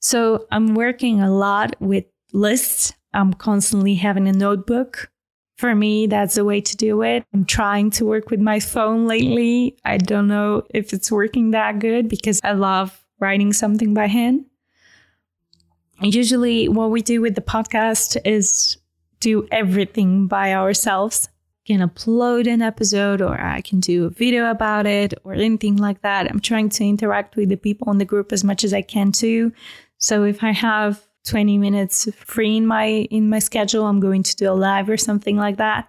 So 0.00 0.46
I'm 0.50 0.74
working 0.74 1.20
a 1.20 1.30
lot 1.30 1.76
with 1.80 2.04
lists. 2.32 2.92
I'm 3.14 3.34
constantly 3.34 3.94
having 3.94 4.26
a 4.26 4.32
notebook. 4.32 5.10
For 5.58 5.74
me, 5.74 6.06
that's 6.06 6.34
the 6.34 6.44
way 6.44 6.60
to 6.60 6.76
do 6.76 7.02
it. 7.02 7.24
I'm 7.32 7.44
trying 7.44 7.90
to 7.92 8.04
work 8.04 8.30
with 8.30 8.40
my 8.40 8.58
phone 8.58 9.06
lately. 9.06 9.76
I 9.84 9.98
don't 9.98 10.26
know 10.26 10.64
if 10.70 10.92
it's 10.92 11.12
working 11.12 11.52
that 11.52 11.78
good 11.78 12.08
because 12.08 12.40
I 12.42 12.52
love 12.52 13.01
writing 13.22 13.52
something 13.54 13.94
by 13.94 14.08
hand. 14.08 14.44
Usually, 16.00 16.68
what 16.68 16.90
we 16.90 17.00
do 17.00 17.22
with 17.22 17.36
the 17.36 17.40
podcast 17.40 18.18
is 18.26 18.76
do 19.20 19.46
everything 19.50 20.26
by 20.26 20.52
ourselves 20.52 21.28
I 21.64 21.72
can 21.72 21.88
upload 21.88 22.52
an 22.52 22.60
episode 22.60 23.20
or 23.20 23.40
I 23.40 23.60
can 23.60 23.78
do 23.78 24.06
a 24.06 24.10
video 24.10 24.50
about 24.50 24.84
it 24.84 25.14
or 25.22 25.34
anything 25.34 25.76
like 25.76 26.02
that. 26.02 26.28
I'm 26.28 26.40
trying 26.40 26.70
to 26.70 26.84
interact 26.84 27.36
with 27.36 27.50
the 27.50 27.56
people 27.56 27.90
in 27.92 27.98
the 27.98 28.04
group 28.04 28.32
as 28.32 28.42
much 28.42 28.64
as 28.64 28.74
I 28.74 28.82
can 28.82 29.12
too. 29.12 29.52
So 29.98 30.24
if 30.24 30.42
I 30.42 30.50
have 30.50 31.00
20 31.26 31.58
minutes 31.58 32.08
free 32.16 32.56
in 32.56 32.66
my 32.66 33.06
in 33.12 33.28
my 33.28 33.38
schedule, 33.38 33.86
I'm 33.86 34.00
going 34.00 34.24
to 34.24 34.36
do 34.36 34.50
a 34.50 34.54
live 34.54 34.88
or 34.90 34.96
something 34.96 35.36
like 35.36 35.58
that. 35.58 35.88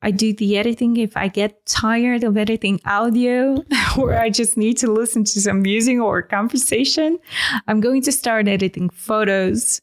I 0.00 0.10
do 0.12 0.32
the 0.32 0.56
editing 0.56 0.96
if 0.96 1.16
I 1.16 1.28
get 1.28 1.66
tired 1.66 2.22
of 2.22 2.36
editing 2.36 2.80
audio 2.84 3.64
or 3.98 4.16
I 4.16 4.30
just 4.30 4.56
need 4.56 4.76
to 4.78 4.92
listen 4.92 5.24
to 5.24 5.40
some 5.40 5.62
music 5.62 5.98
or 5.98 6.22
conversation. 6.22 7.18
I'm 7.66 7.80
going 7.80 8.02
to 8.02 8.12
start 8.12 8.46
editing 8.46 8.90
photos 8.90 9.80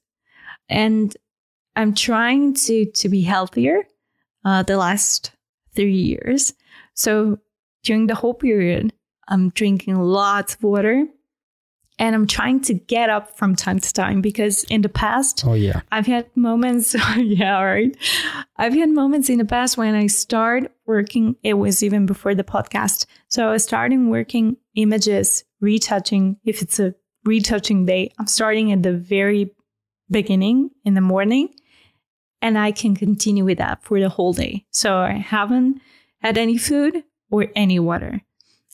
and 0.69 1.15
I'm 1.75 1.93
trying 1.93 2.53
to 2.65 2.85
to 2.85 3.09
be 3.09 3.21
healthier 3.21 3.83
uh, 4.45 4.63
the 4.63 4.77
last 4.77 5.31
three 5.75 5.91
years. 5.91 6.53
So 6.93 7.39
during 7.83 8.07
the 8.07 8.15
whole 8.15 8.33
period, 8.33 8.93
I'm 9.27 9.49
drinking 9.49 9.99
lots 9.99 10.55
of 10.55 10.63
water 10.63 11.07
and 11.97 12.13
I'm 12.13 12.27
trying 12.27 12.61
to 12.61 12.73
get 12.73 13.09
up 13.09 13.37
from 13.37 13.55
time 13.55 13.79
to 13.79 13.93
time 13.93 14.21
because 14.21 14.63
in 14.65 14.81
the 14.81 14.89
past, 14.89 15.43
Oh 15.45 15.53
yeah. 15.53 15.81
I've 15.91 16.05
had 16.05 16.27
moments, 16.35 16.95
yeah, 17.17 17.61
right. 17.61 17.95
I've 18.57 18.73
had 18.73 18.89
moments 18.89 19.29
in 19.29 19.37
the 19.37 19.45
past 19.45 19.77
when 19.77 19.95
I 19.95 20.07
start 20.07 20.71
working, 20.85 21.35
it 21.43 21.53
was 21.55 21.83
even 21.83 22.05
before 22.05 22.35
the 22.35 22.43
podcast. 22.43 23.05
So 23.27 23.47
I 23.47 23.51
was 23.51 23.63
starting 23.63 24.09
working 24.09 24.57
images, 24.75 25.43
retouching. 25.61 26.37
If 26.43 26.61
it's 26.61 26.79
a 26.79 26.93
retouching 27.23 27.85
day, 27.85 28.11
I'm 28.19 28.27
starting 28.27 28.71
at 28.71 28.83
the 28.83 28.93
very 28.93 29.51
beginning 30.09 30.69
in 30.83 30.93
the 30.93 31.01
morning 31.01 31.49
and 32.41 32.57
I 32.57 32.71
can 32.71 32.95
continue 32.95 33.45
with 33.45 33.57
that 33.57 33.83
for 33.83 33.99
the 33.99 34.09
whole 34.09 34.33
day. 34.33 34.65
So 34.69 34.97
I 34.97 35.13
haven't 35.13 35.81
had 36.19 36.37
any 36.37 36.57
food 36.57 37.03
or 37.31 37.47
any 37.55 37.79
water. 37.79 38.21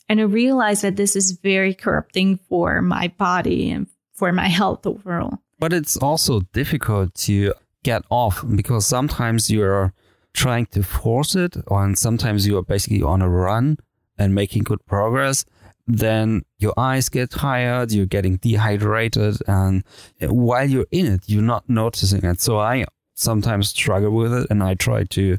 And 0.08 0.20
I 0.20 0.24
realized 0.24 0.82
that 0.82 0.96
this 0.96 1.16
is 1.16 1.32
very 1.32 1.74
corrupting 1.74 2.38
for 2.48 2.82
my 2.82 3.08
body 3.16 3.70
and 3.70 3.86
for 4.12 4.32
my 4.32 4.48
health 4.48 4.86
overall. 4.86 5.38
But 5.58 5.72
it's 5.72 5.96
also 5.96 6.40
difficult 6.52 7.14
to 7.26 7.54
get 7.82 8.02
off 8.10 8.44
because 8.56 8.86
sometimes 8.86 9.50
you're 9.50 9.92
trying 10.34 10.66
to 10.66 10.82
force 10.82 11.34
it, 11.34 11.56
and 11.70 11.98
sometimes 11.98 12.46
you're 12.46 12.62
basically 12.62 13.02
on 13.02 13.22
a 13.22 13.28
run 13.28 13.78
and 14.18 14.34
making 14.34 14.62
good 14.64 14.84
progress. 14.86 15.44
Then 15.86 16.42
your 16.58 16.72
eyes 16.76 17.08
get 17.08 17.30
tired, 17.30 17.92
you're 17.92 18.06
getting 18.06 18.36
dehydrated, 18.36 19.38
and 19.46 19.82
while 20.20 20.68
you're 20.68 20.86
in 20.90 21.06
it, 21.06 21.22
you're 21.26 21.42
not 21.42 21.68
noticing 21.68 22.24
it. 22.24 22.40
So 22.40 22.58
I 22.58 22.84
sometimes 23.14 23.70
struggle 23.70 24.12
with 24.12 24.32
it, 24.32 24.46
and 24.50 24.62
I 24.62 24.74
try 24.74 25.04
to 25.04 25.38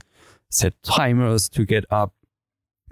set 0.50 0.74
timers 0.84 1.50
to 1.50 1.66
get 1.66 1.86
up. 1.90 2.14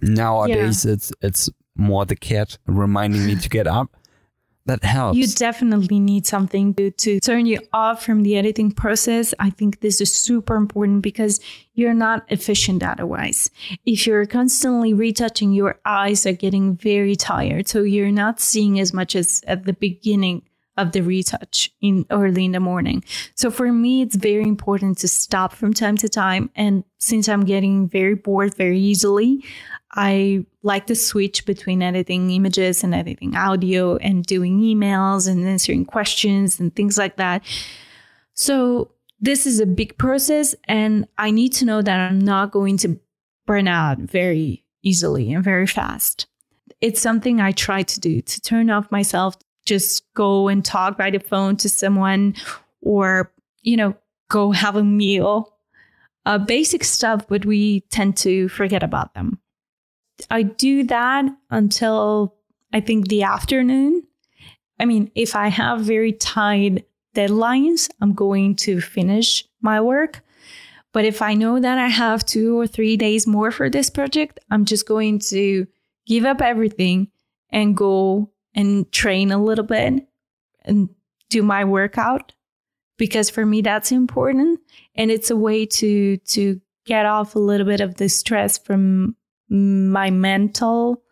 Nowadays, 0.02 0.86
yeah. 0.86 0.94
it's 0.94 1.12
it's 1.22 1.50
more 1.76 2.06
the 2.06 2.16
cat 2.16 2.58
reminding 2.66 3.26
me 3.26 3.36
to 3.36 3.50
get 3.50 3.68
up 3.68 3.96
that 4.66 4.84
helps. 4.84 5.18
You 5.18 5.28
definitely 5.28 6.00
need 6.00 6.28
something 6.28 6.74
to, 6.76 6.92
to 6.92 7.20
turn 7.20 7.46
you 7.46 7.60
off 7.74 8.06
from 8.06 8.24
the 8.24 8.38
editing 8.38 8.72
process. 8.72 9.34
I 9.40 9.50
think 9.50 9.82
this 9.82 10.00
is 10.00 10.14
super 10.14 10.56
important 10.56 11.02
because 11.02 11.40
you're 11.74 11.94
not 11.94 12.26
efficient 12.30 12.84
otherwise. 12.84 13.50
If 13.86 14.06
you're 14.06 14.26
constantly 14.26 14.94
retouching, 14.94 15.52
your 15.52 15.80
eyes 15.86 16.26
are 16.26 16.34
getting 16.34 16.76
very 16.76 17.16
tired. 17.16 17.68
So 17.68 17.82
you're 17.82 18.12
not 18.12 18.40
seeing 18.40 18.80
as 18.80 18.94
much 18.94 19.16
as 19.16 19.44
at 19.48 19.66
the 19.66 19.74
beginning 19.74 20.44
of 20.78 20.94
the 20.94 21.02
retouch 21.02 21.72
in 21.82 22.06
early 22.10 22.46
in 22.46 22.54
the 22.54 22.60
morning. 22.60 23.04
So 23.36 23.52
for 23.52 23.72
me, 23.72 24.02
it's 24.02 24.16
very 24.16 24.44
important 24.44 24.98
to 25.00 25.08
stop 25.08 25.54
from 25.54 25.74
time 25.74 25.98
to 25.98 26.08
time. 26.10 26.50
And 26.56 26.84
since 26.98 27.28
I'm 27.28 27.46
getting 27.46 27.90
very 27.90 28.16
bored 28.16 28.56
very 28.56 28.80
easily, 28.80 29.44
I 29.94 30.46
like 30.64 30.88
to 30.88 30.96
switch 30.96 31.46
between 31.46 31.82
editing 31.82 32.32
images 32.32 32.84
and 32.84 32.96
editing 32.96 33.36
audio 33.36 33.98
and 33.98 34.26
doing 34.26 34.60
emails 34.62 35.30
and 35.30 35.46
answering 35.46 35.86
questions 35.86 36.60
and 36.60 36.74
things 36.76 36.98
like 36.98 37.18
that. 37.18 37.44
So 38.34 38.92
this 39.20 39.46
is 39.46 39.60
a 39.60 39.66
big 39.66 39.98
process 39.98 40.56
and 40.68 41.08
I 41.18 41.32
need 41.32 41.54
to 41.54 41.66
know 41.66 41.82
that 41.82 42.00
I'm 42.00 42.20
not 42.20 42.52
going 42.52 42.78
to 42.78 43.00
burn 43.46 43.68
out 43.68 43.98
very 44.00 44.64
easily 44.82 45.34
and 45.34 45.44
very 45.44 45.68
fast. 45.68 46.28
It's 46.80 47.02
something 47.02 47.42
I 47.42 47.52
try 47.52 47.84
to 47.84 48.00
do 48.00 48.22
to 48.22 48.42
turn 48.42 48.70
off 48.70 48.92
myself, 48.92 49.36
just 49.66 50.12
go 50.14 50.48
and 50.48 50.64
talk 50.64 50.98
by 50.98 51.12
the 51.12 51.20
phone 51.20 51.58
to 51.58 51.70
someone 51.70 52.36
or, 52.82 53.32
you 53.62 53.78
know, 53.78 53.96
go 54.30 54.52
have 54.52 54.76
a 54.76 54.84
meal. 54.84 55.54
Uh, 56.26 56.38
basic 56.38 56.84
stuff, 56.84 57.28
but 57.28 57.46
we 57.46 57.82
tend 57.89 58.16
to 58.16 58.48
forget 58.50 58.84
about 58.84 59.16
them. 59.16 59.41
I 60.30 60.43
do 60.43 60.84
that 60.86 61.26
until 61.49 62.36
I 62.74 62.80
think 62.80 63.07
the 63.07 63.24
afternoon. 63.24 64.03
I 64.80 64.86
mean, 64.86 65.12
if 65.16 65.36
I 65.36 65.47
have 65.47 65.82
very 65.82 66.14
tight 66.14 66.88
deadlines, 67.16 67.89
I'm 68.01 68.14
going 68.14 68.55
to 68.57 68.82
finish 68.82 69.45
my 69.62 69.82
work. 69.82 70.22
But 70.93 71.05
if 71.05 71.22
I 71.22 71.34
know 71.34 71.59
that 71.59 71.78
I 71.78 71.88
have 71.88 72.26
two 72.26 72.59
or 72.59 72.68
three 72.68 72.97
days 72.97 73.26
more 73.26 73.51
for 73.51 73.70
this 73.70 73.89
project, 73.89 74.39
I'm 74.49 74.66
just 74.66 74.88
going 74.88 75.20
to 75.30 75.68
give 76.05 76.26
up 76.26 76.41
everything 76.41 77.07
and 77.51 77.78
go 77.78 78.32
and 78.53 78.91
train 78.91 79.32
a 79.32 79.41
little 79.41 79.64
bit 79.64 80.07
and 80.66 80.89
do 81.30 81.41
my 81.41 81.64
workout 81.64 82.34
because 82.97 83.30
for 83.30 83.45
me 83.45 83.62
that's 83.62 83.91
important 83.91 84.59
and 84.95 85.09
it's 85.09 85.32
a 85.32 85.36
way 85.36 85.66
to 85.66 86.18
to 86.18 86.59
get 86.86 87.05
off 87.05 87.36
a 87.36 87.39
little 87.39 87.66
bit 87.66 87.80
of 87.80 87.95
the 87.95 88.09
stress 88.09 88.57
from 88.57 89.16
my 89.52 90.10
mental 90.10 91.04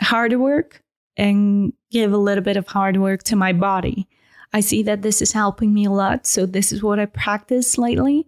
hard 0.00 0.32
work 0.34 0.82
and 1.16 1.72
give 1.90 2.12
a 2.12 2.18
little 2.18 2.44
bit 2.44 2.56
of 2.56 2.66
hard 2.66 2.96
work 2.98 3.22
to 3.22 3.36
my 3.36 3.52
body. 3.52 4.08
I 4.52 4.60
see 4.60 4.82
that 4.82 5.02
this 5.02 5.22
is 5.22 5.32
helping 5.32 5.72
me 5.72 5.84
a 5.84 5.90
lot. 5.90 6.26
So 6.26 6.46
this 6.46 6.72
is 6.72 6.82
what 6.82 6.98
I 6.98 7.06
practice 7.06 7.78
lately. 7.78 8.26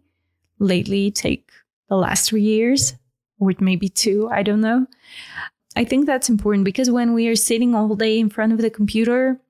Lately, 0.61 1.11
take 1.11 1.51
the 1.89 1.97
last 1.97 2.29
three 2.29 2.43
years, 2.43 2.95
or 3.39 3.53
maybe 3.61 3.89
two, 3.89 4.29
I 4.31 4.43
don't 4.43 4.61
know. 4.61 4.87
I 5.77 5.85
think 5.85 6.07
that's 6.07 6.29
important 6.29 6.65
because 6.65 6.91
when 6.91 7.15
we 7.15 7.29
are 7.29 7.37
sitting 7.37 7.75
all 7.75 7.95
day 7.95 8.19
in 8.19 8.31
front 8.31 8.53
of 8.53 8.59
the 8.59 8.71
computer, 8.71 9.41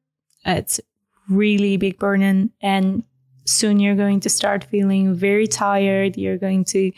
it's 0.44 0.80
really 1.28 1.76
big 1.76 1.98
burden. 1.98 2.52
And 2.60 3.04
soon 3.46 3.80
you're 3.80 3.96
going 3.96 4.20
to 4.20 4.28
start 4.28 4.64
feeling 4.64 5.14
very 5.14 5.46
tired. 5.46 6.16
You're 6.16 6.38
going 6.38 6.64
to 6.66 6.92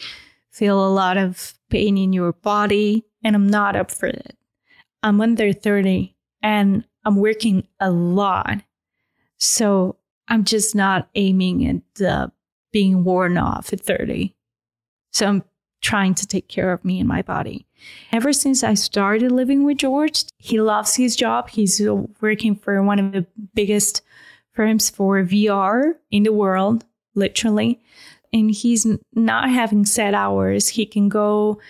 feel 0.51 0.85
a 0.85 0.91
lot 0.91 1.17
of 1.17 1.55
pain 1.71 1.97
in 1.97 2.13
your 2.13 2.33
body, 2.33 3.05
and 3.25 3.35
I'm 3.35 3.49
not 3.49 3.77
up 3.77 3.91
for 3.91 4.07
it. 4.07 4.37
I'm 5.03 5.21
under 5.21 5.53
30 5.53 6.15
and 6.43 6.85
I'm 7.05 7.17
working 7.17 7.67
a 7.81 7.91
lot. 7.91 8.63
So 9.39 9.97
I'm 10.29 10.45
just 10.45 10.75
not 10.75 11.09
aiming 11.15 11.83
at 11.99 12.07
uh, 12.07 12.29
being 12.73 13.05
worn 13.05 13.39
off 13.39 13.73
at 13.73 13.81
30. 13.81 14.35
So 15.13 15.27
I'm 15.27 15.45
trying 15.81 16.15
to 16.15 16.27
take 16.27 16.49
care 16.49 16.73
of 16.73 16.85
me 16.85 17.01
and 17.01 17.09
my 17.09 17.23
body. 17.23 17.67
Ever 18.13 18.33
since 18.33 18.63
I 18.63 18.75
started 18.75 19.33
living 19.33 19.65
with 19.65 19.79
George, 19.79 20.25
he 20.37 20.61
loves 20.61 20.95
his 20.95 21.17
job. 21.17 21.49
He's 21.49 21.81
working 22.21 22.55
for 22.55 22.83
one 22.83 22.99
of 22.99 23.13
the 23.13 23.27
biggest 23.55 24.03
firms 24.53 24.91
for 24.91 25.23
VR 25.23 25.95
in 26.11 26.25
the 26.25 26.33
world, 26.33 26.85
literally 27.15 27.81
and 28.33 28.51
he's 28.51 28.87
not 29.15 29.51
having 29.51 29.85
set 29.85 30.15
hours. 30.15 30.69
He 30.69 30.87
can 30.87 31.09
go 31.09 31.61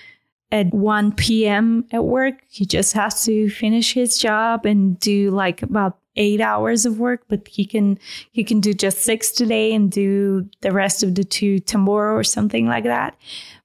at 0.53 0.73
1 0.75 1.13
p.m. 1.13 1.85
at 1.93 2.05
work. 2.05 2.35
He 2.49 2.67
just 2.67 2.93
has 2.95 3.25
to 3.25 3.49
finish 3.51 3.93
his 3.93 4.19
job 4.19 4.67
and 4.67 4.99
do 4.99 5.31
like 5.31 5.63
about 5.63 5.99
eight 6.17 6.41
hours 6.41 6.85
of 6.85 6.99
work, 6.99 7.23
but 7.29 7.47
he 7.47 7.65
can 7.65 7.99
he 8.33 8.43
can 8.43 8.61
do 8.61 8.75
just 8.75 8.99
six 8.99 9.31
today 9.31 9.73
and 9.73 9.91
do 9.93 10.49
the 10.61 10.73
rest 10.73 11.03
of 11.03 11.15
the 11.15 11.25
two 11.25 11.61
tomorrow 11.61 12.15
or 12.15 12.25
something 12.25 12.67
like 12.67 12.85
that. 12.85 13.17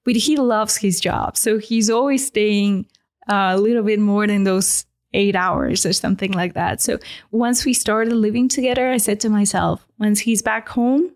But 0.04 0.16
he 0.16 0.36
loves 0.36 0.76
his 0.76 1.00
job, 1.00 1.36
so 1.36 1.58
he's 1.58 1.90
always 1.90 2.26
staying 2.26 2.86
uh, 3.28 3.52
a 3.54 3.58
little 3.58 3.82
bit 3.82 3.98
more 3.98 4.26
than 4.26 4.44
those 4.44 4.86
eight 5.12 5.34
hours 5.34 5.84
or 5.84 5.92
something 5.92 6.32
like 6.32 6.54
that. 6.54 6.80
So 6.80 6.98
once 7.30 7.64
we 7.64 7.72
started 7.72 8.14
living 8.14 8.48
together, 8.48 8.90
I 8.90 8.98
said 8.98 9.18
to 9.20 9.28
myself, 9.28 9.86
once 9.98 10.20
he's 10.20 10.42
back 10.42 10.68
home, 10.68 11.10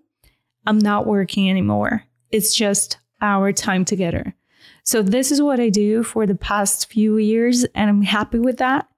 I'm 0.66 0.78
not 0.78 1.06
working 1.06 1.48
anymore. 1.48 2.04
It's 2.30 2.54
just 2.54 2.98
our 3.20 3.52
time 3.52 3.84
together. 3.84 4.34
So, 4.82 5.02
this 5.02 5.30
is 5.30 5.42
what 5.42 5.60
I 5.60 5.68
do 5.68 6.02
for 6.02 6.26
the 6.26 6.34
past 6.34 6.90
few 6.90 7.16
years, 7.16 7.64
and 7.74 7.88
I'm 7.88 8.02
happy 8.02 8.38
with 8.38 8.58
that. 8.58 8.88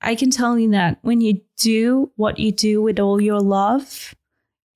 I 0.00 0.14
can 0.14 0.30
tell 0.30 0.58
you 0.58 0.70
that 0.72 0.98
when 1.02 1.20
you 1.20 1.40
do 1.56 2.10
what 2.16 2.38
you 2.38 2.52
do 2.52 2.82
with 2.82 2.98
all 2.98 3.20
your 3.20 3.40
love, 3.40 4.14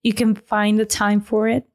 you 0.03 0.13
can 0.13 0.35
find 0.35 0.79
the 0.79 0.87
time 0.87 1.21
for 1.21 1.49
it. 1.49 1.69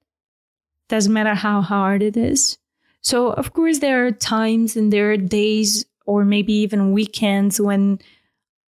Doesn't 0.88 1.14
matter 1.14 1.36
how 1.36 1.62
hard 1.62 2.02
it 2.02 2.18
is. 2.18 2.58
So, 3.02 3.30
of 3.32 3.54
course, 3.54 3.80
there 3.80 4.06
are 4.06 4.12
times 4.12 4.76
and 4.76 4.92
there 4.92 5.12
are 5.12 5.18
days 5.18 5.86
or 6.06 6.26
maybe 6.26 6.54
even 6.54 6.92
weekends 6.92 7.62
when 7.62 8.00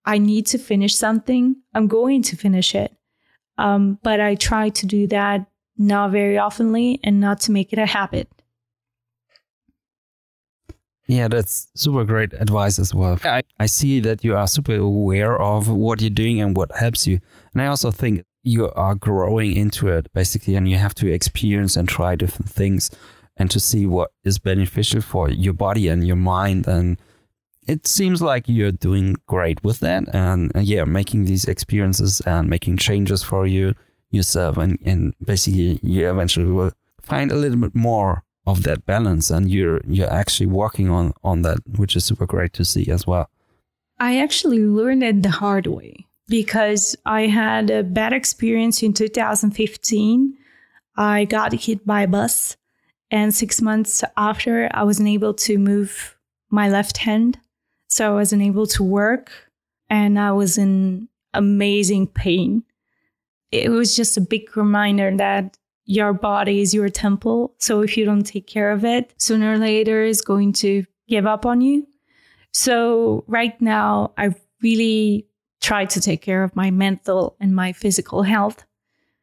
I 0.06 0.20
need 0.20 0.46
to 0.48 0.58
finish 0.58 0.96
something. 0.96 1.56
I'm 1.74 1.88
going 1.88 2.22
to 2.24 2.36
finish 2.36 2.76
it. 2.76 2.96
Um, 3.58 4.00
but 4.04 4.20
I 4.20 4.36
try 4.36 4.70
to 4.70 4.86
do 4.86 5.08
that 5.08 5.48
not 5.78 6.12
very 6.12 6.36
oftenly 6.36 7.00
and 7.04 7.20
not 7.20 7.40
to 7.42 7.52
make 7.52 7.74
it 7.74 7.80
a 7.80 7.86
habit. 7.86 8.30
Yeah, 11.08 11.30
that's 11.30 11.68
super 11.74 12.04
great 12.04 12.34
advice 12.34 12.80
as 12.80 12.94
well. 12.94 13.18
I, 13.24 13.44
I 13.60 13.66
see 13.66 14.02
that 14.02 14.26
you 14.26 14.36
are 14.36 14.48
super 14.48 14.76
aware 14.76 15.42
of 15.42 15.70
what 15.70 16.02
you're 16.02 16.10
doing 16.10 16.42
and 16.42 16.56
what 16.56 16.76
helps 16.76 17.08
you. 17.08 17.20
And 17.54 17.62
I 17.62 17.68
also 17.68 17.92
think 17.92 18.26
you 18.44 18.70
are 18.72 18.96
growing 18.96 19.56
into 19.56 19.88
it 19.88 20.12
basically, 20.14 20.56
and 20.56 20.70
you 20.70 20.78
have 20.78 20.94
to 20.96 21.12
experience 21.12 21.78
and 21.78 21.88
try 21.88 22.16
different 22.16 22.50
things 22.50 22.92
and 23.38 23.50
to 23.52 23.60
see 23.60 23.86
what 23.86 24.12
is 24.26 24.38
beneficial 24.38 25.02
for 25.02 25.30
your 25.30 25.54
body 25.54 25.88
and 25.88 26.06
your 26.06 26.16
mind. 26.18 26.68
And 26.68 26.98
it 27.68 27.88
seems 27.88 28.22
like 28.22 28.46
you're 28.48 28.72
doing 28.72 29.16
great 29.28 29.64
with 29.64 29.80
that. 29.80 30.14
And 30.14 30.54
uh, 30.56 30.60
yeah, 30.60 30.84
making 30.84 31.26
these 31.26 31.46
experiences 31.46 32.22
and 32.22 32.50
making 32.50 32.78
changes 32.78 33.24
for 33.24 33.48
you 33.48 33.76
yourself 34.12 34.58
and, 34.58 34.80
and 34.86 35.14
basically 35.24 35.80
you 35.84 36.10
eventually 36.10 36.52
will 36.52 36.72
find 37.02 37.32
a 37.32 37.36
little 37.36 37.58
bit 37.58 37.76
more 37.76 38.24
of 38.46 38.64
that 38.64 38.86
balance 38.86 39.30
and 39.30 39.52
you're 39.52 39.82
you're 39.86 40.12
actually 40.12 40.46
working 40.46 40.90
on 40.90 41.14
on 41.24 41.42
that 41.42 41.60
which 41.78 41.96
is 41.96 42.06
super 42.06 42.26
great 42.26 42.54
to 42.54 42.64
see 42.64 42.90
as 42.90 43.06
well. 43.06 43.30
I 44.00 44.20
actually 44.20 44.60
learned 44.60 45.04
it 45.04 45.24
the 45.24 45.30
hard 45.30 45.68
way 45.68 46.08
because 46.28 46.96
i 47.06 47.22
had 47.22 47.70
a 47.70 47.84
bad 47.84 48.14
experience 48.14 48.84
in 48.84 48.94
2015 48.94 50.38
i 50.98 51.26
got 51.26 51.54
hit 51.54 51.86
by 51.86 52.02
a 52.02 52.08
bus 52.08 52.58
and 53.10 53.34
six 53.34 53.62
months 53.62 54.04
after 54.18 54.70
i 54.74 54.84
wasn't 54.84 55.08
able 55.08 55.34
to 55.34 55.58
move 55.58 56.16
my 56.50 56.70
left 56.70 56.98
hand. 57.00 57.38
So 57.90 58.12
i 58.12 58.16
wasn't 58.16 58.42
able 58.42 58.68
to 58.68 58.84
work 58.84 59.32
and 59.90 60.20
i 60.20 60.32
was 60.32 60.58
in 60.58 61.08
amazing 61.34 62.08
pain 62.08 62.64
it 63.52 63.70
was 63.70 63.96
just 63.96 64.18
a 64.18 64.22
big 64.22 64.56
reminder 64.56 65.16
that 65.18 65.58
your 65.86 66.14
body 66.14 66.62
is 66.62 66.74
your 66.74 66.90
temple. 66.90 67.56
So 67.60 67.82
if 67.82 67.98
you 67.98 68.06
don't 68.06 68.26
take 68.26 68.46
care 68.46 68.72
of 68.72 68.84
it, 68.84 69.14
sooner 69.18 69.54
or 69.54 69.58
later 69.58 70.04
it's 70.04 70.22
going 70.22 70.54
to 70.54 70.84
give 71.08 71.26
up 71.26 71.46
on 71.46 71.62
you. 71.62 71.88
So 72.52 73.24
right 73.28 73.60
now, 73.62 74.12
I 74.18 74.34
really 74.62 75.28
try 75.62 75.86
to 75.86 76.02
take 76.02 76.22
care 76.22 76.44
of 76.44 76.56
my 76.56 76.72
mental 76.72 77.36
and 77.40 77.56
my 77.56 77.72
physical 77.72 78.24
health. 78.24 78.66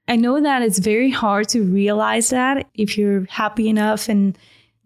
I 0.09 0.17
know 0.17 0.41
that 0.41 0.63
it's 0.63 0.79
very 0.79 1.11
hard 1.11 1.49
to 1.51 1.63
realize 1.63 2.31
that 2.31 2.69
if 2.75 2.97
you're 2.97 3.27
happy 3.27 3.69
enough 3.69 4.09
and 4.09 4.37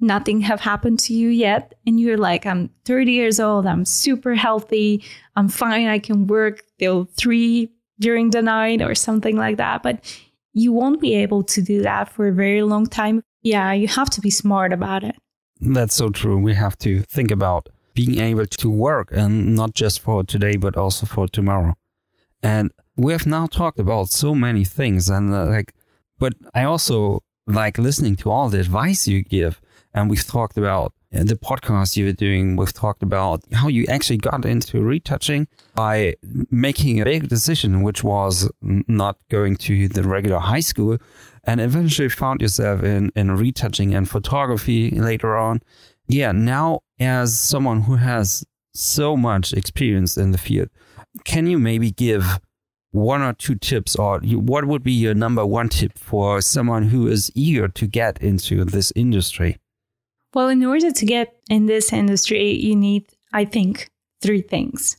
nothing 0.00 0.40
have 0.40 0.60
happened 0.60 0.98
to 1.00 1.12
you 1.12 1.28
yet 1.28 1.74
and 1.84 1.98
you're 1.98 2.16
like 2.16 2.46
i'm 2.46 2.70
30 2.84 3.10
years 3.10 3.40
old 3.40 3.66
i'm 3.66 3.84
super 3.84 4.34
healthy 4.34 5.02
i'm 5.34 5.48
fine 5.48 5.88
i 5.88 5.98
can 5.98 6.28
work 6.28 6.62
till 6.78 7.08
3 7.16 7.68
during 8.00 8.30
the 8.30 8.42
night 8.42 8.82
or 8.82 8.94
something 8.94 9.36
like 9.36 9.56
that 9.56 9.82
but 9.82 9.98
you 10.52 10.72
won't 10.72 11.00
be 11.00 11.14
able 11.14 11.42
to 11.42 11.62
do 11.62 11.82
that 11.82 12.08
for 12.08 12.28
a 12.28 12.32
very 12.32 12.62
long 12.62 12.86
time. 12.86 13.22
Yeah 13.42 13.72
you 13.72 13.88
have 13.88 14.10
to 14.10 14.20
be 14.20 14.30
smart 14.30 14.72
about 14.72 15.04
it. 15.04 15.16
That's 15.60 15.94
so 15.94 16.10
true. 16.10 16.38
We 16.38 16.54
have 16.54 16.76
to 16.78 17.02
think 17.02 17.30
about 17.30 17.68
being 17.94 18.20
able 18.20 18.46
to 18.46 18.70
work 18.70 19.08
and 19.12 19.56
not 19.56 19.74
just 19.74 20.00
for 20.00 20.22
today 20.24 20.56
but 20.56 20.76
also 20.76 21.06
for 21.06 21.28
tomorrow. 21.28 21.74
And 22.42 22.70
we 22.96 23.12
have 23.12 23.26
now 23.26 23.46
talked 23.46 23.78
about 23.78 24.10
so 24.10 24.34
many 24.34 24.64
things 24.64 25.08
and 25.08 25.34
uh, 25.34 25.46
like 25.46 25.72
but 26.18 26.34
i 26.54 26.64
also 26.64 27.22
like 27.48 27.78
listening 27.78 28.14
to 28.14 28.30
all 28.30 28.48
the 28.48 28.60
advice 28.60 29.08
you 29.08 29.22
give. 29.22 29.60
And 29.94 30.10
we've 30.10 30.24
talked 30.24 30.56
about 30.58 30.92
the 31.10 31.36
podcast 31.36 31.96
you 31.96 32.06
were 32.06 32.12
doing. 32.12 32.56
We've 32.56 32.72
talked 32.72 33.02
about 33.02 33.42
how 33.52 33.68
you 33.68 33.86
actually 33.88 34.18
got 34.18 34.44
into 34.44 34.82
retouching 34.82 35.48
by 35.74 36.16
making 36.50 37.00
a 37.00 37.04
big 37.04 37.28
decision, 37.28 37.82
which 37.82 38.04
was 38.04 38.50
not 38.60 39.16
going 39.30 39.56
to 39.56 39.88
the 39.88 40.02
regular 40.02 40.38
high 40.38 40.60
school, 40.60 40.98
and 41.44 41.60
eventually 41.60 42.08
found 42.08 42.42
yourself 42.42 42.82
in, 42.82 43.10
in 43.16 43.36
retouching 43.36 43.94
and 43.94 44.08
photography 44.08 44.90
later 44.90 45.36
on. 45.36 45.60
Yeah, 46.06 46.32
now 46.32 46.80
as 46.98 47.38
someone 47.38 47.82
who 47.82 47.96
has 47.96 48.44
so 48.74 49.16
much 49.16 49.52
experience 49.52 50.16
in 50.16 50.32
the 50.32 50.38
field, 50.38 50.68
can 51.24 51.46
you 51.46 51.58
maybe 51.58 51.90
give 51.90 52.38
one 52.90 53.22
or 53.22 53.32
two 53.32 53.54
tips, 53.54 53.96
or 53.96 54.20
what 54.20 54.66
would 54.66 54.82
be 54.82 54.92
your 54.92 55.14
number 55.14 55.44
one 55.44 55.68
tip 55.68 55.98
for 55.98 56.40
someone 56.40 56.84
who 56.84 57.06
is 57.06 57.30
eager 57.34 57.68
to 57.68 57.86
get 57.86 58.20
into 58.22 58.64
this 58.64 58.92
industry? 58.96 59.58
Well, 60.34 60.48
in 60.48 60.64
order 60.64 60.90
to 60.90 61.06
get 61.06 61.34
in 61.48 61.66
this 61.66 61.92
industry, 61.92 62.52
you 62.52 62.76
need, 62.76 63.06
I 63.32 63.44
think, 63.44 63.88
three 64.20 64.42
things. 64.42 64.98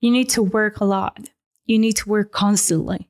You 0.00 0.10
need 0.10 0.28
to 0.30 0.42
work 0.42 0.80
a 0.80 0.84
lot. 0.84 1.28
You 1.66 1.78
need 1.78 1.96
to 1.96 2.08
work 2.08 2.32
constantly. 2.32 3.08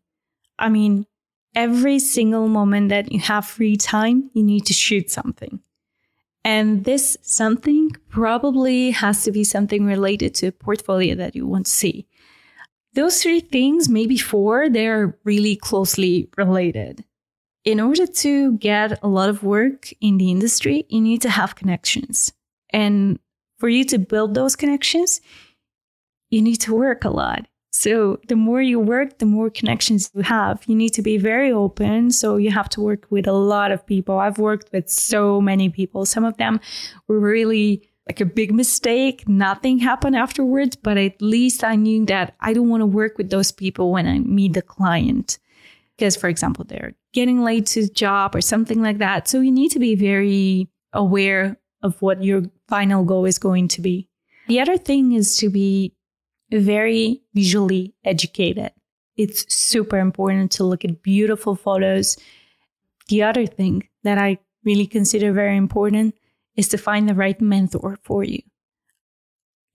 I 0.58 0.68
mean, 0.68 1.06
every 1.54 1.98
single 1.98 2.48
moment 2.48 2.88
that 2.88 3.12
you 3.12 3.20
have 3.20 3.46
free 3.46 3.76
time, 3.76 4.30
you 4.34 4.42
need 4.42 4.66
to 4.66 4.72
shoot 4.72 5.11
something. 5.11 5.61
And 6.44 6.84
this 6.84 7.18
something 7.20 7.90
probably 8.08 8.92
has 8.92 9.24
to 9.24 9.32
be 9.32 9.44
something 9.44 9.84
related 9.84 10.34
to 10.36 10.48
a 10.48 10.52
portfolio 10.52 11.14
that 11.16 11.36
you 11.36 11.46
want 11.46 11.66
to 11.66 11.72
see. 11.72 12.06
Those 12.94 13.22
three 13.22 13.40
things, 13.40 13.88
maybe 13.88 14.16
four, 14.16 14.68
they're 14.68 15.18
really 15.24 15.56
closely 15.56 16.28
related 16.36 17.04
in 17.64 17.80
order 17.80 18.06
to 18.06 18.56
get 18.58 19.02
a 19.02 19.08
lot 19.08 19.28
of 19.28 19.42
work 19.42 19.92
in 20.00 20.18
the 20.18 20.30
industry, 20.30 20.86
you 20.88 21.00
need 21.00 21.22
to 21.22 21.30
have 21.30 21.56
connections. 21.56 22.32
And 22.70 23.18
for 23.58 23.68
you 23.68 23.84
to 23.86 23.98
build 23.98 24.34
those 24.34 24.56
connections, 24.56 25.20
you 26.30 26.40
need 26.40 26.56
to 26.56 26.74
work 26.74 27.04
a 27.04 27.11
lot. 27.11 27.46
So 27.72 28.18
the 28.28 28.36
more 28.36 28.61
you 28.61 28.80
work, 28.80 29.18
the 29.18 29.26
more 29.26 29.48
connections 29.50 30.11
you 30.14 30.22
have. 30.22 30.64
You 30.66 30.74
need 30.74 30.90
to 30.90 31.02
be 31.02 31.18
very 31.18 31.52
open. 31.52 32.11
So 32.11 32.36
you 32.36 32.50
have 32.50 32.68
to 32.70 32.80
work 32.80 33.06
with 33.11 33.28
a 33.28 33.32
lot 33.32 33.70
of 33.70 33.86
people. 33.86 34.18
I've 34.18 34.38
worked 34.38 34.72
with 34.72 34.88
so 34.88 35.40
many 35.40 35.68
people. 35.68 36.04
Some 36.04 36.24
of 36.24 36.36
them 36.36 36.61
were 37.06 37.20
really 37.20 37.88
like 38.08 38.20
a 38.20 38.24
big 38.24 38.52
mistake. 38.52 39.28
Nothing 39.28 39.78
happened 39.78 40.16
afterwards, 40.16 40.74
but 40.74 40.96
at 40.96 41.22
least 41.22 41.62
I 41.62 41.76
knew 41.76 42.04
that 42.06 42.34
I 42.40 42.54
don't 42.54 42.68
want 42.68 42.80
to 42.80 42.86
work 42.86 43.18
with 43.18 43.30
those 43.30 43.52
people 43.52 43.92
when 43.92 44.06
I 44.06 44.18
meet 44.18 44.54
the 44.54 44.62
client 44.62 45.38
because 46.00 46.16
for 46.16 46.28
example 46.28 46.64
they're 46.66 46.94
getting 47.12 47.42
late 47.42 47.66
to 47.66 47.88
job 47.88 48.34
or 48.34 48.40
something 48.40 48.82
like 48.82 48.98
that. 48.98 49.28
So 49.28 49.40
you 49.40 49.50
need 49.50 49.70
to 49.72 49.78
be 49.78 49.94
very 49.94 50.68
aware 50.92 51.56
of 51.82 52.00
what 52.02 52.22
your 52.22 52.42
final 52.68 53.04
goal 53.04 53.24
is 53.24 53.38
going 53.38 53.68
to 53.68 53.80
be. 53.80 54.08
The 54.48 54.61
other 54.61 54.76
thing 54.76 55.12
is 55.12 55.36
to 55.38 55.50
be 55.50 55.94
very 56.50 57.22
visually 57.34 57.94
educated. 58.04 58.72
It's 59.16 59.52
super 59.52 59.98
important 59.98 60.52
to 60.52 60.64
look 60.64 60.84
at 60.84 61.02
beautiful 61.02 61.54
photos. 61.54 62.16
The 63.08 63.22
other 63.22 63.46
thing 63.46 63.88
that 64.02 64.18
i 64.18 64.38
really 64.64 64.86
consider 64.86 65.32
very 65.32 65.56
important 65.56 66.14
is 66.56 66.68
to 66.68 66.78
find 66.78 67.08
the 67.08 67.14
right 67.14 67.40
mentor 67.40 67.98
for 68.02 68.24
you. 68.24 68.40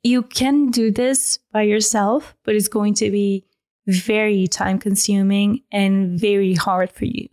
You 0.04 0.22
can 0.22 0.70
do 0.70 0.92
this 0.92 1.40
by 1.52 1.64
yourself 1.64 2.36
but 2.44 2.56
it's 2.56 2.68
going 2.68 2.94
to 2.96 3.10
be 3.10 3.46
very 3.88 4.48
time 4.48 4.80
consuming 4.80 5.62
and 5.72 6.20
very 6.20 6.54
hard 6.54 6.92
for 6.92 7.06
you. 7.06 7.28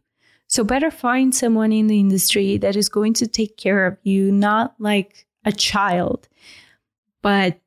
So 0.48 0.64
better 0.64 0.90
find 0.90 1.34
someone 1.34 1.72
in 1.72 1.86
the 1.86 1.98
industry 1.98 2.58
that 2.58 2.76
is 2.76 2.88
going 2.88 3.14
to 3.14 3.26
take 3.26 3.56
care 3.56 3.86
of 3.86 3.96
you, 4.02 4.30
not 4.30 4.74
like 4.78 5.26
a 5.44 5.52
child, 5.52 6.28
but 7.22 7.58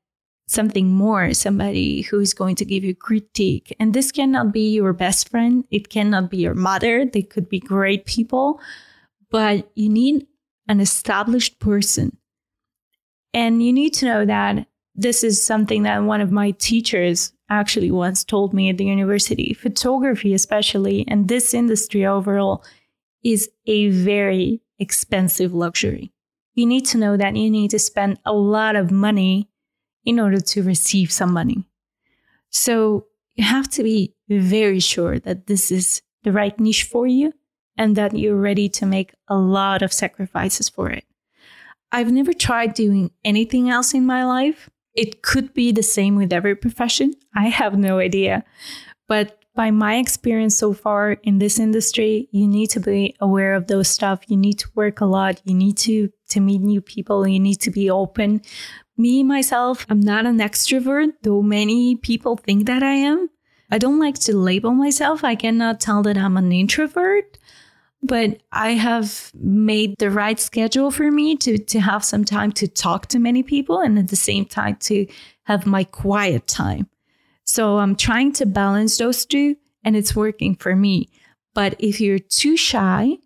something 0.48 0.90
more, 0.90 1.34
somebody 1.34 2.02
who 2.04 2.20
is 2.20 2.34
going 2.34 2.56
to 2.58 2.66
give 2.66 2.84
you 2.84 2.94
critique. 2.94 3.76
And 3.80 3.94
this 3.94 4.12
cannot 4.12 4.54
be 4.54 4.72
your 4.72 4.94
best 4.94 5.30
friend. 5.30 5.66
It 5.72 5.90
cannot 5.90 6.30
be 6.30 6.38
your 6.38 6.54
mother. 6.54 7.06
They 7.06 7.24
could 7.24 7.50
be 7.50 7.60
great 7.60 8.06
people, 8.06 8.60
but 9.32 9.72
you 9.76 9.90
need 9.90 10.28
an 10.68 10.80
established 10.80 11.60
person. 11.60 12.18
And 13.34 13.64
you 13.64 13.74
need 13.74 13.94
to 13.96 14.06
know 14.06 14.26
that 14.26 14.68
this 14.94 15.24
is 15.24 15.44
something 15.44 15.84
that 15.84 16.04
one 16.04 16.22
of 16.22 16.32
my 16.32 16.52
teachers 16.52 17.34
actually 17.50 17.92
once 17.92 18.24
told 18.24 18.54
me 18.54 18.70
at 18.70 18.78
the 18.78 18.86
university. 18.86 19.54
Photography, 19.54 20.34
especially, 20.34 21.06
and 21.08 21.28
this 21.28 21.54
industry 21.54 22.06
overall, 22.06 22.64
is 23.24 23.50
a 23.66 23.90
very 23.90 24.62
expensive 24.80 25.54
luxury. 25.54 26.12
You 26.54 26.66
need 26.66 26.86
to 26.88 26.98
know 26.98 27.18
that 27.18 27.36
you 27.36 27.50
need 27.50 27.72
to 27.72 27.80
spend 27.80 28.20
a 28.26 28.34
lot 28.34 28.76
of 28.76 28.92
money 28.92 29.50
in 30.06 30.20
order 30.20 30.40
to 30.40 30.64
receive 30.64 31.12
some 31.12 31.34
money. 31.34 31.68
So 32.50 33.08
you 33.36 33.44
have 33.44 33.70
to 33.72 33.84
be 33.84 34.16
very 34.30 34.80
sure 34.80 35.20
that 35.20 35.48
this 35.48 35.72
is 35.72 36.02
the 36.24 36.32
right 36.32 36.58
niche 36.60 36.84
for 36.84 37.06
you 37.06 37.34
and 37.78 37.96
that 37.96 38.18
you're 38.18 38.40
ready 38.40 38.70
to 38.70 38.86
make 38.86 39.14
a 39.28 39.36
lot 39.36 39.82
of 39.82 39.92
sacrifices 39.92 40.70
for 40.70 40.90
it. 40.90 41.04
I've 41.92 42.12
never 42.12 42.34
tried 42.34 42.74
doing 42.74 43.12
anything 43.24 43.70
else 43.70 43.94
in 43.94 44.06
my 44.06 44.26
life. 44.26 44.70
It 44.96 45.22
could 45.22 45.54
be 45.54 45.72
the 45.72 45.84
same 45.84 46.16
with 46.16 46.32
every 46.32 46.56
profession. 46.56 47.14
I 47.36 47.48
have 47.50 47.78
no 47.78 48.00
idea. 48.00 48.44
But 49.08 49.40
by 49.56 49.72
my 49.72 49.96
experience 49.96 50.58
so 50.58 50.74
far 50.74 51.12
in 51.24 51.40
this 51.40 51.60
industry, 51.60 52.28
you 52.32 52.48
need 52.48 52.68
to 52.72 52.80
be 52.80 53.16
aware 53.20 53.54
of 53.56 53.68
those 53.68 53.88
stuff. 53.88 54.22
You 54.28 54.38
need 54.38 54.60
to 54.60 54.70
work 54.76 55.00
a 55.02 55.06
lot. 55.06 55.42
You 55.46 55.54
need 55.54 55.78
to, 55.80 56.10
to 56.30 56.40
meet 56.40 56.62
new 56.62 56.82
people. 56.82 57.28
You 57.28 57.40
need 57.40 57.62
to 57.62 57.72
be 57.72 57.90
open. 57.90 58.42
Me, 58.98 59.24
myself, 59.24 59.86
I'm 59.90 60.00
not 60.00 60.26
an 60.26 60.40
extrovert, 60.40 61.14
though 61.24 61.42
many 61.42 61.96
people 61.96 62.38
think 62.38 62.66
that 62.68 62.84
I 62.84 62.94
am. 62.94 63.30
I 63.72 63.78
don't 63.78 64.00
like 64.00 64.20
to 64.20 64.38
label 64.38 64.72
myself. 64.72 65.24
I 65.24 65.36
cannot 65.36 65.80
tell 65.80 66.04
that 66.04 66.18
I'm 66.18 66.38
an 66.38 66.52
introvert 66.52 67.38
but 68.06 68.42
I 68.52 68.72
have 68.72 69.32
made 69.34 69.96
the 69.98 70.10
right 70.10 70.40
schedule 70.40 70.92
for 70.92 71.12
me 71.12 71.36
to 71.38 71.58
to 71.58 71.80
have 71.80 72.04
some 72.04 72.26
time 72.26 72.52
to 72.54 72.68
talk 72.68 73.08
to 73.08 73.20
many 73.20 73.44
people 73.44 73.80
and 73.80 73.98
at 73.98 74.10
the 74.10 74.16
same 74.16 74.46
time 74.46 74.76
to 74.82 75.08
have 75.44 75.66
my 75.66 75.84
quiet 75.84 76.48
time. 76.48 76.88
So 77.46 77.78
I'm 77.78 77.96
trying 77.96 78.34
to 78.34 78.46
balance 78.46 78.98
those 78.98 79.26
two 79.26 79.56
and 79.84 79.96
it's 79.96 80.16
working 80.16 80.56
for 80.56 80.76
me. 80.76 81.10
But 81.54 81.76
if 81.80 82.02
you're 82.02 82.20
too 82.20 82.58
shy, 82.58 83.18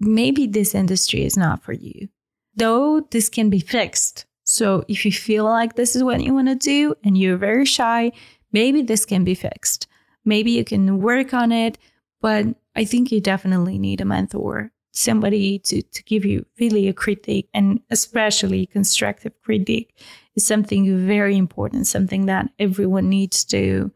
maybe 0.00 0.46
this 0.46 0.74
industry 0.74 1.24
is 1.24 1.36
not 1.36 1.62
for 1.62 1.72
you. 1.72 2.08
Though 2.54 3.00
this 3.10 3.28
can 3.28 3.50
be 3.50 3.60
fixed. 3.60 4.26
So 4.44 4.84
if 4.88 5.04
you 5.04 5.12
feel 5.12 5.44
like 5.44 5.74
this 5.74 5.94
is 5.94 6.02
what 6.02 6.22
you 6.22 6.32
want 6.32 6.48
to 6.48 6.54
do 6.54 6.94
and 7.04 7.18
you're 7.18 7.36
very 7.36 7.66
shy, 7.66 8.12
maybe 8.52 8.82
this 8.82 9.04
can 9.04 9.24
be 9.24 9.34
fixed. 9.34 9.86
Maybe 10.24 10.52
you 10.52 10.64
can 10.64 11.00
work 11.00 11.34
on 11.34 11.52
it, 11.52 11.78
but 12.20 12.46
I 12.78 12.84
think 12.84 13.10
you 13.10 13.20
definitely 13.20 13.76
need 13.76 14.00
a 14.00 14.04
mentor, 14.04 14.70
somebody 14.92 15.58
to, 15.58 15.82
to 15.82 16.02
give 16.04 16.24
you 16.24 16.46
really 16.60 16.86
a 16.86 16.92
critique 16.92 17.48
and 17.52 17.80
especially 17.90 18.66
constructive 18.66 19.32
critique 19.42 19.98
is 20.36 20.46
something 20.46 21.04
very 21.04 21.36
important, 21.36 21.88
something 21.88 22.26
that 22.26 22.50
everyone 22.60 23.08
needs 23.08 23.44
to. 23.46 23.90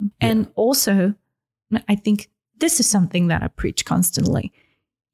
Yeah. 0.00 0.08
And 0.22 0.50
also, 0.54 1.14
I 1.86 1.96
think 1.96 2.30
this 2.56 2.80
is 2.80 2.88
something 2.88 3.28
that 3.28 3.42
I 3.42 3.48
preach 3.48 3.84
constantly. 3.84 4.54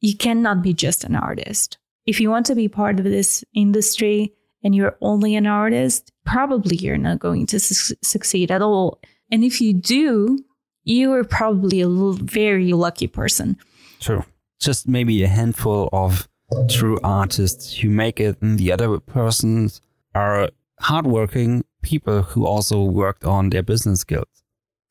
You 0.01 0.17
cannot 0.17 0.63
be 0.63 0.73
just 0.73 1.03
an 1.03 1.17
artist. 1.17 1.79
If 2.07 2.21
you 2.21 2.31
want 2.31 2.47
to 2.47 2.55
be 2.55 2.69
part 2.69 3.01
of 3.01 3.05
this 3.05 3.45
industry 3.55 4.35
and 4.63 4.73
you're 4.73 4.97
only 5.01 5.35
an 5.35 5.49
artist, 5.49 6.13
probably 6.25 6.77
you're 6.77 6.97
not 6.97 7.19
going 7.19 7.47
to 7.47 7.59
su- 7.59 7.97
succeed 8.03 8.53
at 8.53 8.63
all. 8.63 9.01
And 9.33 9.43
if 9.43 9.61
you 9.61 9.75
do, 9.75 10.39
you 10.85 11.12
are 11.12 11.24
probably 11.24 11.81
a 11.81 11.89
very 11.89 12.72
lucky 12.72 13.07
person. 13.07 13.57
True. 14.01 14.24
just 14.61 14.87
maybe 14.89 15.22
a 15.22 15.28
handful 15.28 15.89
of 15.93 16.28
true 16.68 16.99
artists 17.03 17.76
who 17.78 17.89
make 17.89 18.20
it, 18.20 18.41
and 18.43 18.59
the 18.59 18.72
other 18.72 18.99
persons 18.99 19.81
are 20.14 20.51
hardworking 20.81 21.64
people 21.83 22.22
who 22.22 22.47
also 22.47 22.83
worked 22.83 23.24
on 23.24 23.51
their 23.51 23.62
business 23.62 24.01
skills. 24.01 24.26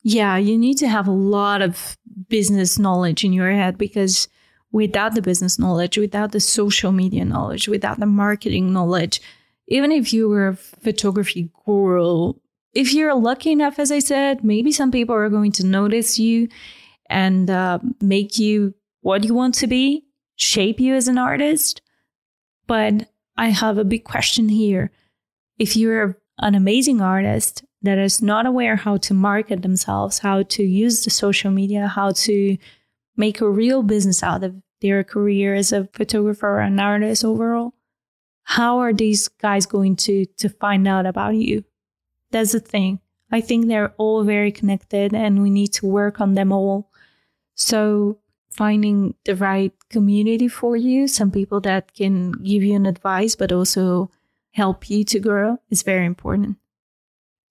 Yeah, 0.02 0.36
you 0.36 0.56
need 0.56 0.78
to 0.78 0.88
have 0.88 1.06
a 1.06 1.12
lot 1.12 1.62
of 1.62 1.96
business 2.28 2.78
knowledge 2.78 3.24
in 3.24 3.32
your 3.32 3.50
head 3.50 3.76
because 3.76 4.28
without 4.72 5.14
the 5.14 5.22
business 5.22 5.58
knowledge, 5.58 5.98
without 5.98 6.32
the 6.32 6.40
social 6.40 6.92
media 6.92 7.24
knowledge, 7.24 7.68
without 7.68 8.00
the 8.00 8.06
marketing 8.06 8.72
knowledge, 8.72 9.20
even 9.68 9.92
if 9.92 10.12
you 10.12 10.28
were 10.28 10.48
a 10.48 10.56
photography 10.56 11.50
guru, 11.64 12.32
if 12.72 12.94
you're 12.94 13.14
lucky 13.14 13.50
enough, 13.52 13.78
as 13.78 13.90
I 13.90 13.98
said, 13.98 14.44
maybe 14.44 14.72
some 14.72 14.90
people 14.90 15.14
are 15.14 15.28
going 15.28 15.52
to 15.52 15.66
notice 15.66 16.18
you 16.18 16.48
and 17.08 17.50
uh, 17.50 17.78
make 18.00 18.38
you 18.38 18.74
what 19.00 19.24
you 19.24 19.34
want 19.34 19.54
to 19.56 19.66
be, 19.66 20.04
shape 20.36 20.78
you 20.78 20.94
as 20.94 21.08
an 21.08 21.18
artist. 21.18 21.82
But 22.66 23.10
I 23.36 23.48
have 23.48 23.78
a 23.78 23.84
big 23.84 24.04
question 24.04 24.48
here. 24.48 24.92
If 25.58 25.76
you're 25.76 26.18
an 26.38 26.54
amazing 26.54 27.00
artist 27.00 27.64
that 27.82 27.98
is 27.98 28.22
not 28.22 28.46
aware 28.46 28.76
how 28.76 28.98
to 28.98 29.14
market 29.14 29.62
themselves, 29.62 30.18
how 30.18 30.42
to 30.42 30.62
use 30.62 31.04
the 31.04 31.10
social 31.10 31.50
media, 31.50 31.88
how 31.88 32.12
to 32.12 32.56
make 33.16 33.40
a 33.40 33.50
real 33.50 33.82
business 33.82 34.22
out 34.22 34.44
of 34.44 34.54
their 34.80 35.02
career 35.04 35.54
as 35.54 35.72
a 35.72 35.88
photographer 35.92 36.48
or 36.48 36.60
an 36.60 36.78
artist 36.78 37.24
overall, 37.24 37.74
how 38.44 38.78
are 38.78 38.92
these 38.92 39.28
guys 39.28 39.66
going 39.66 39.96
to 39.96 40.24
to 40.38 40.48
find 40.48 40.86
out 40.86 41.06
about 41.06 41.34
you? 41.34 41.64
That's 42.30 42.52
the 42.52 42.60
thing. 42.60 43.00
I 43.32 43.40
think 43.40 43.66
they're 43.66 43.94
all 43.96 44.24
very 44.24 44.52
connected 44.52 45.14
and 45.14 45.42
we 45.42 45.50
need 45.50 45.72
to 45.74 45.86
work 45.86 46.20
on 46.20 46.34
them 46.34 46.52
all. 46.52 46.90
So 47.54 48.18
finding 48.50 49.14
the 49.24 49.36
right 49.36 49.72
community 49.88 50.48
for 50.48 50.76
you, 50.76 51.06
some 51.06 51.30
people 51.30 51.60
that 51.60 51.94
can 51.94 52.32
give 52.32 52.62
you 52.62 52.74
an 52.74 52.86
advice, 52.86 53.36
but 53.36 53.52
also 53.52 54.10
help 54.52 54.90
you 54.90 55.04
to 55.04 55.20
grow 55.20 55.58
is 55.70 55.82
very 55.82 56.06
important. 56.06 56.56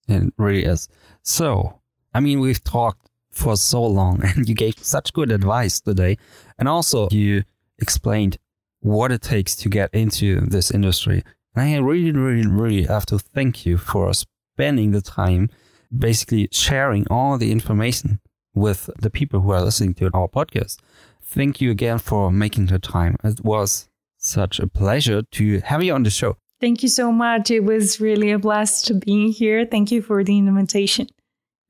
It 0.08 0.34
really 0.38 0.66
is. 0.66 0.90
So, 1.22 1.80
I 2.14 2.20
mean, 2.20 2.40
we've 2.40 2.64
talked 2.64 3.10
for 3.32 3.56
so 3.56 3.84
long 3.84 4.22
and 4.24 4.50
you 4.50 4.56
gave 4.56 4.78
such 4.80 5.14
good 5.14 5.32
advice 5.32 5.80
today. 5.80 6.18
And 6.58 6.68
also, 6.68 7.08
you 7.12 7.44
explained 7.78 8.38
what 8.82 9.12
it 9.12 9.22
takes 9.22 9.56
to 9.58 9.70
get 9.70 9.94
into 9.94 10.42
this 10.42 10.72
industry. 10.72 11.24
And 11.56 11.76
I 11.76 11.78
really, 11.78 12.12
really, 12.12 12.48
really 12.48 12.84
have 12.84 13.06
to 13.08 13.20
thank 13.20 13.66
you 13.66 13.78
for 13.78 14.12
spending 14.60 14.92
the 14.92 15.02
time 15.02 15.50
basically 15.98 16.50
sharing 16.52 17.08
all 17.10 17.38
the 17.38 17.50
information 17.50 18.20
with 18.54 18.90
the 19.00 19.10
people 19.10 19.40
who 19.40 19.52
are 19.52 19.64
listening 19.64 19.94
to 19.94 20.10
our 20.14 20.28
podcast. 20.28 20.76
Thank 21.24 21.62
you 21.62 21.72
again 21.72 21.98
for 21.98 22.30
making 22.30 22.66
the 22.66 22.78
time. 22.78 23.16
It 23.24 23.40
was 23.42 23.88
such 24.18 24.60
a 24.60 24.68
pleasure 24.68 25.22
to 25.38 25.60
have 25.62 25.82
you 25.82 25.94
on 25.94 26.04
the 26.04 26.10
show. 26.10 26.36
Thank 26.60 26.84
you 26.84 26.90
so 26.90 27.10
much. 27.10 27.50
It 27.50 27.64
was 27.64 28.02
really 28.02 28.32
a 28.32 28.38
blast 28.38 28.86
to 28.88 28.96
be 28.96 29.32
here. 29.32 29.66
Thank 29.66 29.94
you 29.94 30.02
for 30.02 30.26
the 30.26 30.38
invitation. 30.38 31.08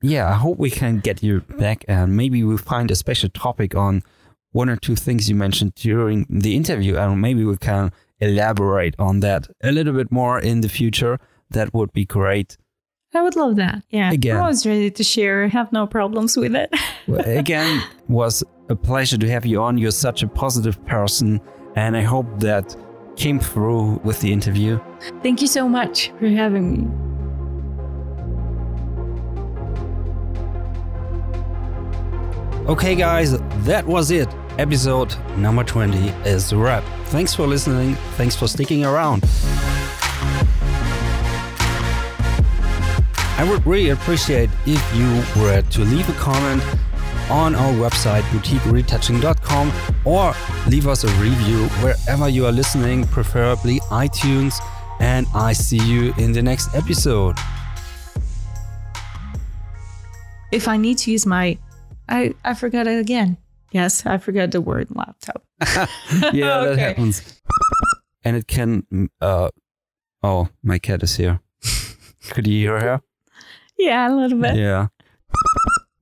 Yeah, 0.02 0.28
I 0.28 0.34
hope 0.34 0.58
we 0.58 0.70
can 0.70 0.98
get 0.98 1.22
you 1.22 1.42
back 1.64 1.84
and 1.86 2.16
maybe 2.16 2.42
we'll 2.42 2.58
find 2.74 2.90
a 2.90 2.96
special 2.96 3.28
topic 3.28 3.76
on 3.76 4.02
one 4.50 4.68
or 4.68 4.76
two 4.76 4.96
things 4.96 5.28
you 5.28 5.36
mentioned 5.36 5.76
during 5.76 6.26
the 6.28 6.56
interview 6.56 6.96
and 6.96 7.20
maybe 7.20 7.44
we 7.44 7.56
can 7.56 7.92
elaborate 8.18 8.96
on 8.98 9.20
that 9.20 9.46
a 9.62 9.70
little 9.70 9.92
bit 9.92 10.10
more 10.10 10.40
in 10.40 10.60
the 10.60 10.68
future. 10.68 11.20
That 11.50 11.72
would 11.72 11.92
be 11.92 12.04
great. 12.04 12.56
I 13.12 13.22
would 13.22 13.34
love 13.34 13.56
that. 13.56 13.82
Yeah. 13.90 14.12
Again. 14.12 14.36
I 14.36 14.46
was 14.46 14.64
ready 14.64 14.90
to 14.90 15.02
share. 15.02 15.44
I 15.44 15.48
have 15.48 15.72
no 15.72 15.86
problems 15.86 16.36
with 16.36 16.54
it. 16.54 16.72
well, 17.08 17.22
again, 17.26 17.82
was 18.08 18.44
a 18.68 18.76
pleasure 18.76 19.18
to 19.18 19.28
have 19.28 19.44
you 19.44 19.60
on. 19.60 19.78
You're 19.78 19.90
such 19.90 20.22
a 20.22 20.28
positive 20.28 20.84
person 20.86 21.40
and 21.74 21.96
I 21.96 22.02
hope 22.02 22.26
that 22.38 22.76
came 23.16 23.40
through 23.40 24.00
with 24.04 24.20
the 24.20 24.32
interview. 24.32 24.80
Thank 25.22 25.40
you 25.40 25.48
so 25.48 25.68
much 25.68 26.10
for 26.18 26.28
having 26.28 26.72
me. 26.72 27.06
Okay, 32.66 32.94
guys, 32.94 33.36
that 33.64 33.84
was 33.84 34.12
it. 34.12 34.28
Episode 34.58 35.16
number 35.36 35.64
20 35.64 36.10
is 36.24 36.52
a 36.52 36.56
wrap. 36.56 36.84
Thanks 37.06 37.34
for 37.34 37.46
listening. 37.46 37.96
Thanks 38.16 38.36
for 38.36 38.46
sticking 38.46 38.84
around. 38.84 39.24
I 43.40 43.44
would 43.44 43.66
really 43.66 43.88
appreciate 43.88 44.50
if 44.66 44.94
you 44.94 45.08
were 45.40 45.62
to 45.62 45.80
leave 45.80 46.06
a 46.10 46.12
comment 46.20 46.62
on 47.30 47.54
our 47.54 47.72
website, 47.72 48.20
boutiqueretouching.com, 48.34 49.72
or 50.04 50.34
leave 50.68 50.86
us 50.86 51.04
a 51.04 51.08
review 51.22 51.66
wherever 51.80 52.28
you 52.28 52.44
are 52.44 52.52
listening, 52.52 53.06
preferably 53.06 53.80
iTunes. 53.88 54.60
And 55.00 55.26
I 55.34 55.54
see 55.54 55.78
you 55.78 56.12
in 56.18 56.32
the 56.32 56.42
next 56.42 56.74
episode. 56.74 57.34
If 60.52 60.68
I 60.68 60.76
need 60.76 60.98
to 60.98 61.10
use 61.10 61.24
my, 61.24 61.56
I, 62.10 62.34
I 62.44 62.52
forgot 62.52 62.86
it 62.86 62.98
again. 63.00 63.38
Yes, 63.72 64.04
I 64.04 64.18
forgot 64.18 64.50
the 64.50 64.60
word 64.60 64.88
laptop. 64.90 65.42
yeah, 66.34 66.62
that 66.64 66.76
happens. 66.78 67.40
And 68.22 68.36
it 68.36 68.46
can, 68.46 69.08
uh, 69.18 69.48
oh, 70.22 70.50
my 70.62 70.78
cat 70.78 71.02
is 71.02 71.16
here. 71.16 71.40
Could 72.28 72.46
you 72.46 72.68
hear 72.68 72.78
her? 72.78 73.00
Yeah, 73.80 74.12
a 74.12 74.14
little 74.14 74.38
bit. 74.38 74.56
Yeah. 74.56 74.88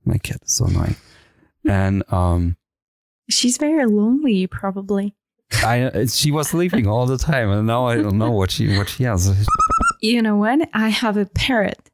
My 0.05 0.19
cat 0.19 0.41
is 0.45 0.55
so 0.55 0.67
annoying 0.67 0.97
and 1.69 2.03
um, 2.13 2.57
she's 3.29 3.59
very 3.59 3.87
lonely, 3.87 4.47
probably. 4.47 5.15
I 5.53 6.07
she 6.07 6.31
was 6.31 6.49
sleeping 6.49 6.87
all 6.87 7.07
the 7.07 7.19
time, 7.19 7.51
and 7.51 7.67
now 7.67 7.87
I 7.87 7.97
don't 7.97 8.19
know 8.19 8.31
what 8.31 8.51
she 8.51 8.77
what 8.77 8.89
she 8.89 9.05
has. 9.05 9.47
You 10.01 10.23
know 10.23 10.37
what? 10.37 10.69
I 10.75 10.89
have 10.89 11.17
a 11.17 11.27
parrot. 11.27 11.91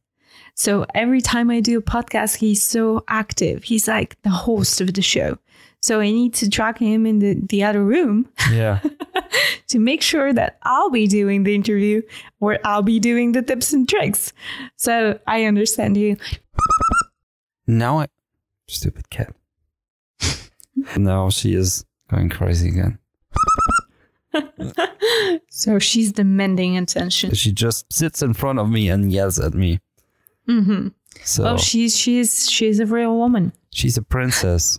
So 0.57 0.87
every 0.95 1.21
time 1.21 1.51
I 1.51 1.61
do 1.61 1.79
a 1.79 1.83
podcast, 1.83 2.37
he's 2.37 2.63
so 2.63 3.05
active. 3.09 3.65
He's 3.65 3.89
like 3.89 4.21
the 4.23 4.31
host 4.31 4.81
of 4.81 4.95
the 4.95 5.03
show. 5.03 5.39
So 5.85 6.01
I 6.01 6.11
need 6.11 6.33
to 6.37 6.49
track 6.49 6.79
him 6.79 7.05
in 7.05 7.19
the, 7.19 7.35
the 7.35 7.63
other 7.63 7.85
room. 7.85 8.27
Yeah. 8.51 8.81
to 9.69 9.79
make 9.79 10.01
sure 10.01 10.33
that 10.33 10.57
I'll 10.63 10.89
be 10.89 11.07
doing 11.07 11.43
the 11.43 11.55
interview 11.55 12.01
or 12.41 12.59
I'll 12.65 12.81
be 12.81 12.99
doing 12.99 13.33
the 13.33 13.43
tips 13.43 13.75
and 13.75 13.87
tricks. 13.87 14.33
So 14.77 15.21
I 15.27 15.45
understand 15.45 15.99
you. 15.99 16.17
Now 17.67 17.99
I 18.01 18.07
stupid 18.67 19.11
cat 19.11 19.37
now 20.97 21.29
she 21.29 21.53
is 21.53 21.85
going 22.09 22.31
crazy 22.31 22.69
again. 22.71 22.99
so 25.51 25.79
she's 25.79 26.13
demanding 26.13 26.79
attention. 26.79 27.35
She 27.35 27.53
just 27.53 27.93
sits 27.93 28.23
in 28.23 28.33
front 28.33 28.59
of 28.59 28.71
me 28.71 28.89
and 28.89 29.13
yells 29.13 29.39
at 29.39 29.53
me. 29.53 29.81
Mm-hmm. 30.49 30.89
So 31.25 31.45
oh, 31.45 31.57
she's 31.59 31.95
she's 31.95 32.51
she's 32.51 32.81
a 32.81 32.87
real 32.87 33.19
woman. 33.19 33.53
She's 33.71 33.99
a 33.99 34.03
princess. 34.03 34.79